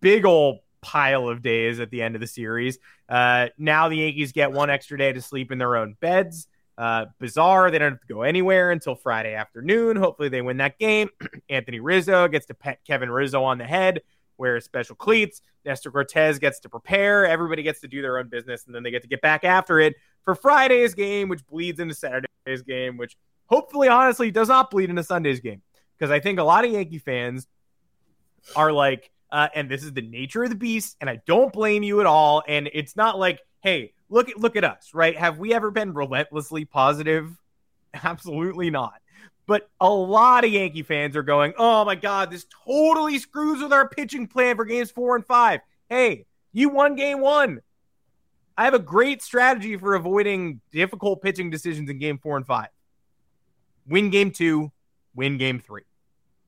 big 0.00 0.24
old 0.24 0.60
pile 0.80 1.28
of 1.28 1.42
days 1.42 1.78
at 1.78 1.90
the 1.90 2.00
end 2.00 2.14
of 2.14 2.22
the 2.22 2.26
series. 2.26 2.78
Uh, 3.06 3.48
now 3.58 3.90
the 3.90 3.96
Yankees 3.96 4.32
get 4.32 4.50
one 4.50 4.70
extra 4.70 4.96
day 4.96 5.12
to 5.12 5.20
sleep 5.20 5.52
in 5.52 5.58
their 5.58 5.76
own 5.76 5.94
beds. 6.00 6.48
Uh, 6.78 7.06
bizarre. 7.18 7.70
They 7.70 7.78
don't 7.78 7.92
have 7.92 8.00
to 8.00 8.06
go 8.06 8.22
anywhere 8.22 8.70
until 8.70 8.94
Friday 8.94 9.34
afternoon. 9.34 9.96
Hopefully, 9.96 10.28
they 10.28 10.42
win 10.42 10.56
that 10.56 10.78
game. 10.78 11.10
Anthony 11.48 11.80
Rizzo 11.80 12.28
gets 12.28 12.46
to 12.46 12.54
pet 12.54 12.80
Kevin 12.86 13.10
Rizzo 13.10 13.44
on 13.44 13.58
the 13.58 13.64
head, 13.64 14.00
wear 14.38 14.58
special 14.60 14.96
cleats. 14.96 15.42
Nestor 15.64 15.90
Cortes 15.90 16.38
gets 16.38 16.60
to 16.60 16.68
prepare. 16.68 17.26
Everybody 17.26 17.62
gets 17.62 17.80
to 17.80 17.88
do 17.88 18.02
their 18.02 18.18
own 18.18 18.28
business, 18.28 18.66
and 18.66 18.74
then 18.74 18.82
they 18.82 18.90
get 18.90 19.02
to 19.02 19.08
get 19.08 19.20
back 19.20 19.44
after 19.44 19.78
it 19.78 19.94
for 20.22 20.34
Friday's 20.34 20.94
game, 20.94 21.28
which 21.28 21.46
bleeds 21.46 21.78
into 21.78 21.94
Saturday's 21.94 22.62
game, 22.66 22.96
which 22.96 23.16
hopefully, 23.46 23.88
honestly, 23.88 24.30
does 24.30 24.48
not 24.48 24.70
bleed 24.70 24.90
into 24.90 25.04
Sunday's 25.04 25.40
game. 25.40 25.62
Because 25.98 26.10
I 26.10 26.20
think 26.20 26.38
a 26.38 26.44
lot 26.44 26.64
of 26.64 26.72
Yankee 26.72 26.98
fans 26.98 27.46
are 28.56 28.72
like, 28.72 29.10
uh, 29.30 29.48
and 29.54 29.70
this 29.70 29.82
is 29.84 29.92
the 29.92 30.02
nature 30.02 30.42
of 30.42 30.50
the 30.50 30.56
beast, 30.56 30.96
and 31.00 31.08
I 31.08 31.20
don't 31.26 31.52
blame 31.52 31.82
you 31.82 32.00
at 32.00 32.06
all. 32.06 32.42
And 32.46 32.68
it's 32.72 32.96
not 32.96 33.18
like, 33.18 33.40
hey, 33.60 33.92
look 34.12 34.28
at 34.28 34.38
look 34.38 34.56
at 34.56 34.64
us, 34.64 34.90
right? 34.94 35.16
Have 35.16 35.38
we 35.38 35.52
ever 35.54 35.70
been 35.70 35.94
relentlessly 35.94 36.64
positive? 36.64 37.30
Absolutely 37.94 38.70
not. 38.70 38.94
But 39.46 39.68
a 39.80 39.90
lot 39.90 40.44
of 40.44 40.52
Yankee 40.52 40.82
fans 40.82 41.16
are 41.16 41.22
going, 41.22 41.54
"Oh 41.58 41.84
my 41.84 41.96
god, 41.96 42.30
this 42.30 42.46
totally 42.64 43.18
screws 43.18 43.60
with 43.62 43.72
our 43.72 43.88
pitching 43.88 44.28
plan 44.28 44.56
for 44.56 44.64
games 44.64 44.90
4 44.90 45.16
and 45.16 45.26
5." 45.26 45.60
Hey, 45.88 46.26
you 46.52 46.68
won 46.68 46.94
game 46.94 47.20
1. 47.20 47.60
I 48.56 48.64
have 48.64 48.74
a 48.74 48.78
great 48.78 49.22
strategy 49.22 49.76
for 49.76 49.94
avoiding 49.94 50.60
difficult 50.70 51.22
pitching 51.22 51.50
decisions 51.50 51.88
in 51.88 51.98
game 51.98 52.18
4 52.18 52.36
and 52.36 52.46
5. 52.46 52.68
Win 53.88 54.10
game 54.10 54.30
2, 54.30 54.70
win 55.14 55.38
game 55.38 55.58
3. 55.58 55.82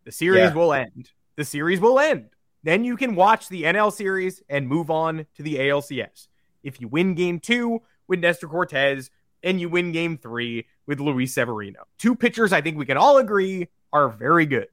The 0.05 0.13
series 0.13 0.51
yeah. 0.51 0.55
will 0.55 0.73
end. 0.73 1.11
The 1.37 1.45
series 1.45 1.81
will 1.81 1.99
end. 1.99 2.29
Then 2.63 2.85
you 2.85 2.97
can 2.97 3.15
watch 3.15 3.49
the 3.49 3.65
NL 3.65 3.93
series 3.93 4.43
and 4.49 4.69
move 4.69 4.91
on 4.91 5.27
to 5.37 5.43
the 5.43 5.57
ALCS 5.57 6.29
if 6.65 6.81
you 6.81 6.89
win 6.89 7.15
game 7.15 7.39
two 7.39 7.83
with 8.09 8.19
Nestor 8.19 8.49
Cortes 8.49 9.11
and 9.43 9.61
you 9.61 9.69
win 9.69 9.93
game 9.93 10.19
three 10.19 10.67
with 10.87 10.99
Luis 10.99 11.35
Severino. 11.35 11.85
Two 11.99 12.17
pitchers 12.17 12.53
I 12.53 12.61
think 12.61 12.77
we 12.77 12.87
can 12.87 12.97
all 12.97 13.19
agree 13.19 13.69
are 13.93 14.09
very 14.09 14.47
good. 14.47 14.69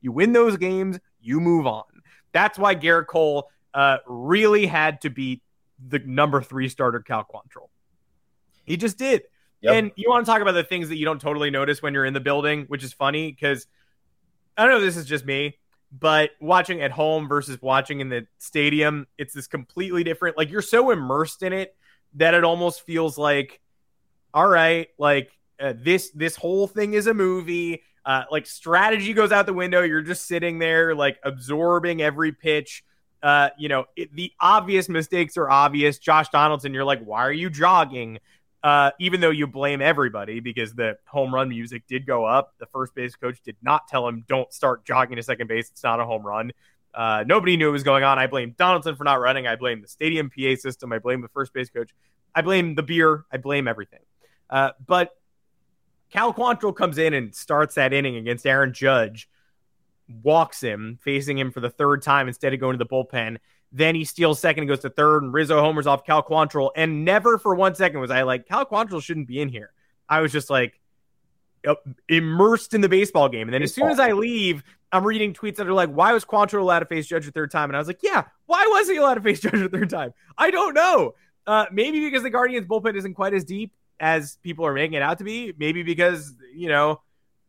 You 0.00 0.12
win 0.12 0.32
those 0.32 0.56
games, 0.56 0.98
you 1.20 1.40
move 1.40 1.66
on. 1.66 1.84
That's 2.32 2.58
why 2.58 2.74
Gerrit 2.76 3.06
Cole 3.06 3.48
uh, 3.74 3.98
really 4.06 4.66
had 4.66 5.00
to 5.02 5.10
beat 5.10 5.42
the 5.88 5.98
number 6.00 6.40
three 6.42 6.68
starter 6.68 7.00
Cal 7.00 7.24
Quantrill. 7.24 7.68
He 8.64 8.76
just 8.76 8.98
did. 8.98 9.22
Yep. 9.62 9.74
And 9.74 9.92
you 9.96 10.08
want 10.08 10.24
to 10.24 10.30
talk 10.30 10.40
about 10.40 10.52
the 10.52 10.64
things 10.64 10.88
that 10.88 10.96
you 10.96 11.04
don't 11.04 11.20
totally 11.20 11.50
notice 11.50 11.82
when 11.82 11.92
you're 11.92 12.04
in 12.04 12.14
the 12.14 12.20
building, 12.20 12.64
which 12.68 12.84
is 12.84 12.92
funny 12.92 13.30
because 13.30 13.66
I 14.56 14.62
don't 14.62 14.72
know 14.72 14.78
if 14.78 14.84
this 14.84 14.96
is 14.96 15.06
just 15.06 15.24
me, 15.24 15.58
but 15.92 16.30
watching 16.40 16.82
at 16.82 16.90
home 16.90 17.28
versus 17.28 17.60
watching 17.60 18.00
in 18.00 18.08
the 18.08 18.26
stadium, 18.38 19.06
it's 19.18 19.34
this 19.34 19.46
completely 19.46 20.04
different. 20.04 20.36
Like 20.36 20.50
you're 20.50 20.62
so 20.62 20.90
immersed 20.90 21.42
in 21.42 21.52
it 21.52 21.74
that 22.14 22.34
it 22.34 22.44
almost 22.44 22.82
feels 22.82 23.18
like, 23.18 23.60
all 24.32 24.46
right, 24.46 24.88
like 24.98 25.30
uh, 25.58 25.74
this 25.76 26.10
this 26.10 26.36
whole 26.36 26.66
thing 26.66 26.94
is 26.94 27.06
a 27.06 27.14
movie. 27.14 27.82
Uh, 28.04 28.24
like 28.30 28.46
strategy 28.46 29.12
goes 29.12 29.32
out 29.32 29.46
the 29.46 29.52
window. 29.52 29.82
You're 29.82 30.00
just 30.02 30.26
sitting 30.26 30.58
there, 30.58 30.94
like 30.94 31.18
absorbing 31.24 32.00
every 32.00 32.32
pitch. 32.32 32.84
Uh, 33.22 33.50
you 33.58 33.68
know, 33.68 33.84
it, 33.96 34.14
the 34.14 34.32
obvious 34.40 34.88
mistakes 34.88 35.36
are 35.36 35.50
obvious. 35.50 35.98
Josh 35.98 36.28
Donaldson, 36.30 36.72
you're 36.72 36.84
like, 36.84 37.02
why 37.04 37.20
are 37.20 37.32
you 37.32 37.50
jogging? 37.50 38.18
Uh, 38.62 38.90
even 38.98 39.20
though 39.20 39.30
you 39.30 39.46
blame 39.46 39.80
everybody 39.80 40.40
because 40.40 40.74
the 40.74 40.98
home 41.06 41.34
run 41.34 41.48
music 41.48 41.82
did 41.86 42.06
go 42.06 42.26
up, 42.26 42.54
the 42.58 42.66
first 42.66 42.94
base 42.94 43.16
coach 43.16 43.40
did 43.42 43.56
not 43.62 43.88
tell 43.88 44.06
him, 44.06 44.24
don't 44.28 44.52
start 44.52 44.84
jogging 44.84 45.16
to 45.16 45.22
second 45.22 45.46
base. 45.46 45.70
It's 45.70 45.82
not 45.82 45.98
a 45.98 46.04
home 46.04 46.26
run. 46.26 46.52
Uh, 46.92 47.24
nobody 47.26 47.56
knew 47.56 47.66
what 47.66 47.72
was 47.72 47.82
going 47.84 48.04
on. 48.04 48.18
I 48.18 48.26
blame 48.26 48.54
Donaldson 48.58 48.96
for 48.96 49.04
not 49.04 49.20
running. 49.20 49.46
I 49.46 49.56
blame 49.56 49.80
the 49.80 49.88
stadium 49.88 50.30
PA 50.30 50.56
system. 50.56 50.92
I 50.92 50.98
blame 50.98 51.22
the 51.22 51.28
first 51.28 51.54
base 51.54 51.70
coach. 51.70 51.90
I 52.34 52.42
blame 52.42 52.74
the 52.74 52.82
beer. 52.82 53.24
I 53.32 53.38
blame 53.38 53.66
everything. 53.66 54.00
Uh, 54.50 54.70
but 54.84 55.16
Cal 56.10 56.34
Quantrill 56.34 56.74
comes 56.74 56.98
in 56.98 57.14
and 57.14 57.34
starts 57.34 57.76
that 57.76 57.92
inning 57.92 58.16
against 58.16 58.44
Aaron 58.44 58.74
Judge, 58.74 59.28
walks 60.22 60.60
him, 60.60 60.98
facing 61.02 61.38
him 61.38 61.52
for 61.52 61.60
the 61.60 61.70
third 61.70 62.02
time 62.02 62.28
instead 62.28 62.52
of 62.52 62.60
going 62.60 62.76
to 62.76 62.84
the 62.84 62.88
bullpen. 62.88 63.38
Then 63.72 63.94
he 63.94 64.04
steals 64.04 64.40
second 64.40 64.62
and 64.62 64.68
goes 64.68 64.80
to 64.80 64.90
third, 64.90 65.22
and 65.22 65.32
Rizzo 65.32 65.60
homers 65.60 65.86
off 65.86 66.04
Cal 66.04 66.22
Quantrill. 66.22 66.70
And 66.74 67.04
never 67.04 67.38
for 67.38 67.54
one 67.54 67.74
second 67.74 68.00
was 68.00 68.10
I 68.10 68.22
like, 68.22 68.46
Cal 68.48 68.66
Quantrill 68.66 69.02
shouldn't 69.02 69.28
be 69.28 69.40
in 69.40 69.48
here. 69.48 69.72
I 70.08 70.20
was 70.20 70.32
just 70.32 70.50
like 70.50 70.80
immersed 72.08 72.74
in 72.74 72.80
the 72.80 72.88
baseball 72.88 73.28
game. 73.28 73.46
And 73.46 73.54
then 73.54 73.62
as 73.62 73.74
soon 73.74 73.88
as 73.88 74.00
I 74.00 74.12
leave, 74.12 74.62
I'm 74.92 75.04
reading 75.04 75.32
tweets 75.32 75.56
that 75.56 75.68
are 75.68 75.72
like, 75.72 75.90
why 75.90 76.12
was 76.12 76.24
Quantrill 76.24 76.60
allowed 76.60 76.80
to 76.80 76.86
face 76.86 77.06
Judge 77.06 77.26
a 77.28 77.30
third 77.30 77.50
time? 77.50 77.70
And 77.70 77.76
I 77.76 77.78
was 77.78 77.86
like, 77.86 78.00
yeah, 78.02 78.24
why 78.46 78.66
was 78.66 78.88
he 78.88 78.96
allowed 78.96 79.14
to 79.14 79.20
face 79.20 79.40
Judge 79.42 79.60
a 79.60 79.68
third 79.68 79.90
time? 79.90 80.12
I 80.36 80.50
don't 80.50 80.74
know. 80.74 81.14
Uh, 81.46 81.66
maybe 81.70 82.00
because 82.00 82.22
the 82.22 82.30
Guardians 82.30 82.66
bullpen 82.66 82.96
isn't 82.96 83.14
quite 83.14 83.34
as 83.34 83.44
deep 83.44 83.72
as 83.98 84.36
people 84.42 84.66
are 84.66 84.72
making 84.72 84.94
it 84.94 85.02
out 85.02 85.18
to 85.18 85.24
be. 85.24 85.52
Maybe 85.58 85.82
because, 85.82 86.34
you 86.54 86.68
know, 86.68 87.02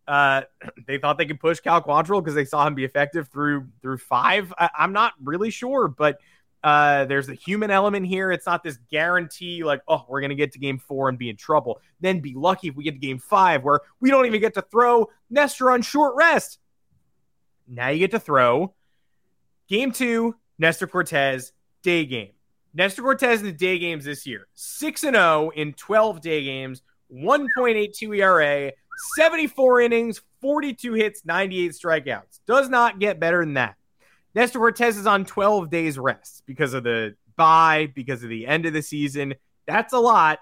uh, 0.08 0.42
they 0.88 0.98
thought 0.98 1.18
they 1.18 1.26
could 1.26 1.40
push 1.40 1.60
Cal 1.60 1.82
Quantrill 1.82 2.22
because 2.22 2.36
they 2.36 2.46
saw 2.46 2.66
him 2.66 2.76
be 2.76 2.84
effective 2.84 3.30
through 3.30 3.68
through 3.82 3.98
five. 3.98 4.54
I, 4.58 4.70
am 4.80 4.94
not 4.94 5.14
really 5.24 5.50
sure, 5.50 5.88
but 5.88 6.20
uh, 6.64 7.06
there's 7.06 7.30
a 7.30 7.34
human 7.34 7.72
element 7.72 8.06
here. 8.06 8.32
It's 8.32 8.46
not 8.46 8.64
this 8.64 8.78
guarantee 8.90 9.64
like, 9.64 9.82
oh, 9.88 10.06
we're 10.08 10.22
gonna 10.22 10.36
get 10.36 10.52
to 10.54 10.60
game 10.60 10.78
four 10.78 11.10
and 11.10 11.18
be 11.18 11.30
in 11.30 11.38
trouble. 11.38 11.80
Then 12.00 12.20
be 12.20 12.34
lucky 12.34 12.68
if 12.68 12.76
we 12.76 12.84
get 12.84 12.92
to 12.92 13.00
game 13.00 13.20
five 13.20 13.64
where 13.64 13.82
we 14.00 14.10
don't 14.10 14.26
even 14.26 14.42
get 14.42 14.54
to 14.56 14.62
throw 14.62 15.10
Nestor 15.30 15.72
on 15.72 15.82
short 15.82 16.16
rest. 16.16 16.60
Now 17.68 17.90
you 17.90 18.00
get 18.00 18.12
to 18.12 18.20
throw 18.20 18.74
game 19.68 19.92
two, 19.92 20.36
Nestor 20.60 20.88
Cortes 20.88 21.54
day 21.82 22.06
game. 22.06 22.32
Nestor 22.74 23.02
Cortes 23.02 23.40
in 23.40 23.46
the 23.46 23.52
day 23.52 23.80
games 23.80 24.06
this 24.06 24.26
year, 24.26 24.48
6 24.54 25.04
and 25.04 25.16
0 25.16 25.52
in 25.56 25.74
12 25.74 26.22
day 26.22 26.44
games, 26.44 26.84
1.82 27.14 28.18
ERA, 28.18 28.72
74 29.16 29.82
innings, 29.82 30.22
42 30.42 30.94
hits, 30.94 31.26
98 31.26 31.72
strikeouts. 31.72 32.40
Does 32.48 32.70
not 32.70 33.00
get 33.00 33.20
better 33.20 33.40
than 33.44 33.56
that. 33.56 33.76
Nestor 34.34 34.60
Cortes 34.60 34.98
is 34.98 35.08
on 35.08 35.26
12 35.26 35.70
days 35.70 36.00
rest 36.00 36.44
because 36.46 36.74
of 36.74 36.84
the 36.84 37.16
bye, 37.36 37.92
because 37.94 38.24
of 38.24 38.30
the 38.30 38.48
end 38.48 38.66
of 38.66 38.74
the 38.74 38.82
season. 38.82 39.36
That's 39.68 39.94
a 39.94 40.00
lot. 40.00 40.40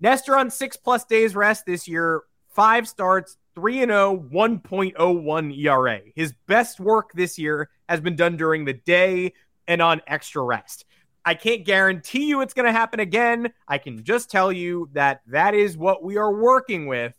Nestor 0.00 0.36
on 0.36 0.50
six 0.50 0.76
plus 0.76 1.04
days 1.04 1.36
rest 1.36 1.66
this 1.66 1.86
year, 1.86 2.22
five 2.48 2.88
starts, 2.88 3.36
3 3.54 3.82
and 3.82 3.90
0, 3.90 4.28
1.01 4.32 5.58
ERA. 5.58 6.00
His 6.14 6.34
best 6.46 6.80
work 6.80 7.12
this 7.12 7.38
year 7.38 7.70
has 7.88 8.00
been 8.00 8.16
done 8.16 8.36
during 8.36 8.64
the 8.64 8.72
day 8.72 9.32
and 9.68 9.80
on 9.80 10.02
extra 10.06 10.42
rest. 10.42 10.84
I 11.24 11.34
can't 11.34 11.64
guarantee 11.64 12.26
you 12.26 12.42
it's 12.42 12.52
going 12.52 12.66
to 12.66 12.72
happen 12.72 13.00
again. 13.00 13.52
I 13.66 13.78
can 13.78 14.04
just 14.04 14.30
tell 14.30 14.52
you 14.52 14.90
that 14.92 15.22
that 15.28 15.54
is 15.54 15.76
what 15.76 16.02
we 16.02 16.16
are 16.16 16.34
working 16.34 16.86
with. 16.86 17.14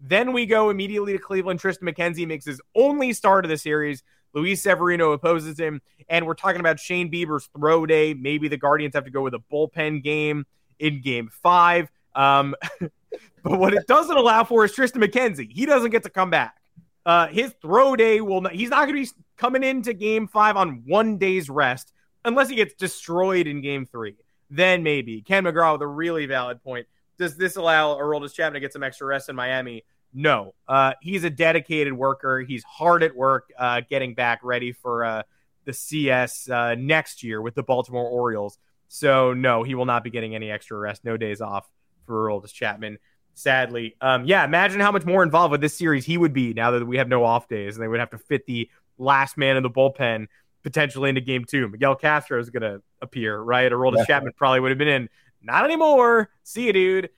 Then 0.00 0.32
we 0.32 0.46
go 0.46 0.70
immediately 0.70 1.12
to 1.12 1.18
Cleveland. 1.18 1.60
Triston 1.60 1.82
McKenzie 1.82 2.26
makes 2.26 2.44
his 2.44 2.60
only 2.74 3.12
start 3.12 3.44
of 3.44 3.50
the 3.50 3.58
series. 3.58 4.02
Luis 4.32 4.62
Severino 4.62 5.12
opposes 5.12 5.58
him. 5.58 5.82
And 6.08 6.26
we're 6.26 6.34
talking 6.34 6.60
about 6.60 6.80
Shane 6.80 7.10
Bieber's 7.10 7.48
throw 7.56 7.86
day. 7.86 8.14
Maybe 8.14 8.48
the 8.48 8.56
Guardians 8.56 8.94
have 8.94 9.04
to 9.04 9.10
go 9.10 9.22
with 9.22 9.34
a 9.34 9.42
bullpen 9.52 10.02
game 10.02 10.46
in 10.78 11.02
game 11.02 11.30
five. 11.42 11.90
Um, 12.14 12.54
but 12.80 13.58
what 13.58 13.74
it 13.74 13.86
doesn't 13.86 14.16
allow 14.16 14.44
for 14.44 14.64
is 14.64 14.72
Triston 14.72 15.04
McKenzie. 15.04 15.50
He 15.50 15.66
doesn't 15.66 15.90
get 15.90 16.02
to 16.04 16.10
come 16.10 16.30
back. 16.30 16.56
Uh, 17.04 17.28
his 17.28 17.54
throw 17.62 17.96
day 17.96 18.20
will 18.20 18.42
not, 18.42 18.52
he's 18.52 18.70
not 18.70 18.86
going 18.86 19.04
to 19.04 19.10
be 19.10 19.22
coming 19.36 19.64
into 19.64 19.92
game 19.92 20.26
five 20.26 20.56
on 20.56 20.82
one 20.86 21.16
day's 21.18 21.48
rest 21.48 21.92
unless 22.24 22.48
he 22.48 22.56
gets 22.56 22.74
destroyed 22.74 23.46
in 23.46 23.60
game 23.60 23.86
three. 23.86 24.16
Then 24.50 24.82
maybe. 24.82 25.22
Ken 25.22 25.44
McGraw 25.44 25.72
with 25.72 25.82
a 25.82 25.86
really 25.86 26.26
valid 26.26 26.62
point. 26.62 26.86
Does 27.20 27.36
this 27.36 27.56
allow 27.56 27.96
Aroldis 27.96 28.32
Chapman 28.32 28.54
to 28.54 28.60
get 28.60 28.72
some 28.72 28.82
extra 28.82 29.06
rest 29.06 29.28
in 29.28 29.36
Miami? 29.36 29.84
No. 30.14 30.54
Uh, 30.66 30.94
he's 31.02 31.22
a 31.22 31.28
dedicated 31.28 31.92
worker. 31.92 32.40
He's 32.40 32.64
hard 32.64 33.02
at 33.02 33.14
work 33.14 33.52
uh, 33.58 33.82
getting 33.90 34.14
back 34.14 34.40
ready 34.42 34.72
for 34.72 35.04
uh, 35.04 35.22
the 35.66 35.74
CS 35.74 36.48
uh, 36.48 36.76
next 36.76 37.22
year 37.22 37.42
with 37.42 37.54
the 37.54 37.62
Baltimore 37.62 38.08
Orioles. 38.08 38.58
So, 38.88 39.34
no, 39.34 39.62
he 39.64 39.74
will 39.74 39.84
not 39.84 40.02
be 40.02 40.08
getting 40.08 40.34
any 40.34 40.50
extra 40.50 40.78
rest. 40.78 41.04
No 41.04 41.18
days 41.18 41.42
off 41.42 41.68
for 42.06 42.26
Aroldis 42.26 42.54
Chapman, 42.54 42.96
sadly. 43.34 43.96
Um, 44.00 44.24
yeah, 44.24 44.42
imagine 44.42 44.80
how 44.80 44.90
much 44.90 45.04
more 45.04 45.22
involved 45.22 45.52
with 45.52 45.60
this 45.60 45.76
series 45.76 46.06
he 46.06 46.16
would 46.16 46.32
be 46.32 46.54
now 46.54 46.70
that 46.70 46.86
we 46.86 46.96
have 46.96 47.08
no 47.08 47.22
off 47.22 47.48
days 47.48 47.76
and 47.76 47.84
they 47.84 47.88
would 47.88 48.00
have 48.00 48.10
to 48.10 48.18
fit 48.18 48.46
the 48.46 48.70
last 48.96 49.36
man 49.36 49.58
in 49.58 49.62
the 49.62 49.70
bullpen 49.70 50.26
potentially 50.62 51.10
into 51.10 51.20
game 51.20 51.44
two. 51.44 51.68
Miguel 51.68 51.96
Castro 51.96 52.40
is 52.40 52.48
going 52.48 52.62
to 52.62 52.82
appear, 53.02 53.38
right? 53.38 53.70
Aroldis 53.70 53.98
yeah. 53.98 54.04
Chapman 54.06 54.32
probably 54.36 54.60
would 54.60 54.70
have 54.70 54.78
been 54.78 54.88
in. 54.88 55.08
Not 55.42 55.64
anymore. 55.64 56.30
See 56.42 56.66
you, 56.66 56.72
dude. 56.72 57.10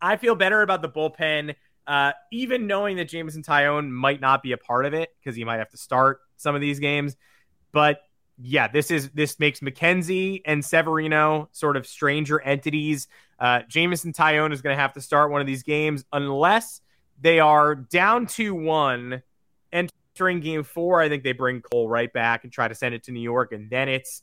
I 0.00 0.16
feel 0.16 0.34
better 0.34 0.62
about 0.62 0.82
the 0.82 0.88
bullpen, 0.88 1.54
uh, 1.86 2.12
even 2.30 2.66
knowing 2.66 2.96
that 2.98 3.08
Jameson 3.08 3.42
Taillon 3.42 3.90
might 3.90 4.20
not 4.20 4.42
be 4.42 4.52
a 4.52 4.58
part 4.58 4.84
of 4.84 4.94
it 4.94 5.10
because 5.18 5.34
he 5.34 5.44
might 5.44 5.58
have 5.58 5.70
to 5.70 5.76
start 5.76 6.20
some 6.36 6.54
of 6.54 6.60
these 6.60 6.78
games. 6.78 7.16
But 7.72 8.00
yeah, 8.38 8.68
this 8.68 8.90
is 8.90 9.10
this 9.10 9.38
makes 9.38 9.60
McKenzie 9.60 10.42
and 10.44 10.64
Severino 10.64 11.48
sort 11.52 11.76
of 11.76 11.86
stranger 11.86 12.40
entities. 12.40 13.08
Uh, 13.38 13.60
Jameson 13.68 14.12
Taillon 14.12 14.52
is 14.52 14.60
going 14.60 14.76
to 14.76 14.80
have 14.80 14.92
to 14.94 15.00
start 15.00 15.30
one 15.30 15.40
of 15.40 15.46
these 15.46 15.62
games 15.62 16.04
unless 16.12 16.80
they 17.20 17.40
are 17.40 17.74
down 17.74 18.26
to 18.26 18.54
one 18.54 19.22
entering 19.72 20.40
game 20.40 20.62
four, 20.62 21.00
I 21.00 21.08
think 21.08 21.24
they 21.24 21.32
bring 21.32 21.60
Cole 21.60 21.88
right 21.88 22.12
back 22.12 22.44
and 22.44 22.52
try 22.52 22.68
to 22.68 22.74
send 22.74 22.94
it 22.94 23.04
to 23.04 23.12
New 23.12 23.20
York. 23.20 23.52
And 23.52 23.68
then 23.70 23.88
it's 23.88 24.22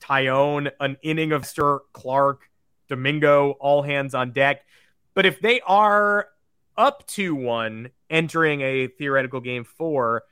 Taillon, 0.00 0.70
an 0.80 0.96
inning 1.02 1.32
of 1.32 1.46
Stir, 1.46 1.80
Clark, 1.92 2.48
Domingo, 2.88 3.52
all 3.52 3.82
hands 3.82 4.14
on 4.14 4.32
deck. 4.32 4.62
But 5.14 5.26
if 5.26 5.40
they 5.40 5.60
are 5.60 6.28
up 6.76 7.06
to 7.08 7.34
one 7.34 7.90
entering 8.08 8.62
a 8.62 8.86
theoretical 8.86 9.40
game 9.40 9.64
four, 9.64 10.22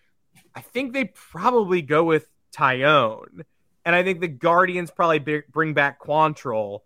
I 0.54 0.60
think 0.60 0.92
they 0.92 1.04
probably 1.06 1.82
go 1.82 2.04
with 2.04 2.28
Taillon. 2.52 3.44
And 3.84 3.94
I 3.94 4.02
think 4.02 4.20
the 4.20 4.28
Guardians 4.28 4.90
probably 4.90 5.42
bring 5.50 5.74
back 5.74 6.00
Quantrill. 6.00 6.80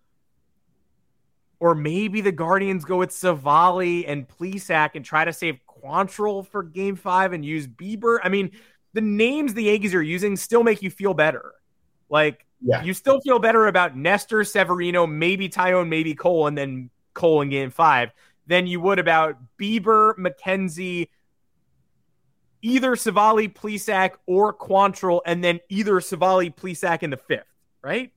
Or 1.59 1.75
maybe 1.75 2.21
the 2.21 2.33
Guardians 2.33 2.85
go 2.85 2.97
with 2.99 3.11
Civale 3.11 4.05
and 4.07 4.29
Plesac 4.29 4.91
and 4.95 5.05
try 5.05 5.25
to 5.25 5.33
save 5.33 5.59
Quantrill 5.69 6.47
for 6.47 6.63
game 6.63 6.97
five 6.97 7.33
and 7.33 7.45
use 7.45 7.67
Bieber. 7.67 8.19
I 8.23 8.29
mean, 8.29 8.51
the 8.93 9.01
names 9.01 9.55
the 9.55 9.65
Yankees 9.65 9.95
are 9.95 10.03
using 10.03 10.37
still 10.37 10.65
make 10.65 10.83
you 10.83 10.91
feel 10.91 11.15
better. 11.15 11.53
Like, 12.09 12.47
yeah. 12.65 12.83
you 12.83 12.95
still 12.95 13.21
feel 13.21 13.39
better 13.39 13.67
about 13.67 13.97
Nestor, 13.97 14.45
Severino, 14.45 15.07
maybe 15.07 15.49
Taillon, 15.49 15.89
maybe 15.89 16.15
Cole, 16.15 16.47
and 16.47 16.57
then 16.57 16.91
Cole 17.15 17.43
in 17.43 17.49
game 17.49 17.71
five 17.71 18.11
than 18.47 18.67
you 18.67 18.81
would 18.81 18.99
about 18.99 19.37
Bieber, 19.59 20.15
McKenzie, 20.17 21.09
either 22.61 22.93
Civale, 22.93 23.53
Plesac, 23.53 24.13
or 24.27 24.53
Quantrill, 24.55 25.21
and 25.27 25.43
then 25.43 25.61
either 25.69 25.95
Civale, 26.01 26.55
Plesac 26.55 27.03
in 27.03 27.11
the 27.11 27.17
fifth, 27.17 27.47
right? 27.83 28.13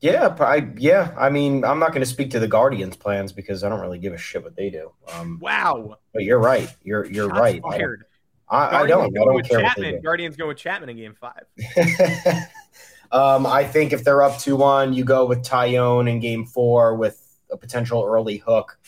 Yeah, 0.00 0.36
I 0.38 0.68
yeah. 0.76 1.14
I 1.16 1.30
mean, 1.30 1.64
I'm 1.64 1.78
not 1.78 1.92
going 1.92 2.02
to 2.02 2.06
speak 2.06 2.30
to 2.32 2.38
the 2.38 2.48
Guardians' 2.48 2.96
plans 2.96 3.32
because 3.32 3.64
I 3.64 3.70
don't 3.70 3.80
really 3.80 3.98
give 3.98 4.12
a 4.12 4.18
shit 4.18 4.42
what 4.42 4.54
they 4.54 4.68
do. 4.68 4.92
Um, 5.10 5.38
wow. 5.40 5.96
But 6.12 6.24
you're 6.24 6.40
right. 6.40 6.68
You're 6.82 7.06
you're 7.06 7.28
Shots 7.28 7.40
right. 7.40 7.62
Fired. 7.62 8.04
I, 8.46 8.82
I, 8.82 8.86
don't. 8.86 9.16
I 9.16 9.24
don't 9.24 9.48
care 9.48 9.60
Chapman. 9.60 10.02
Guardians 10.02 10.36
go 10.36 10.48
with 10.48 10.58
Chapman 10.58 10.90
in 10.90 10.96
Game 10.96 11.14
Five. 11.14 11.44
um, 13.12 13.46
I 13.46 13.64
think 13.64 13.92
if 13.92 14.04
they're 14.04 14.22
up 14.22 14.38
two 14.38 14.56
one, 14.56 14.92
you 14.92 15.04
go 15.04 15.24
with 15.24 15.42
Taillon 15.42 16.10
in 16.10 16.20
Game 16.20 16.44
Four 16.44 16.96
with 16.96 17.20
a 17.50 17.56
potential 17.56 18.04
early 18.04 18.38
hook, 18.38 18.78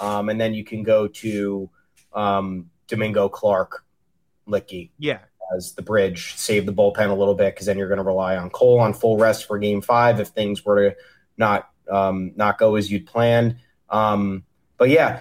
um, 0.00 0.28
and 0.28 0.40
then 0.40 0.54
you 0.54 0.64
can 0.64 0.82
go 0.82 1.08
to 1.08 1.70
um, 2.12 2.70
Domingo 2.86 3.28
Clark, 3.28 3.84
Licky. 4.48 4.90
Yeah, 4.98 5.20
as 5.56 5.72
the 5.72 5.82
bridge, 5.82 6.34
save 6.36 6.66
the 6.66 6.72
bullpen 6.72 7.10
a 7.10 7.14
little 7.14 7.34
bit 7.34 7.54
because 7.54 7.66
then 7.66 7.78
you're 7.78 7.88
going 7.88 7.98
to 7.98 8.04
rely 8.04 8.36
on 8.36 8.50
Cole 8.50 8.80
on 8.80 8.94
full 8.94 9.18
rest 9.18 9.46
for 9.46 9.58
Game 9.58 9.80
Five 9.80 10.20
if 10.20 10.28
things 10.28 10.64
were 10.64 10.90
to 10.90 10.96
not 11.36 11.70
um, 11.90 12.32
not 12.36 12.58
go 12.58 12.76
as 12.76 12.90
you'd 12.90 13.06
planned. 13.06 13.56
Um, 13.90 14.44
but 14.78 14.88
yeah, 14.88 15.20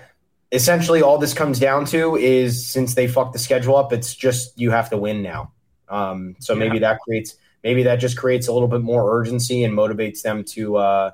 essentially 0.51 1.01
all 1.01 1.17
this 1.17 1.33
comes 1.33 1.59
down 1.59 1.85
to 1.85 2.15
is 2.15 2.67
since 2.67 2.95
they 2.95 3.07
fucked 3.07 3.33
the 3.33 3.39
schedule 3.39 3.75
up, 3.75 3.93
it's 3.93 4.15
just 4.15 4.59
you 4.59 4.71
have 4.71 4.89
to 4.89 4.97
win 4.97 5.21
now. 5.21 5.51
Um, 5.89 6.35
so 6.39 6.53
yeah. 6.53 6.59
maybe 6.59 6.79
that 6.79 6.99
creates 6.99 7.35
maybe 7.63 7.83
that 7.83 7.97
just 7.97 8.17
creates 8.17 8.47
a 8.47 8.53
little 8.53 8.67
bit 8.67 8.81
more 8.81 9.19
urgency 9.19 9.63
and 9.63 9.77
motivates 9.77 10.21
them 10.21 10.43
to 10.43 10.77
uh, 10.77 11.11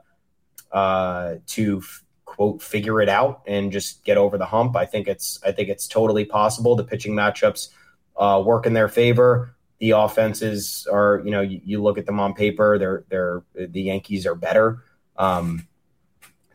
uh, 0.71 1.35
to 1.47 1.79
f- 1.79 2.03
quote 2.25 2.61
figure 2.61 3.01
it 3.01 3.09
out 3.09 3.41
and 3.47 3.71
just 3.71 4.03
get 4.03 4.17
over 4.17 4.37
the 4.37 4.45
hump. 4.45 4.75
I 4.75 4.85
think 4.85 5.07
it's 5.07 5.39
I 5.43 5.51
think 5.51 5.69
it's 5.69 5.87
totally 5.87 6.25
possible. 6.25 6.75
The 6.75 6.83
pitching 6.83 7.13
matchups 7.13 7.69
uh, 8.15 8.41
work 8.45 8.65
in 8.65 8.73
their 8.73 8.89
favor. 8.89 9.55
The 9.79 9.91
offenses 9.91 10.87
are, 10.91 11.21
you 11.23 11.29
know, 11.29 11.41
you, 11.41 11.61
you, 11.63 11.83
look 11.83 11.99
at 11.99 12.07
them 12.07 12.19
on 12.19 12.33
paper, 12.33 12.79
they're 12.79 13.03
they're 13.09 13.43
the 13.53 13.81
Yankees 13.81 14.25
are 14.25 14.33
better. 14.33 14.83
Um, 15.17 15.67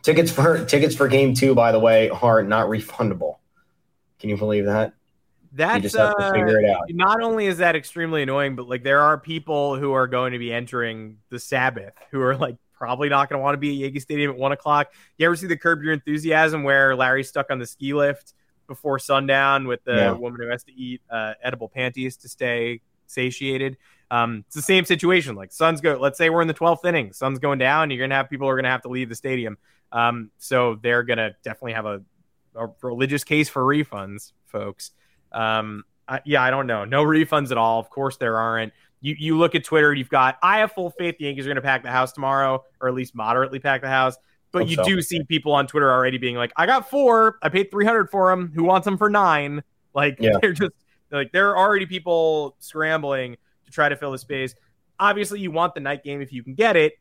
tickets 0.02 0.30
for 0.30 0.64
tickets 0.64 0.94
for 0.96 1.06
game 1.08 1.34
two, 1.34 1.54
by 1.54 1.72
the 1.72 1.78
way, 1.78 2.10
are 2.10 2.42
not 2.42 2.66
refundable. 2.66 3.36
Can 4.18 4.30
you 4.30 4.36
believe 4.36 4.66
that? 4.66 4.94
That's 5.54 5.94
uh, 5.94 6.14
not 6.88 7.20
only 7.20 7.46
is 7.46 7.58
that 7.58 7.76
extremely 7.76 8.22
annoying, 8.22 8.56
but 8.56 8.68
like 8.68 8.82
there 8.82 9.00
are 9.00 9.18
people 9.18 9.76
who 9.76 9.92
are 9.92 10.06
going 10.06 10.32
to 10.32 10.38
be 10.38 10.50
entering 10.50 11.18
the 11.28 11.38
Sabbath 11.38 11.92
who 12.10 12.20
are 12.22 12.34
like 12.36 12.56
probably 12.72 13.10
not 13.10 13.28
going 13.28 13.38
to 13.38 13.42
want 13.42 13.54
to 13.54 13.58
be 13.58 13.70
at 13.70 13.76
Yankee 13.76 14.00
Stadium 14.00 14.30
at 14.30 14.36
one 14.38 14.52
o'clock. 14.52 14.92
You 15.18 15.26
ever 15.26 15.36
see 15.36 15.46
the 15.46 15.56
Curb 15.56 15.82
Your 15.82 15.92
Enthusiasm 15.92 16.62
where 16.62 16.96
Larry's 16.96 17.28
stuck 17.28 17.50
on 17.50 17.58
the 17.58 17.66
ski 17.66 17.92
lift 17.92 18.32
before 18.66 18.98
sundown 18.98 19.66
with 19.66 19.84
the 19.84 19.94
yeah. 19.94 20.12
woman 20.12 20.40
who 20.40 20.48
has 20.48 20.64
to 20.64 20.72
eat 20.72 21.02
uh, 21.10 21.34
edible 21.42 21.68
panties 21.68 22.16
to 22.18 22.28
stay 22.30 22.80
satiated? 23.06 23.76
Um, 24.10 24.44
it's 24.46 24.56
the 24.56 24.62
same 24.62 24.86
situation. 24.86 25.36
Like 25.36 25.52
Suns 25.52 25.82
go. 25.82 25.98
Let's 26.00 26.16
say 26.16 26.30
we're 26.30 26.42
in 26.42 26.48
the 26.48 26.54
twelfth 26.54 26.84
inning. 26.86 27.12
Sun's 27.12 27.38
going 27.38 27.58
down. 27.58 27.90
You're 27.90 28.02
gonna 28.02 28.14
have 28.14 28.30
people 28.30 28.46
who 28.46 28.50
are 28.50 28.56
gonna 28.56 28.70
have 28.70 28.82
to 28.82 28.88
leave 28.88 29.10
the 29.10 29.14
stadium. 29.14 29.58
Um, 29.90 30.30
so 30.38 30.78
they're 30.82 31.02
gonna 31.02 31.36
definitely 31.44 31.74
have 31.74 31.86
a, 31.86 32.02
a 32.54 32.68
religious 32.80 33.22
case 33.22 33.50
for 33.50 33.62
refunds, 33.62 34.32
folks. 34.46 34.92
Um, 35.32 35.84
I, 36.08 36.20
yeah, 36.24 36.42
I 36.42 36.50
don't 36.50 36.66
know. 36.66 36.84
No 36.84 37.04
refunds 37.04 37.50
at 37.50 37.58
all. 37.58 37.80
Of 37.80 37.90
course, 37.90 38.16
there 38.16 38.38
aren't. 38.38 38.72
You 39.00 39.16
you 39.18 39.38
look 39.38 39.54
at 39.54 39.64
Twitter, 39.64 39.92
you've 39.92 40.08
got. 40.08 40.38
I 40.42 40.58
have 40.58 40.72
full 40.72 40.90
faith 40.90 41.16
the 41.18 41.24
Yankees 41.24 41.46
are 41.46 41.48
going 41.48 41.56
to 41.56 41.62
pack 41.62 41.82
the 41.82 41.90
house 41.90 42.12
tomorrow, 42.12 42.64
or 42.80 42.88
at 42.88 42.94
least 42.94 43.14
moderately 43.14 43.58
pack 43.58 43.80
the 43.80 43.88
house. 43.88 44.16
But 44.52 44.68
you 44.68 44.76
so. 44.76 44.84
do 44.84 45.00
see 45.00 45.24
people 45.24 45.52
on 45.52 45.66
Twitter 45.66 45.90
already 45.90 46.18
being 46.18 46.36
like, 46.36 46.52
"I 46.56 46.66
got 46.66 46.90
four. 46.90 47.38
I 47.42 47.48
paid 47.48 47.70
three 47.70 47.84
hundred 47.84 48.10
for 48.10 48.30
them. 48.30 48.52
Who 48.54 48.64
wants 48.64 48.84
them 48.84 48.98
for 48.98 49.10
nine? 49.10 49.62
Like 49.94 50.18
yeah. 50.20 50.36
they're 50.42 50.52
just 50.52 50.72
like 51.10 51.32
there 51.32 51.50
are 51.50 51.58
already 51.58 51.86
people 51.86 52.56
scrambling 52.58 53.36
to 53.64 53.72
try 53.72 53.88
to 53.88 53.96
fill 53.96 54.12
the 54.12 54.18
space. 54.18 54.54
Obviously, 55.00 55.40
you 55.40 55.50
want 55.50 55.74
the 55.74 55.80
night 55.80 56.04
game 56.04 56.20
if 56.20 56.32
you 56.32 56.42
can 56.42 56.54
get 56.54 56.76
it, 56.76 56.94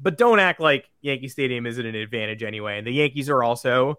but 0.00 0.16
don't 0.16 0.38
act 0.38 0.60
like 0.60 0.88
Yankee 1.00 1.28
Stadium 1.28 1.66
isn't 1.66 1.84
an 1.84 1.94
advantage 1.94 2.42
anyway. 2.42 2.78
And 2.78 2.86
the 2.86 2.92
Yankees 2.92 3.28
are 3.28 3.42
also 3.42 3.98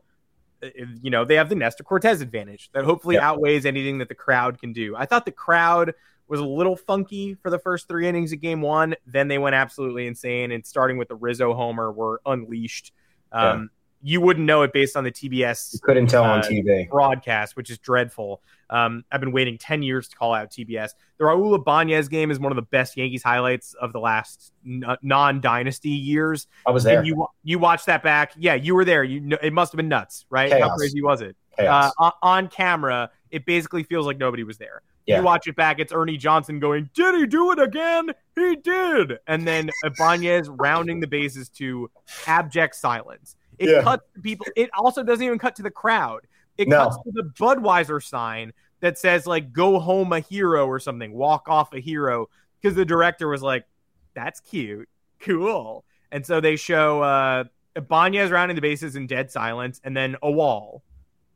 you 1.01 1.09
know, 1.09 1.26
they 1.26 1.36
have 1.36 1.49
the 1.49 1.55
Nestor 1.55 1.84
Cortes 1.84 2.22
advantage 2.22 2.70
that 2.74 2.84
hopefully 2.84 3.16
yep. 3.16 3.24
outweighs 3.24 3.66
anything 3.66 3.97
that 3.99 4.09
the 4.09 4.16
crowd 4.16 4.59
can 4.59 4.74
do. 4.74 4.95
I 4.95 5.05
thought 5.05 5.26
the 5.26 5.32
crowd 5.32 5.93
was 6.28 6.39
a 6.39 6.45
little 6.45 6.76
funky 6.76 7.36
for 7.36 7.49
the 7.49 7.59
first 7.59 7.88
three 7.88 8.07
innings 8.07 8.32
of 8.32 8.39
game 8.39 8.61
one. 8.61 8.95
Then 9.05 9.28
they 9.28 9.38
went 9.38 9.55
absolutely 9.55 10.07
insane. 10.07 10.51
And 10.51 10.66
starting 10.66 10.97
with 10.97 11.09
the 11.09 11.16
Rizzo 11.16 11.53
homer, 11.53 11.91
were 11.91 12.22
unleashed. 12.26 12.91
Um, 13.32 13.70
you 14.04 14.20
wouldn't 14.20 14.45
know 14.45 14.62
it 14.64 14.74
based 14.74 14.97
on 14.97 15.04
the 15.04 15.12
TBS. 15.12 15.74
You 15.74 15.80
couldn't 15.82 16.08
tell 16.08 16.26
uh, 16.26 16.36
on 16.36 16.41
TV 16.41 16.89
broadcast, 16.89 17.56
which 17.56 17.70
is 17.70 17.78
dreadful. 17.80 18.41
Um, 18.70 19.06
I've 19.12 19.22
been 19.22 19.32
waiting 19.32 19.58
ten 19.58 19.82
years 19.82 20.08
to 20.10 20.16
call 20.16 20.34
out 20.34 20.51
TBS. 20.51 20.91
The 21.18 21.24
Raul 21.24 21.56
Ibanez 21.56 22.10
game 22.10 22.30
is 22.30 22.39
one 22.39 22.51
of 22.51 22.58
the 22.58 22.64
best 22.64 22.97
Yankees 22.97 23.24
highlights 23.24 23.74
of 23.76 23.93
the 23.93 23.99
last 23.99 24.51
n- 24.66 24.84
non-dynasty 25.01 25.89
years. 25.89 26.47
I 26.68 26.72
was 26.72 26.84
there. 26.84 26.99
And 26.99 27.08
you 27.08 27.28
you 27.43 27.58
watched 27.58 27.86
that 27.86 28.04
back? 28.04 28.34
Yeah, 28.38 28.56
you 28.56 28.76
were 28.76 28.86
there. 28.86 29.04
You 29.04 29.22
know, 29.22 29.38
it 29.41 29.54
must 29.54 29.72
have 29.72 29.78
been 29.78 29.89
nuts, 29.89 30.26
right? 30.30 30.51
Chaos. 30.51 30.70
How 30.70 30.76
crazy 30.76 31.01
was 31.01 31.22
it? 31.22 31.36
Uh, 31.58 31.91
on 32.22 32.47
camera, 32.49 33.10
it 33.32 33.45
basically 33.45 33.84
feels 33.84 34.06
like 34.06 34.18
nobody 34.18 34.43
was 34.43 34.58
there. 34.58 34.82
Yeah. 35.06 35.18
You 35.20 35.24
watch 35.24 35.47
it 35.47 35.56
back, 35.56 35.80
it's 35.80 35.91
Ernie 35.91 36.18
Johnson 36.18 36.60
going, 36.60 36.89
Did 36.93 37.16
he 37.16 37.26
do 37.26 37.51
it 37.51 37.60
again? 37.60 38.12
He 38.36 38.56
did. 38.56 39.20
And 39.28 39.45
then 39.47 39.70
Ibanez 39.84 40.49
rounding 40.49 40.99
the 41.01 41.08
bases 41.08 41.49
to 41.49 41.91
abject 42.26 42.76
silence. 42.76 43.36
It 43.60 43.70
yeah. 43.70 43.82
cuts 43.82 44.04
to 44.16 44.22
people. 44.22 44.45
It 44.56 44.70
also 44.78 45.04
doesn't 45.04 45.26
even 45.26 45.39
cut 45.39 45.56
to 45.58 45.64
the 45.64 45.72
crowd. 45.72 46.22
It 46.58 46.68
no. 46.68 46.78
cuts 46.84 46.97
to 47.04 47.12
the 47.12 47.24
Budweiser 47.24 48.04
sign 48.04 48.54
that 48.80 48.97
says 48.97 49.26
like 49.26 49.51
"Go 49.51 49.80
home 49.80 50.14
a 50.14 50.20
hero" 50.20 50.68
or 50.68 50.80
something, 50.80 51.14
"Walk 51.14 51.47
off 51.47 51.74
a 51.74 51.80
hero," 51.80 52.30
because 52.62 52.76
the 52.76 52.86
director 52.86 53.28
was 53.28 53.41
like, 53.41 53.66
"That's 54.14 54.39
cute, 54.39 54.89
cool." 55.20 55.86
And 56.12 56.26
so 56.26 56.41
they 56.41 56.56
show 56.56 57.01
uh 57.01 57.45
Ibanez 57.76 58.30
rounding 58.30 58.56
the 58.56 58.62
bases 58.62 58.95
in 58.95 59.08
dead 59.08 59.32
silence, 59.32 59.82
and 59.84 59.95
then 59.95 60.16
a 60.22 60.32
wall, 60.32 60.84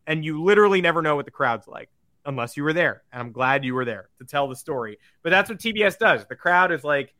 and 0.06 0.24
you 0.24 0.44
literally 0.44 0.82
never 0.82 1.02
know 1.02 1.16
what 1.16 1.26
the 1.26 1.32
crowd's 1.32 1.68
like 1.68 1.90
unless 2.28 2.58
you 2.58 2.64
were 2.64 2.74
there. 2.74 3.04
And 3.12 3.22
I'm 3.22 3.32
glad 3.32 3.66
you 3.66 3.74
were 3.74 3.86
there 3.86 4.10
to 4.20 4.26
tell 4.26 4.48
the 4.48 4.56
story. 4.56 5.00
But 5.24 5.32
that's 5.32 5.50
what 5.50 5.60
TBS 5.60 5.98
does. 5.98 6.26
The 6.28 6.36
crowd 6.36 6.72
is 6.72 6.84
like, 6.84 7.16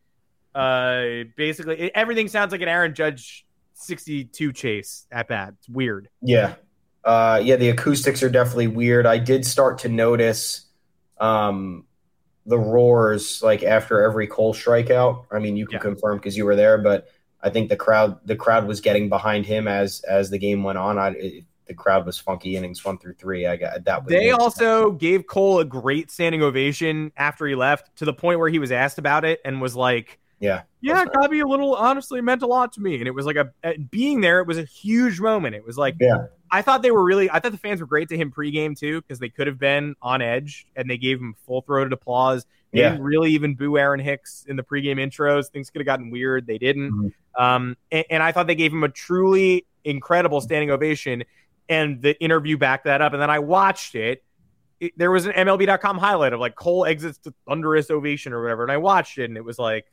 uh, 0.54 1.24
basically 1.36 1.92
everything 1.94 2.28
sounds 2.28 2.52
like 2.52 2.60
an 2.60 2.68
Aaron 2.68 2.94
Judge 2.94 3.46
62 3.78 4.52
chase 4.52 5.06
at 5.10 5.28
bat. 5.28 5.54
It's 5.58 5.68
weird. 5.68 6.08
Yeah. 6.22 6.54
Uh, 7.04 7.40
yeah, 7.42 7.56
the 7.56 7.70
acoustics 7.70 8.22
are 8.22 8.30
definitely 8.30 8.66
weird. 8.66 9.06
I 9.06 9.18
did 9.18 9.46
start 9.46 9.78
to 9.78 9.88
notice 9.88 10.66
um, 11.18 11.84
the 12.44 12.58
roars 12.58 13.42
like 13.42 13.62
after 13.62 14.02
every 14.02 14.26
Cole 14.26 14.54
strikeout. 14.54 15.26
I 15.30 15.38
mean, 15.38 15.56
you 15.56 15.66
can 15.66 15.76
yeah. 15.76 15.82
confirm 15.82 16.18
because 16.18 16.36
you 16.36 16.44
were 16.44 16.56
there, 16.56 16.78
but 16.78 17.08
I 17.40 17.50
think 17.50 17.68
the 17.68 17.76
crowd 17.76 18.18
the 18.24 18.36
crowd 18.36 18.66
was 18.66 18.80
getting 18.80 19.08
behind 19.08 19.46
him 19.46 19.68
as 19.68 20.00
as 20.00 20.30
the 20.30 20.38
game 20.38 20.64
went 20.64 20.78
on. 20.78 20.98
I 20.98 21.10
it, 21.10 21.44
the 21.68 21.74
crowd 21.74 22.06
was 22.06 22.18
funky 22.18 22.56
innings 22.56 22.84
one 22.84 22.98
through 22.98 23.14
three. 23.14 23.46
I 23.46 23.56
got 23.56 23.84
that. 23.84 24.06
They 24.06 24.30
also 24.30 24.92
gave 24.92 25.26
Cole 25.26 25.60
a 25.60 25.64
great 25.64 26.10
standing 26.10 26.42
ovation 26.42 27.12
after 27.16 27.46
he 27.46 27.54
left, 27.54 27.94
to 27.96 28.04
the 28.04 28.14
point 28.14 28.40
where 28.40 28.48
he 28.48 28.58
was 28.58 28.72
asked 28.72 28.98
about 28.98 29.24
it 29.24 29.40
and 29.44 29.60
was 29.60 29.76
like, 29.76 30.18
yeah. 30.40 30.62
Yeah, 30.80 31.04
gotta 31.12 31.34
a 31.34 31.44
little 31.44 31.74
honestly 31.74 32.20
meant 32.20 32.42
a 32.42 32.46
lot 32.46 32.72
to 32.74 32.80
me. 32.80 32.96
And 32.96 33.08
it 33.08 33.14
was 33.14 33.26
like 33.26 33.36
a, 33.36 33.78
being 33.90 34.20
there, 34.20 34.40
it 34.40 34.46
was 34.46 34.58
a 34.58 34.64
huge 34.64 35.20
moment. 35.20 35.56
It 35.56 35.64
was 35.66 35.76
like 35.76 35.96
yeah. 36.00 36.26
I 36.50 36.62
thought 36.62 36.82
they 36.82 36.92
were 36.92 37.04
really 37.04 37.28
I 37.30 37.40
thought 37.40 37.52
the 37.52 37.58
fans 37.58 37.80
were 37.80 37.86
great 37.86 38.08
to 38.10 38.16
him 38.16 38.30
pregame 38.30 38.78
too, 38.78 39.00
because 39.02 39.18
they 39.18 39.28
could 39.28 39.48
have 39.48 39.58
been 39.58 39.96
on 40.00 40.22
edge 40.22 40.66
and 40.76 40.88
they 40.88 40.96
gave 40.96 41.18
him 41.18 41.34
full 41.46 41.62
throated 41.62 41.92
applause. 41.92 42.46
They 42.72 42.80
yeah. 42.80 42.90
didn't 42.90 43.04
really 43.04 43.32
even 43.32 43.54
boo 43.54 43.78
Aaron 43.78 44.00
Hicks 44.00 44.44
in 44.46 44.56
the 44.56 44.62
pregame 44.62 44.96
intros. 44.96 45.48
Things 45.48 45.70
could 45.70 45.80
have 45.80 45.86
gotten 45.86 46.10
weird. 46.10 46.46
They 46.46 46.58
didn't. 46.58 46.92
Mm-hmm. 46.92 47.42
Um, 47.42 47.76
and, 47.90 48.04
and 48.10 48.22
I 48.22 48.32
thought 48.32 48.46
they 48.46 48.54
gave 48.54 48.72
him 48.72 48.84
a 48.84 48.88
truly 48.88 49.66
incredible 49.84 50.40
standing 50.40 50.70
ovation. 50.70 51.24
And 51.68 52.00
the 52.00 52.18
interview 52.22 52.56
backed 52.56 52.84
that 52.84 53.00
up. 53.00 53.12
And 53.12 53.20
then 53.20 53.30
I 53.30 53.38
watched 53.38 53.94
it. 53.94 54.22
it 54.80 54.92
there 54.96 55.10
was 55.10 55.26
an 55.26 55.32
MLB.com 55.32 55.98
highlight 55.98 56.32
of 56.32 56.40
like 56.40 56.56
Cole 56.56 56.84
exits 56.84 57.18
to 57.18 57.34
thunderous 57.46 57.90
ovation 57.90 58.32
or 58.32 58.42
whatever. 58.42 58.62
And 58.62 58.72
I 58.72 58.76
watched 58.76 59.18
it 59.18 59.24
and 59.24 59.36
it 59.36 59.44
was 59.44 59.58
like 59.58 59.86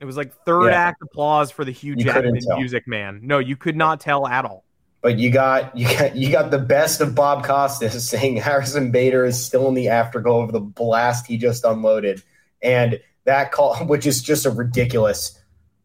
it 0.00 0.06
was 0.06 0.16
like 0.16 0.32
third 0.44 0.70
yeah. 0.70 0.88
act 0.88 1.02
applause 1.02 1.50
for 1.50 1.64
the 1.64 1.72
Hugh 1.72 1.94
you 1.96 2.04
Jackman 2.04 2.38
music 2.56 2.88
man. 2.88 3.20
No, 3.22 3.38
you 3.38 3.56
could 3.56 3.76
not 3.76 4.00
tell 4.00 4.26
at 4.26 4.44
all. 4.44 4.64
But 5.02 5.18
you 5.18 5.30
got 5.30 5.76
you 5.76 5.86
got 5.86 6.16
you 6.16 6.30
got 6.30 6.50
the 6.50 6.58
best 6.58 7.00
of 7.00 7.14
Bob 7.14 7.44
Costas 7.44 8.08
saying 8.08 8.36
Harrison 8.36 8.90
Bader 8.90 9.24
is 9.24 9.42
still 9.42 9.68
in 9.68 9.74
the 9.74 9.88
afterglow 9.88 10.40
of 10.40 10.52
the 10.52 10.60
blast 10.60 11.26
he 11.26 11.36
just 11.36 11.64
unloaded, 11.64 12.22
and 12.62 13.00
that 13.24 13.52
call, 13.52 13.76
which 13.86 14.06
is 14.06 14.22
just 14.22 14.46
a 14.46 14.50
ridiculous, 14.50 15.38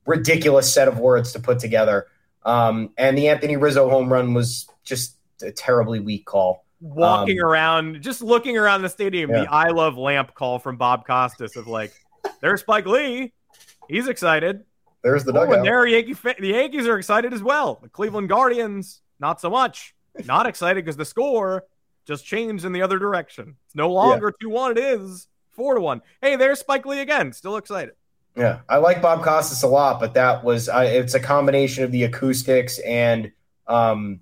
ridiculous 0.05 0.73
set 0.73 0.87
of 0.87 0.99
words 0.99 1.33
to 1.33 1.39
put 1.39 1.59
together. 1.59 2.07
Um, 2.43 2.91
and 2.97 3.17
the 3.17 3.27
Anthony 3.27 3.57
Rizzo 3.57 3.89
home 3.89 4.11
run 4.11 4.33
was 4.33 4.67
just 4.83 5.17
a 5.41 5.51
terribly 5.51 5.99
weak 5.99 6.25
call. 6.25 6.63
Walking 6.79 7.39
um, 7.39 7.47
around, 7.47 8.01
just 8.01 8.21
looking 8.21 8.57
around 8.57 8.81
the 8.81 8.89
stadium, 8.89 9.29
yeah. 9.29 9.41
the 9.41 9.51
"I 9.51 9.69
love 9.69 9.97
lamp" 9.97 10.33
call 10.35 10.59
from 10.59 10.77
Bob 10.77 11.05
Costas 11.05 11.55
of 11.55 11.67
like, 11.67 11.91
"There's 12.41 12.61
Spike 12.61 12.85
Lee." 12.85 13.33
He's 13.89 14.07
excited. 14.07 14.63
There's 15.03 15.23
the 15.23 15.31
dugout. 15.33 15.49
Oh, 15.49 15.53
and 15.57 15.65
there, 15.65 15.85
Yankee 15.85 16.13
fa- 16.13 16.35
the 16.39 16.47
Yankees 16.47 16.87
are 16.87 16.97
excited 16.97 17.33
as 17.33 17.43
well. 17.43 17.79
The 17.81 17.89
Cleveland 17.89 18.29
Guardians, 18.29 19.01
not 19.19 19.39
so 19.39 19.49
much. 19.49 19.93
Not 20.25 20.47
excited 20.47 20.83
because 20.83 20.97
the 20.97 21.05
score 21.05 21.65
just 22.05 22.25
changed 22.25 22.65
in 22.65 22.71
the 22.71 22.81
other 22.81 22.97
direction. 22.97 23.55
It's 23.65 23.75
no 23.75 23.91
longer 23.91 24.33
two 24.39 24.49
one. 24.49 24.71
It 24.71 24.77
is 24.79 25.27
four 25.51 25.75
to 25.75 25.81
one. 25.81 26.01
Hey, 26.21 26.35
there's 26.35 26.59
Spike 26.59 26.85
Lee 26.85 27.01
again. 27.01 27.33
Still 27.33 27.57
excited. 27.57 27.95
Yeah, 28.35 28.59
I 28.67 28.77
like 28.77 29.01
Bob 29.01 29.23
Costas 29.23 29.63
a 29.63 29.67
lot, 29.67 29.99
but 29.99 30.13
that 30.15 30.43
was 30.43 30.67
uh, 30.69 30.87
it's 30.87 31.13
a 31.13 31.19
combination 31.19 31.83
of 31.83 31.91
the 31.91 32.03
acoustics 32.03 32.79
and 32.79 33.31
um, 33.67 34.21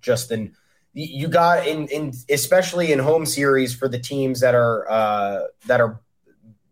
just 0.00 0.30
in 0.30 0.54
you 0.94 1.28
got 1.28 1.66
in 1.66 1.86
in 1.88 2.12
especially 2.30 2.92
in 2.92 2.98
home 2.98 3.26
series 3.26 3.74
for 3.74 3.88
the 3.88 3.98
teams 3.98 4.40
that 4.40 4.54
are 4.54 4.90
uh, 4.90 5.40
that 5.66 5.80
are 5.80 6.00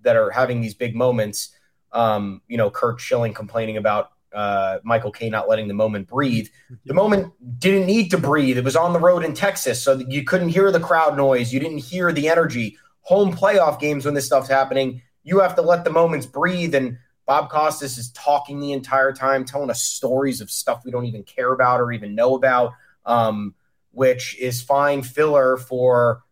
that 0.02 0.16
are 0.16 0.30
having 0.30 0.61
these 0.61 0.74
big 0.74 0.94
moments 0.94 1.50
um, 1.97 2.42
you 2.47 2.59
know, 2.59 2.70
Curt 2.70 3.01
Schilling 3.01 3.32
complaining 3.32 3.78
about 3.78 4.11
uh, 4.34 4.78
Michael 4.84 5.11
Kay 5.11 5.30
not 5.30 5.49
letting 5.49 5.66
the 5.66 5.74
moment 5.74 6.07
breathe. 6.07 6.49
The 6.84 6.92
moment 6.92 7.32
didn't 7.59 7.86
need 7.86 8.11
to 8.11 8.18
breathe. 8.18 8.59
It 8.59 8.64
was 8.64 8.76
on 8.76 8.92
the 8.92 9.01
road 9.01 9.24
in 9.24 9.32
Texas, 9.32 9.82
so 9.82 9.94
you 10.07 10.22
couldn't 10.22 10.51
hear 10.51 10.70
the 10.70 10.78
crowd 10.78 11.16
noise. 11.16 11.55
You 11.55 11.59
didn't 11.59 11.78
hear 11.78 12.12
the 12.12 12.28
energy. 12.28 12.76
Home 13.03 13.32
playoff 13.32 13.80
games 13.80 14.05
when 14.05 14.12
this 14.12 14.26
stuff's 14.26 14.49
happening, 14.49 15.01
you 15.22 15.40
have 15.40 15.55
to 15.57 15.62
let 15.62 15.84
the 15.84 15.90
moments 15.90 16.26
breathe. 16.26 16.74
And 16.74 16.99
Bob 17.24 17.49
Costas 17.49 17.97
is 17.97 18.11
talking 18.11 18.61
the 18.61 18.72
entire 18.72 19.12
time, 19.12 19.47
telling 19.47 19.70
us 19.70 19.82
stories 19.82 20.42
of 20.42 20.51
stuff 20.51 20.82
we 20.84 20.90
don't 20.90 21.07
even 21.07 21.22
care 21.22 21.53
about 21.53 21.80
or 21.80 21.92
even 21.92 22.14
know 22.14 22.34
about, 22.34 22.74
um, 23.07 23.55
which 23.92 24.38
is 24.38 24.61
fine 24.61 25.03
filler 25.03 25.57
for 25.57 26.24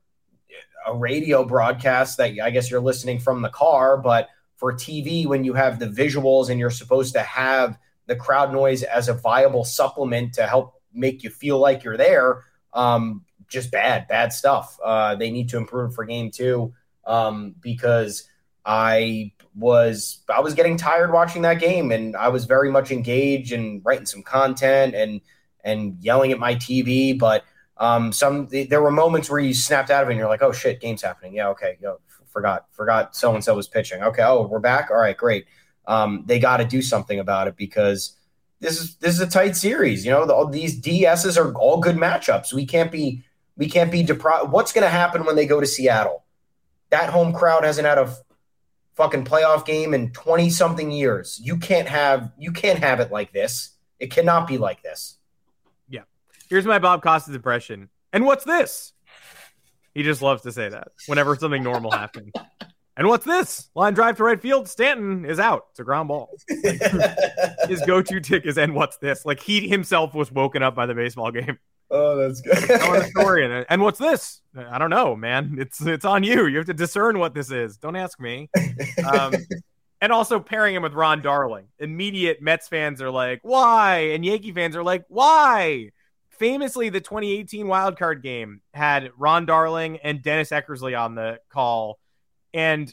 a 0.87 0.95
radio 0.95 1.43
broadcast 1.43 2.19
that 2.19 2.39
I 2.43 2.51
guess 2.51 2.71
you're 2.71 2.81
listening 2.81 3.19
from 3.19 3.41
the 3.41 3.49
car, 3.49 3.97
but 3.97 4.29
for 4.65 4.73
TV 4.73 5.27
when 5.27 5.45
you 5.45 5.53
have 5.53 5.79
the 5.79 5.87
visuals 5.87 6.49
and 6.49 6.59
you're 6.59 6.71
supposed 6.71 7.13
to 7.13 7.21
have 7.21 7.77
the 8.07 8.17
crowd 8.17 8.51
noise 8.51 8.83
as 8.83 9.11
a 9.11 9.13
viable 9.13 9.63
supplement 9.63 10.33
to 10.33 10.47
help 10.47 10.81
make 10.95 11.23
you 11.23 11.29
feel 11.29 11.59
like 11.59 11.85
you're 11.85 11.99
there. 11.99 12.45
Um, 12.73 13.27
just 13.47 13.71
bad, 13.71 14.09
bad 14.09 14.33
stuff. 14.33 14.79
Uh, 14.83 15.17
they 15.17 15.31
need 15.31 15.51
to 15.51 15.59
improve 15.59 15.95
for 15.95 16.07
game 16.07 16.31
two 16.31 16.73
um, 17.07 17.55
because 17.61 18.27
I 18.65 19.33
was 19.55 20.21
I 20.35 20.41
was 20.41 20.55
getting 20.55 20.79
tired 20.79 21.13
watching 21.13 21.43
that 21.43 21.61
game, 21.61 21.93
and 21.93 22.17
I 22.17 22.29
was 22.29 22.47
very 22.47 22.71
much 22.71 22.91
engaged 22.91 23.53
and 23.53 23.83
writing 23.85 24.07
some 24.07 24.23
content 24.23 24.95
and 24.95 25.21
and 25.63 25.99
yelling 26.01 26.33
at 26.33 26.39
my 26.39 26.55
TV. 26.55 27.19
But 27.19 27.45
um, 27.77 28.13
some 28.13 28.49
there 28.51 28.81
were 28.81 28.91
moments 28.91 29.29
where 29.29 29.41
you 29.41 29.53
snapped 29.53 29.91
out 29.91 30.05
of 30.05 30.09
it, 30.09 30.13
and 30.13 30.19
you're 30.19 30.31
like, 30.31 30.41
"Oh 30.41 30.53
shit, 30.53 30.81
game's 30.81 31.03
happening." 31.03 31.35
Yeah, 31.35 31.49
okay, 31.51 31.77
yo, 31.83 32.01
forgot 32.35 32.67
forgot 32.73 33.17
so 33.17 33.35
and 33.35 33.43
so 33.43 33.55
was 33.55 33.69
pitching. 33.69 34.03
Okay, 34.03 34.23
oh, 34.23 34.47
we're 34.47 34.59
back. 34.59 34.91
All 34.91 34.99
right, 34.99 35.17
great. 35.17 35.47
Um, 35.87 36.25
they 36.27 36.39
got 36.39 36.59
to 36.59 36.65
do 36.67 36.83
something 36.83 37.19
about 37.19 37.49
it 37.49 37.57
because 37.57 38.17
this 38.61 38.81
is 38.81 38.97
this 38.97 39.15
is 39.15 39.21
a 39.21 39.27
tight 39.27 39.57
series. 39.57 40.05
You 40.05 40.11
know, 40.11 40.27
the, 40.27 40.35
all 40.35 40.49
these 40.49 40.79
DSs 40.79 41.39
are 41.39 41.55
all 41.55 41.79
good 41.79 41.97
matchups. 41.97 42.53
We 42.53 42.67
can't 42.67 42.91
be 42.91 43.25
we 43.57 43.69
can't 43.69 43.93
be 43.93 44.03
deprived. 44.03 44.51
What's 44.51 44.73
going 44.73 44.85
to 44.85 44.91
happen 44.91 45.25
when 45.25 45.37
they 45.37 45.47
go 45.47 45.61
to 45.61 45.67
Seattle? 45.67 46.25
That 46.91 47.11
home 47.11 47.33
crowd 47.33 47.65
hasn't 47.65 47.87
had 47.87 47.99
a 47.99 48.15
fucking 48.95 49.25
playoff 49.25 49.65
game 49.65 49.95
in 49.95 50.11
20 50.11 50.51
something 50.51 50.91
years. 50.91 51.41
You 51.43 51.59
can't 51.59 51.89
have 51.89 52.33
you 52.37 52.53
can't 52.53 52.81
have 52.81 53.01
it 53.01 53.13
like 53.13 53.33
this. 53.33 53.71
It 54.01 54.11
cannot 54.11 54.49
be 54.49 54.59
like 54.59 54.83
this. 54.83 55.19
Yeah. 55.89 56.03
Here's 56.49 56.67
my 56.67 56.79
Bob 56.79 57.03
Costas 57.03 57.35
impression. 57.35 57.91
And 58.13 58.25
what's 58.25 58.45
this? 58.45 58.94
He 59.95 60.03
just 60.03 60.23
loves 60.23 60.43
to 60.43 60.53
say 60.53 60.69
that 60.69 60.89
whenever 61.07 61.37
something 61.37 61.63
normal 61.63 61.91
happens. 61.91 62.33
And 62.97 63.09
what's 63.09 63.25
this? 63.25 63.71
Line 63.75 63.95
drive 63.95 64.17
to 64.19 64.25
right 64.25 64.41
field. 64.41 64.69
Stanton 64.69 65.25
is 65.25 65.41
out. 65.41 65.67
It's 65.71 65.81
a 65.81 65.85
ground 65.85 66.09
ball. 66.09 66.31
His 67.69 67.83
go-to 67.87 68.21
tick 68.21 68.47
is 68.47 68.59
and 68.59 68.75
what's 68.75 68.99
this? 68.99 69.25
Like 69.25 69.41
he 69.41 69.69
himself 69.69 70.15
was 70.15 70.31
woken 70.31 70.63
up 70.63 70.75
by 70.75 70.87
the 70.87 70.95
baseball 70.95 71.31
game. 71.33 71.59
Oh, 71.91 72.17
that's 72.17 72.41
good. 72.41 72.57
Telling 72.81 73.03
a 73.03 73.07
story 73.07 73.45
and, 73.45 73.67
and 73.69 73.83
what's 73.83 73.99
this? 73.99 74.41
I 74.57 74.79
don't 74.79 74.91
know, 74.91 75.15
man. 75.15 75.57
It's 75.59 75.85
it's 75.85 76.05
on 76.05 76.23
you. 76.23 76.47
You 76.47 76.59
have 76.59 76.67
to 76.67 76.75
discern 76.75 77.19
what 77.19 77.35
this 77.35 77.51
is. 77.51 77.77
Don't 77.77 77.97
ask 77.97 78.19
me. 78.21 78.49
Um, 79.07 79.35
and 80.01 80.13
also 80.13 80.39
pairing 80.39 80.75
him 80.75 80.83
with 80.83 80.93
Ron 80.93 81.23
Darling. 81.23 81.67
Immediate 81.79 82.43
Mets 82.43 82.69
fans 82.69 83.01
are 83.03 83.11
like, 83.11 83.41
why? 83.43 84.11
And 84.13 84.25
Yankee 84.25 84.53
fans 84.53 84.77
are 84.77 84.83
like, 84.83 85.05
why? 85.09 85.91
Famously, 86.39 86.89
the 86.89 87.01
2018 87.01 87.67
wild 87.67 87.99
card 87.99 88.23
game 88.23 88.61
had 88.73 89.11
Ron 89.17 89.47
Darling 89.47 89.99
and 89.99 90.23
Dennis 90.23 90.51
Eckersley 90.51 90.99
on 90.99 91.15
the 91.15 91.39
call. 91.49 91.99
And 92.53 92.93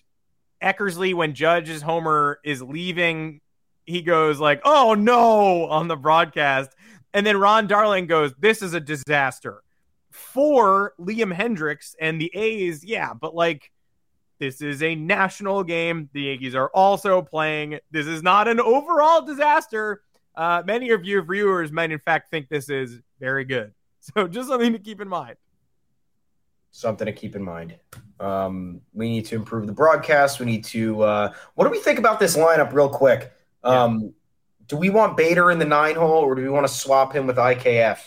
Eckersley, 0.61 1.13
when 1.13 1.33
Judge's 1.33 1.81
Homer 1.81 2.39
is 2.43 2.61
leaving, 2.61 3.41
he 3.85 4.01
goes 4.01 4.39
like, 4.39 4.61
"Oh 4.63 4.93
no!" 4.93 5.65
on 5.67 5.87
the 5.87 5.95
broadcast, 5.95 6.75
and 7.13 7.25
then 7.25 7.37
Ron 7.37 7.67
Darling 7.67 8.07
goes, 8.07 8.33
This 8.39 8.61
is 8.61 8.73
a 8.73 8.79
disaster. 8.79 9.63
For 10.09 10.93
Liam 10.99 11.33
Hendriks 11.33 11.95
and 11.99 12.19
the 12.19 12.31
A's, 12.33 12.83
yeah, 12.83 13.13
but 13.13 13.33
like 13.33 13.71
this 14.39 14.61
is 14.61 14.81
a 14.83 14.95
national 14.95 15.63
game. 15.63 16.09
The 16.13 16.21
Yankees 16.23 16.55
are 16.55 16.69
also 16.73 17.21
playing. 17.21 17.79
This 17.91 18.07
is 18.07 18.23
not 18.23 18.47
an 18.47 18.59
overall 18.59 19.21
disaster. 19.21 20.01
Uh, 20.35 20.63
many 20.65 20.91
of 20.91 21.03
your 21.03 21.23
viewers 21.23 21.71
might, 21.71 21.91
in 21.91 21.99
fact, 21.99 22.29
think 22.29 22.49
this 22.49 22.69
is 22.69 22.99
very 23.19 23.45
good. 23.45 23.73
So, 24.03 24.27
just 24.27 24.49
something 24.49 24.73
to 24.73 24.79
keep 24.79 24.99
in 24.99 25.07
mind. 25.07 25.35
Something 26.71 27.05
to 27.05 27.13
keep 27.13 27.35
in 27.35 27.43
mind. 27.43 27.75
Um, 28.19 28.81
we 28.93 29.07
need 29.09 29.25
to 29.25 29.35
improve 29.35 29.67
the 29.67 29.73
broadcast. 29.73 30.39
We 30.39 30.47
need 30.47 30.63
to. 30.65 31.03
Uh, 31.03 31.33
what 31.53 31.65
do 31.65 31.69
we 31.69 31.77
think 31.77 31.99
about 31.99 32.19
this 32.19 32.35
lineup, 32.35 32.73
real 32.73 32.89
quick? 32.89 33.31
Um, 33.63 33.99
yeah 34.01 34.07
do 34.71 34.77
we 34.77 34.89
want 34.89 35.17
Bader 35.17 35.51
in 35.51 35.59
the 35.59 35.65
nine 35.65 35.97
hole 35.97 36.23
or 36.23 36.33
do 36.33 36.41
we 36.41 36.47
want 36.47 36.65
to 36.65 36.73
swap 36.73 37.13
him 37.13 37.27
with 37.27 37.35
IKF? 37.35 37.99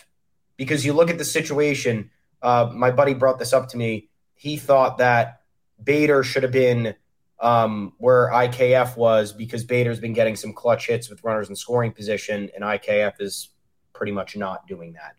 Because 0.56 0.82
you 0.82 0.94
look 0.94 1.10
at 1.10 1.18
the 1.18 1.24
situation, 1.24 2.10
uh, 2.40 2.70
my 2.72 2.90
buddy 2.90 3.12
brought 3.12 3.38
this 3.38 3.52
up 3.52 3.68
to 3.68 3.76
me. 3.76 4.08
He 4.34 4.56
thought 4.56 4.96
that 4.96 5.42
Bader 5.82 6.22
should 6.22 6.42
have 6.42 6.52
been 6.52 6.94
um, 7.40 7.92
where 7.98 8.30
IKF 8.30 8.96
was 8.96 9.32
because 9.32 9.64
Bader's 9.64 10.00
been 10.00 10.12
getting 10.12 10.36
some 10.36 10.52
clutch 10.52 10.86
hits 10.86 11.10
with 11.10 11.22
runners 11.24 11.48
in 11.48 11.56
scoring 11.56 11.92
position, 11.92 12.50
and 12.54 12.64
IKF 12.64 13.20
is 13.20 13.50
pretty 13.92 14.12
much 14.12 14.36
not 14.36 14.66
doing 14.66 14.94
that. 14.94 15.14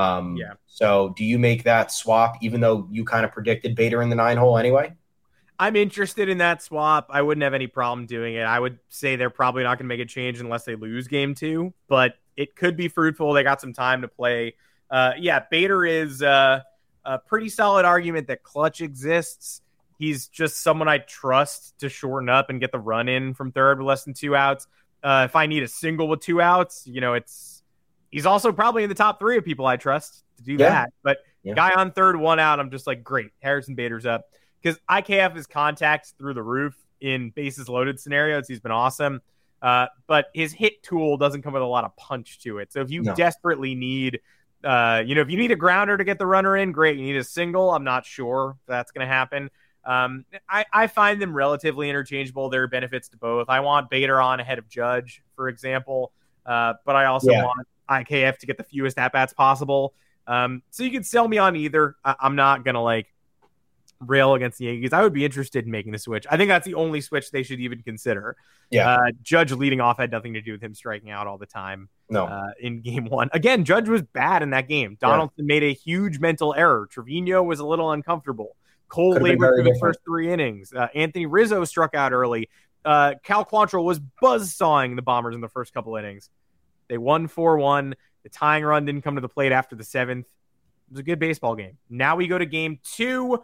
Um, 0.00 0.36
yeah. 0.36 0.54
So, 0.66 1.14
do 1.16 1.24
you 1.24 1.38
make 1.38 1.64
that 1.64 1.92
swap, 1.92 2.36
even 2.40 2.60
though 2.60 2.88
you 2.90 3.04
kind 3.04 3.24
of 3.24 3.32
predicted 3.32 3.74
Bader 3.74 4.02
in 4.02 4.08
the 4.08 4.16
nine 4.16 4.36
hole 4.36 4.56
anyway? 4.56 4.94
I'm 5.58 5.76
interested 5.76 6.30
in 6.30 6.38
that 6.38 6.62
swap. 6.62 7.08
I 7.10 7.20
wouldn't 7.20 7.42
have 7.42 7.52
any 7.52 7.66
problem 7.66 8.06
doing 8.06 8.34
it. 8.34 8.44
I 8.44 8.58
would 8.58 8.78
say 8.88 9.16
they're 9.16 9.28
probably 9.28 9.62
not 9.62 9.76
going 9.76 9.84
to 9.84 9.94
make 9.94 10.00
a 10.00 10.06
change 10.06 10.40
unless 10.40 10.64
they 10.64 10.74
lose 10.74 11.06
game 11.06 11.34
two, 11.34 11.74
but 11.86 12.14
it 12.34 12.56
could 12.56 12.78
be 12.78 12.88
fruitful. 12.88 13.34
They 13.34 13.42
got 13.42 13.60
some 13.60 13.74
time 13.74 14.00
to 14.00 14.08
play. 14.08 14.54
Uh, 14.90 15.12
yeah, 15.18 15.40
Bader 15.50 15.84
is 15.84 16.22
uh, 16.22 16.60
a 17.04 17.18
pretty 17.18 17.50
solid 17.50 17.84
argument 17.84 18.28
that 18.28 18.42
clutch 18.42 18.80
exists. 18.80 19.60
He's 20.00 20.28
just 20.28 20.62
someone 20.62 20.88
I 20.88 20.96
trust 20.96 21.78
to 21.80 21.90
shorten 21.90 22.30
up 22.30 22.48
and 22.48 22.58
get 22.58 22.72
the 22.72 22.78
run 22.78 23.06
in 23.06 23.34
from 23.34 23.52
third 23.52 23.78
with 23.78 23.86
less 23.86 24.04
than 24.04 24.14
two 24.14 24.34
outs. 24.34 24.66
Uh, 25.02 25.26
if 25.28 25.36
I 25.36 25.44
need 25.44 25.62
a 25.62 25.68
single 25.68 26.08
with 26.08 26.20
two 26.20 26.40
outs, 26.40 26.86
you 26.86 27.02
know, 27.02 27.12
it's 27.12 27.62
he's 28.10 28.24
also 28.24 28.50
probably 28.50 28.82
in 28.82 28.88
the 28.88 28.94
top 28.94 29.18
three 29.18 29.36
of 29.36 29.44
people 29.44 29.66
I 29.66 29.76
trust 29.76 30.24
to 30.38 30.42
do 30.42 30.52
yeah. 30.52 30.70
that. 30.70 30.92
But 31.02 31.18
yeah. 31.42 31.52
guy 31.52 31.74
on 31.74 31.92
third, 31.92 32.16
one 32.16 32.40
out, 32.40 32.60
I'm 32.60 32.70
just 32.70 32.86
like, 32.86 33.04
great. 33.04 33.32
Harrison 33.42 33.74
Bader's 33.74 34.06
up 34.06 34.24
because 34.62 34.80
IKF 34.88 35.36
is 35.36 35.46
contacts 35.46 36.14
through 36.18 36.32
the 36.32 36.42
roof 36.42 36.74
in 37.02 37.28
bases 37.28 37.68
loaded 37.68 38.00
scenarios. 38.00 38.48
He's 38.48 38.60
been 38.60 38.72
awesome. 38.72 39.20
Uh, 39.60 39.88
but 40.06 40.28
his 40.32 40.50
hit 40.54 40.82
tool 40.82 41.18
doesn't 41.18 41.42
come 41.42 41.52
with 41.52 41.62
a 41.62 41.66
lot 41.66 41.84
of 41.84 41.94
punch 41.96 42.40
to 42.40 42.56
it. 42.56 42.72
So 42.72 42.80
if 42.80 42.90
you 42.90 43.02
no. 43.02 43.14
desperately 43.14 43.74
need, 43.74 44.20
uh, 44.64 45.02
you 45.04 45.14
know, 45.14 45.20
if 45.20 45.30
you 45.30 45.36
need 45.36 45.50
a 45.50 45.56
grounder 45.56 45.98
to 45.98 46.04
get 46.04 46.18
the 46.18 46.26
runner 46.26 46.56
in, 46.56 46.72
great. 46.72 46.96
You 46.96 47.02
need 47.02 47.16
a 47.16 47.24
single. 47.24 47.70
I'm 47.70 47.84
not 47.84 48.06
sure 48.06 48.56
that's 48.66 48.90
going 48.92 49.06
to 49.06 49.12
happen. 49.12 49.50
Um, 49.84 50.24
I, 50.48 50.64
I 50.72 50.86
find 50.86 51.20
them 51.20 51.34
relatively 51.34 51.88
interchangeable. 51.88 52.50
There 52.50 52.62
are 52.62 52.68
benefits 52.68 53.08
to 53.10 53.16
both. 53.16 53.48
I 53.48 53.60
want 53.60 53.90
Bader 53.90 54.20
on 54.20 54.40
ahead 54.40 54.58
of 54.58 54.68
Judge, 54.68 55.22
for 55.36 55.48
example, 55.48 56.12
uh, 56.44 56.74
but 56.84 56.96
I 56.96 57.06
also 57.06 57.30
yeah. 57.30 57.44
want 57.44 57.66
IKF 57.88 58.38
to 58.38 58.46
get 58.46 58.58
the 58.58 58.64
fewest 58.64 58.98
at 58.98 59.12
bats 59.12 59.32
possible. 59.32 59.94
Um, 60.26 60.62
so 60.70 60.82
you 60.82 60.90
can 60.90 61.02
sell 61.02 61.26
me 61.26 61.38
on 61.38 61.56
either. 61.56 61.96
I, 62.04 62.14
I'm 62.20 62.36
not 62.36 62.64
gonna 62.64 62.82
like 62.82 63.06
rail 64.00 64.34
against 64.34 64.58
the 64.58 64.66
Yankees, 64.66 64.92
I 64.92 65.02
would 65.02 65.12
be 65.12 65.24
interested 65.24 65.64
in 65.64 65.70
making 65.70 65.92
the 65.92 65.98
switch. 65.98 66.26
I 66.30 66.36
think 66.36 66.48
that's 66.48 66.64
the 66.64 66.74
only 66.74 67.00
switch 67.00 67.30
they 67.30 67.42
should 67.42 67.60
even 67.60 67.82
consider. 67.82 68.36
Yeah. 68.70 68.90
Uh, 68.90 69.10
Judge 69.22 69.52
leading 69.52 69.80
off 69.80 69.98
had 69.98 70.10
nothing 70.10 70.34
to 70.34 70.40
do 70.40 70.52
with 70.52 70.62
him 70.62 70.74
striking 70.74 71.10
out 71.10 71.26
all 71.26 71.38
the 71.38 71.46
time. 71.46 71.88
No. 72.08 72.26
Uh, 72.26 72.50
in 72.60 72.80
game 72.80 73.06
one. 73.06 73.28
Again, 73.32 73.64
Judge 73.64 73.88
was 73.88 74.02
bad 74.02 74.42
in 74.42 74.50
that 74.50 74.68
game. 74.68 74.96
Donaldson 75.00 75.44
yeah. 75.46 75.54
made 75.54 75.62
a 75.62 75.72
huge 75.72 76.18
mental 76.18 76.54
error. 76.54 76.88
Trevino 76.90 77.42
was 77.42 77.60
a 77.60 77.66
little 77.66 77.92
uncomfortable. 77.92 78.56
Cole 78.90 79.14
Could've 79.14 79.26
labored 79.26 79.54
through 79.54 79.72
the 79.72 79.78
first 79.80 80.00
three 80.04 80.30
innings. 80.30 80.72
Uh, 80.74 80.88
Anthony 80.94 81.24
Rizzo 81.24 81.64
struck 81.64 81.94
out 81.94 82.12
early. 82.12 82.50
Uh, 82.84 83.14
Cal 83.22 83.44
Quantrill 83.44 83.84
was 83.84 84.00
buzz 84.20 84.52
sawing 84.52 84.96
the 84.96 85.02
Bombers 85.02 85.34
in 85.34 85.40
the 85.40 85.48
first 85.48 85.72
couple 85.72 85.96
innings. 85.96 86.28
They 86.88 86.98
won 86.98 87.28
4 87.28 87.56
1. 87.56 87.94
The 88.22 88.28
tying 88.28 88.64
run 88.64 88.84
didn't 88.84 89.02
come 89.02 89.14
to 89.14 89.20
the 89.20 89.28
plate 89.28 89.52
after 89.52 89.76
the 89.76 89.84
seventh. 89.84 90.26
It 90.26 90.92
was 90.92 91.00
a 91.00 91.04
good 91.04 91.18
baseball 91.18 91.54
game. 91.54 91.78
Now 91.88 92.16
we 92.16 92.26
go 92.26 92.36
to 92.36 92.44
game 92.44 92.80
two 92.82 93.42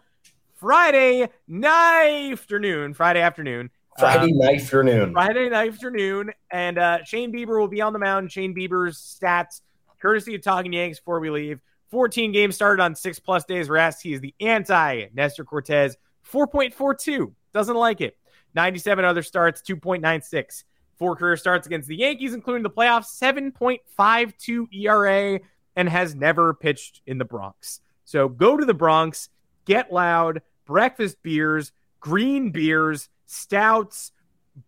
Friday 0.56 1.28
night 1.46 2.32
afternoon. 2.32 2.92
Friday 2.92 3.20
afternoon. 3.20 3.70
Friday 3.98 4.32
um, 4.32 4.38
night 4.38 4.60
afternoon. 4.60 5.12
Friday 5.12 5.48
night 5.48 5.68
afternoon. 5.68 6.32
And 6.50 6.78
uh, 6.78 7.04
Shane 7.04 7.32
Bieber 7.32 7.58
will 7.58 7.68
be 7.68 7.80
on 7.80 7.92
the 7.92 7.98
mound. 7.98 8.32
Shane 8.32 8.54
Bieber's 8.54 8.98
stats, 8.98 9.60
courtesy 10.00 10.34
of 10.34 10.42
Talking 10.42 10.72
Yanks 10.72 10.98
before 10.98 11.20
we 11.20 11.30
leave. 11.30 11.60
14 11.90 12.32
games 12.32 12.54
started 12.54 12.82
on 12.82 12.94
six 12.94 13.18
plus 13.18 13.44
days 13.44 13.68
rest. 13.68 14.02
He 14.02 14.12
is 14.12 14.20
the 14.20 14.34
anti 14.40 15.06
Nestor 15.14 15.44
Cortes. 15.44 15.96
4.42. 16.30 17.32
Doesn't 17.52 17.76
like 17.76 18.00
it. 18.00 18.16
97 18.54 19.04
other 19.04 19.22
starts, 19.22 19.62
2.96. 19.62 20.64
Four 20.98 21.14
career 21.14 21.36
starts 21.36 21.66
against 21.66 21.88
the 21.88 21.96
Yankees, 21.96 22.34
including 22.34 22.62
the 22.62 22.70
playoffs, 22.70 23.20
7.52 23.20 24.66
ERA, 24.72 25.40
and 25.76 25.88
has 25.88 26.14
never 26.14 26.54
pitched 26.54 27.02
in 27.06 27.18
the 27.18 27.24
Bronx. 27.24 27.80
So 28.04 28.28
go 28.28 28.56
to 28.56 28.64
the 28.64 28.74
Bronx 28.74 29.28
Get 29.66 29.92
Loud, 29.92 30.42
breakfast 30.64 31.18
beers, 31.22 31.72
green 32.00 32.50
beers, 32.50 33.08
stouts, 33.26 34.12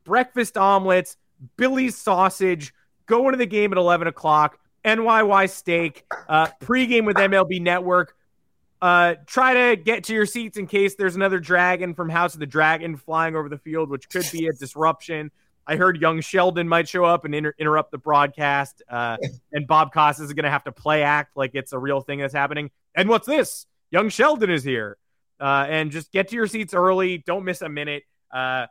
breakfast 0.05 0.59
omelets, 0.59 1.16
Billy's 1.57 1.97
sausage, 1.97 2.75
Go 3.09 3.25
into 3.25 3.39
the 3.39 3.47
game 3.47 3.73
at 3.73 3.79
11 3.79 4.07
o'clock, 4.07 4.59
NYY 4.89 5.51
steak, 5.51 6.05
uh, 6.28 6.49
pregame 6.61 7.05
with 7.05 7.16
MLB 7.16 7.61
Network. 7.61 8.14
Uh, 8.80 9.16
try 9.26 9.55
to 9.55 9.76
get 9.76 10.05
to 10.05 10.14
your 10.14 10.26
seats 10.26 10.57
in 10.57 10.66
case 10.66 10.95
there's 10.95 11.16
another 11.16 11.41
dragon 11.41 11.95
from 11.95 12.09
House 12.09 12.34
of 12.34 12.41
the 12.41 12.47
Dragon 12.47 12.97
flying 12.97 13.36
over 13.36 13.49
the 13.49 13.59
field, 13.59 13.91
which 13.91 14.09
could 14.09 14.26
be 14.32 14.47
a 14.47 14.53
disruption. 14.59 15.30
I 15.66 15.76
heard 15.76 16.01
young 16.01 16.20
Sheldon 16.22 16.68
might 16.68 16.89
show 16.89 17.05
up 17.05 17.24
and 17.26 17.34
inter- 17.34 17.55
interrupt 17.59 17.91
the 17.91 17.99
broadcast, 17.99 18.82
uh, 18.89 19.18
and 19.53 19.66
Bob 19.66 19.93
Costas 19.93 20.26
is 20.26 20.32
going 20.32 20.45
to 20.45 20.51
have 20.51 20.64
to 20.64 20.72
play 20.72 21.03
act 21.03 21.36
like 21.36 21.51
it's 21.55 21.72
a 21.72 21.78
real 21.78 22.01
thing 22.01 22.20
that's 22.20 22.34
happening. 22.34 22.70
And 22.95 23.09
what's 23.09 23.26
this? 23.26 23.66
Young 23.91 24.09
Sheldon 24.09 24.51
is 24.51 24.64
here. 24.64 24.97
Uh, 25.41 25.66
and 25.68 25.91
just 25.91 26.11
get 26.11 26.28
to 26.28 26.34
your 26.34 26.47
seats 26.47 26.74
early. 26.74 27.18
Don't 27.18 27.45
miss 27.45 27.62
a 27.62 27.68
minute. 27.68 28.05
Uh, 28.32 28.66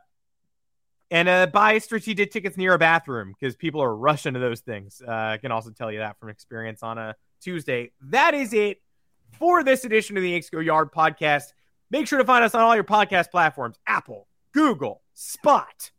And 1.10 1.28
uh, 1.28 1.46
buy 1.46 1.78
strategic 1.78 2.30
tickets 2.30 2.56
near 2.56 2.74
a 2.74 2.78
bathroom 2.78 3.34
because 3.38 3.56
people 3.56 3.82
are 3.82 3.96
rushing 3.96 4.34
to 4.34 4.40
those 4.40 4.60
things. 4.60 5.00
Uh, 5.06 5.10
I 5.10 5.38
can 5.38 5.50
also 5.50 5.70
tell 5.70 5.90
you 5.90 6.00
that 6.00 6.18
from 6.20 6.28
experience 6.28 6.82
on 6.82 6.98
a 6.98 7.16
Tuesday. 7.40 7.92
That 8.02 8.34
is 8.34 8.52
it 8.52 8.82
for 9.38 9.64
this 9.64 9.84
edition 9.84 10.16
of 10.16 10.22
the 10.22 10.30
Yanks 10.30 10.50
Go 10.50 10.60
Yard 10.60 10.92
podcast. 10.92 11.52
Make 11.90 12.06
sure 12.06 12.18
to 12.18 12.24
find 12.24 12.44
us 12.44 12.54
on 12.54 12.60
all 12.62 12.74
your 12.74 12.84
podcast 12.84 13.30
platforms 13.30 13.76
Apple, 13.86 14.28
Google, 14.52 15.02
Spot, 15.14 15.90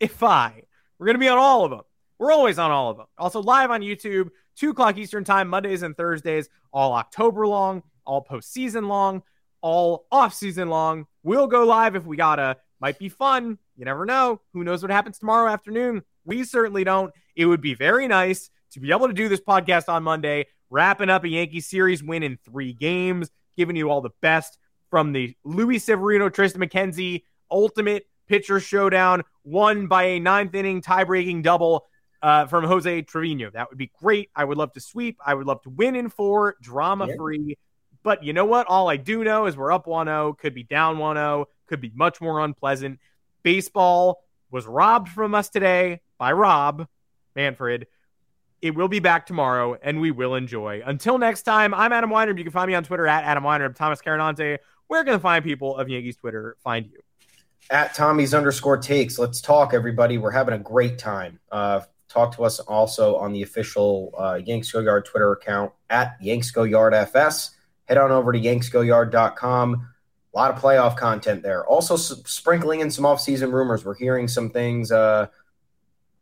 Ify. 0.00 0.64
We're 0.98 1.06
going 1.06 1.14
to 1.14 1.20
be 1.20 1.28
on 1.28 1.38
all 1.38 1.64
of 1.64 1.70
them. 1.70 1.80
We're 2.18 2.32
always 2.32 2.58
on 2.58 2.70
all 2.70 2.90
of 2.90 2.98
them. 2.98 3.06
Also, 3.16 3.40
live 3.40 3.70
on 3.70 3.80
YouTube, 3.80 4.28
2 4.56 4.70
o'clock 4.70 4.98
Eastern 4.98 5.24
Time, 5.24 5.48
Mondays 5.48 5.82
and 5.82 5.96
Thursdays, 5.96 6.50
all 6.70 6.92
October 6.92 7.46
long, 7.46 7.82
all 8.04 8.22
postseason 8.22 8.88
long, 8.88 9.22
all 9.62 10.06
off 10.12 10.34
season 10.34 10.68
long. 10.68 11.06
We'll 11.22 11.46
go 11.46 11.64
live 11.64 11.96
if 11.96 12.04
we 12.04 12.18
gotta. 12.18 12.58
Might 12.80 12.98
be 12.98 13.08
fun. 13.08 13.58
You 13.80 13.86
never 13.86 14.04
know. 14.04 14.42
Who 14.52 14.62
knows 14.62 14.82
what 14.82 14.90
happens 14.90 15.18
tomorrow 15.18 15.50
afternoon? 15.50 16.02
We 16.26 16.44
certainly 16.44 16.84
don't. 16.84 17.14
It 17.34 17.46
would 17.46 17.62
be 17.62 17.72
very 17.72 18.06
nice 18.08 18.50
to 18.72 18.80
be 18.80 18.90
able 18.90 19.06
to 19.06 19.14
do 19.14 19.30
this 19.30 19.40
podcast 19.40 19.88
on 19.88 20.02
Monday, 20.02 20.48
wrapping 20.68 21.08
up 21.08 21.24
a 21.24 21.28
Yankee 21.30 21.62
series 21.62 22.04
win 22.04 22.22
in 22.22 22.38
three 22.44 22.74
games, 22.74 23.30
giving 23.56 23.76
you 23.76 23.88
all 23.88 24.02
the 24.02 24.10
best 24.20 24.58
from 24.90 25.12
the 25.12 25.34
Luis 25.44 25.84
Severino, 25.84 26.28
Triston 26.28 26.62
McKenzie 26.62 27.22
ultimate 27.50 28.06
pitcher 28.28 28.60
showdown, 28.60 29.22
won 29.44 29.86
by 29.86 30.02
a 30.02 30.20
ninth 30.20 30.54
inning 30.54 30.82
tie 30.82 31.04
breaking 31.04 31.40
double 31.40 31.86
uh, 32.20 32.44
from 32.48 32.64
Jose 32.64 33.00
Trevino. 33.02 33.48
That 33.48 33.70
would 33.70 33.78
be 33.78 33.90
great. 33.98 34.28
I 34.36 34.44
would 34.44 34.58
love 34.58 34.74
to 34.74 34.80
sweep. 34.80 35.16
I 35.24 35.32
would 35.32 35.46
love 35.46 35.62
to 35.62 35.70
win 35.70 35.96
in 35.96 36.10
four, 36.10 36.56
drama 36.60 37.08
free. 37.16 37.40
Yeah. 37.46 37.54
But 38.02 38.24
you 38.24 38.34
know 38.34 38.44
what? 38.44 38.66
All 38.66 38.90
I 38.90 38.98
do 38.98 39.24
know 39.24 39.46
is 39.46 39.56
we're 39.56 39.72
up 39.72 39.86
1 39.86 40.06
0, 40.06 40.34
could 40.34 40.54
be 40.54 40.64
down 40.64 40.98
1 40.98 41.16
0, 41.16 41.46
could 41.66 41.80
be 41.80 41.92
much 41.94 42.20
more 42.20 42.40
unpleasant. 42.40 42.98
Baseball 43.42 44.22
was 44.50 44.66
robbed 44.66 45.08
from 45.08 45.34
us 45.34 45.48
today 45.48 46.00
by 46.18 46.32
Rob 46.32 46.86
Manfred. 47.34 47.86
It 48.60 48.74
will 48.74 48.88
be 48.88 49.00
back 49.00 49.26
tomorrow, 49.26 49.78
and 49.82 50.00
we 50.00 50.10
will 50.10 50.34
enjoy. 50.34 50.82
Until 50.84 51.18
next 51.18 51.42
time, 51.42 51.72
I'm 51.72 51.92
Adam 51.92 52.10
Weiner. 52.10 52.36
You 52.36 52.44
can 52.44 52.52
find 52.52 52.68
me 52.68 52.74
on 52.74 52.84
Twitter 52.84 53.06
at 53.06 53.24
Adam 53.24 53.44
Weiner. 53.44 53.72
Thomas 53.72 54.00
Carannante. 54.02 54.58
Where 54.88 55.04
can 55.04 55.14
the 55.14 55.18
fine 55.18 55.42
people 55.42 55.76
of 55.76 55.88
Yankees 55.88 56.16
Twitter 56.16 56.56
find 56.62 56.86
you? 56.86 56.98
At 57.70 57.94
Tommy's 57.94 58.34
underscore 58.34 58.76
takes. 58.76 59.18
Let's 59.18 59.40
talk, 59.40 59.72
everybody. 59.72 60.18
We're 60.18 60.32
having 60.32 60.54
a 60.54 60.58
great 60.58 60.98
time. 60.98 61.38
Uh, 61.50 61.80
talk 62.08 62.34
to 62.36 62.44
us 62.44 62.58
also 62.58 63.16
on 63.16 63.32
the 63.32 63.42
official 63.42 64.12
uh, 64.18 64.40
Yanks 64.44 64.70
Go 64.72 64.80
Yard 64.80 65.04
Twitter 65.06 65.32
account 65.32 65.72
at 65.88 66.16
Yanks 66.20 66.50
Go 66.50 66.64
Yard 66.64 66.92
FS 66.92 67.54
head 67.90 67.98
on 67.98 68.12
over 68.12 68.32
to 68.32 68.38
yanksgoyard.com. 68.38 69.88
A 70.32 70.38
lot 70.38 70.52
of 70.54 70.62
playoff 70.62 70.96
content 70.96 71.42
there. 71.42 71.66
Also, 71.66 71.94
s- 71.94 72.22
sprinkling 72.26 72.80
in 72.80 72.90
some 72.90 73.04
offseason 73.04 73.52
rumors. 73.52 73.84
We're 73.84 73.96
hearing 73.96 74.28
some 74.28 74.50
things 74.50 74.92
uh, 74.92 75.26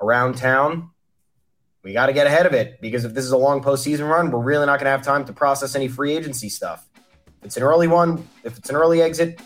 around 0.01 0.37
town. 0.37 0.91
We 1.83 1.93
got 1.93 2.07
to 2.07 2.13
get 2.13 2.27
ahead 2.27 2.47
of 2.47 2.53
it 2.55 2.81
because 2.81 3.05
if 3.05 3.15
this 3.15 3.25
is 3.25 3.33
a 3.33 3.37
long 3.37 3.63
postseason 3.63 4.09
run, 4.09 4.31
we're 4.31 4.41
really 4.41 4.67
not 4.67 4.79
going 4.79 4.87
to 4.87 4.91
have 4.91 5.03
time 5.03 5.25
to 5.27 5.33
process 5.33 5.75
any 5.75 5.89
free 5.89 6.17
agency 6.17 6.49
stuff. 6.49 6.89
If 7.41 7.45
it's 7.45 7.57
an 7.57 7.63
early 7.63 7.87
one, 7.87 8.27
if 8.45 8.57
it's 8.59 8.69
an 8.71 8.77
early 8.77 9.01
exit, 9.03 9.41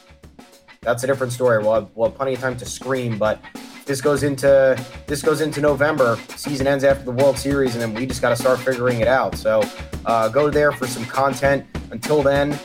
that's 0.81 1.05
a 1.05 1.07
different 1.07 1.33
story. 1.33 1.59
We'll 1.59 1.75
have, 1.75 1.91
we'll 1.95 2.09
have 2.09 2.17
plenty 2.17 2.35
of 2.35 2.41
time 2.41 2.57
to 2.57 2.65
scream, 2.65 3.19
but 3.19 3.41
this 3.85 4.01
goes 4.01 4.23
into 4.23 4.83
this 5.07 5.23
goes 5.23 5.41
into 5.41 5.61
November. 5.61 6.19
Season 6.37 6.67
ends 6.67 6.85
after 6.85 7.05
the 7.05 7.11
World 7.11 7.37
Series, 7.37 7.75
and 7.75 7.83
then 7.83 7.95
we 7.95 8.07
just 8.07 8.23
got 8.23 8.31
to 8.31 8.37
start 8.37 8.61
figuring 8.61 9.01
it 9.01 9.09
out. 9.09 9.37
So 9.37 9.63
uh, 10.07 10.29
go 10.29 10.51
there 10.51 10.73
for 10.73 10.87
some 10.87 11.05
content. 11.05 11.67
Until 11.91 12.23
then, 12.23 12.59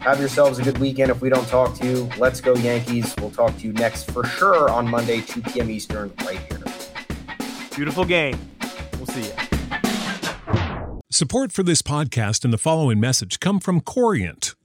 have 0.00 0.18
yourselves 0.18 0.58
a 0.58 0.62
good 0.62 0.78
weekend. 0.78 1.10
If 1.10 1.20
we 1.20 1.28
don't 1.28 1.46
talk 1.48 1.74
to 1.76 1.86
you, 1.86 2.08
let's 2.18 2.40
go 2.40 2.54
Yankees. 2.56 3.14
We'll 3.18 3.30
talk 3.30 3.56
to 3.58 3.66
you 3.66 3.72
next 3.72 4.10
for 4.10 4.24
sure 4.24 4.70
on 4.70 4.88
Monday, 4.88 5.20
2 5.20 5.42
p.m. 5.42 5.70
Eastern, 5.70 6.12
right 6.24 6.38
here. 6.38 6.62
Beautiful 7.74 8.04
game. 8.04 8.38
We'll 8.96 9.06
see 9.06 9.22
you. 9.22 9.32
Support 11.10 11.52
for 11.52 11.62
this 11.62 11.82
podcast 11.82 12.44
and 12.44 12.52
the 12.52 12.58
following 12.58 12.98
message 13.00 13.40
come 13.40 13.60
from 13.60 13.80
Corient. 13.80 14.54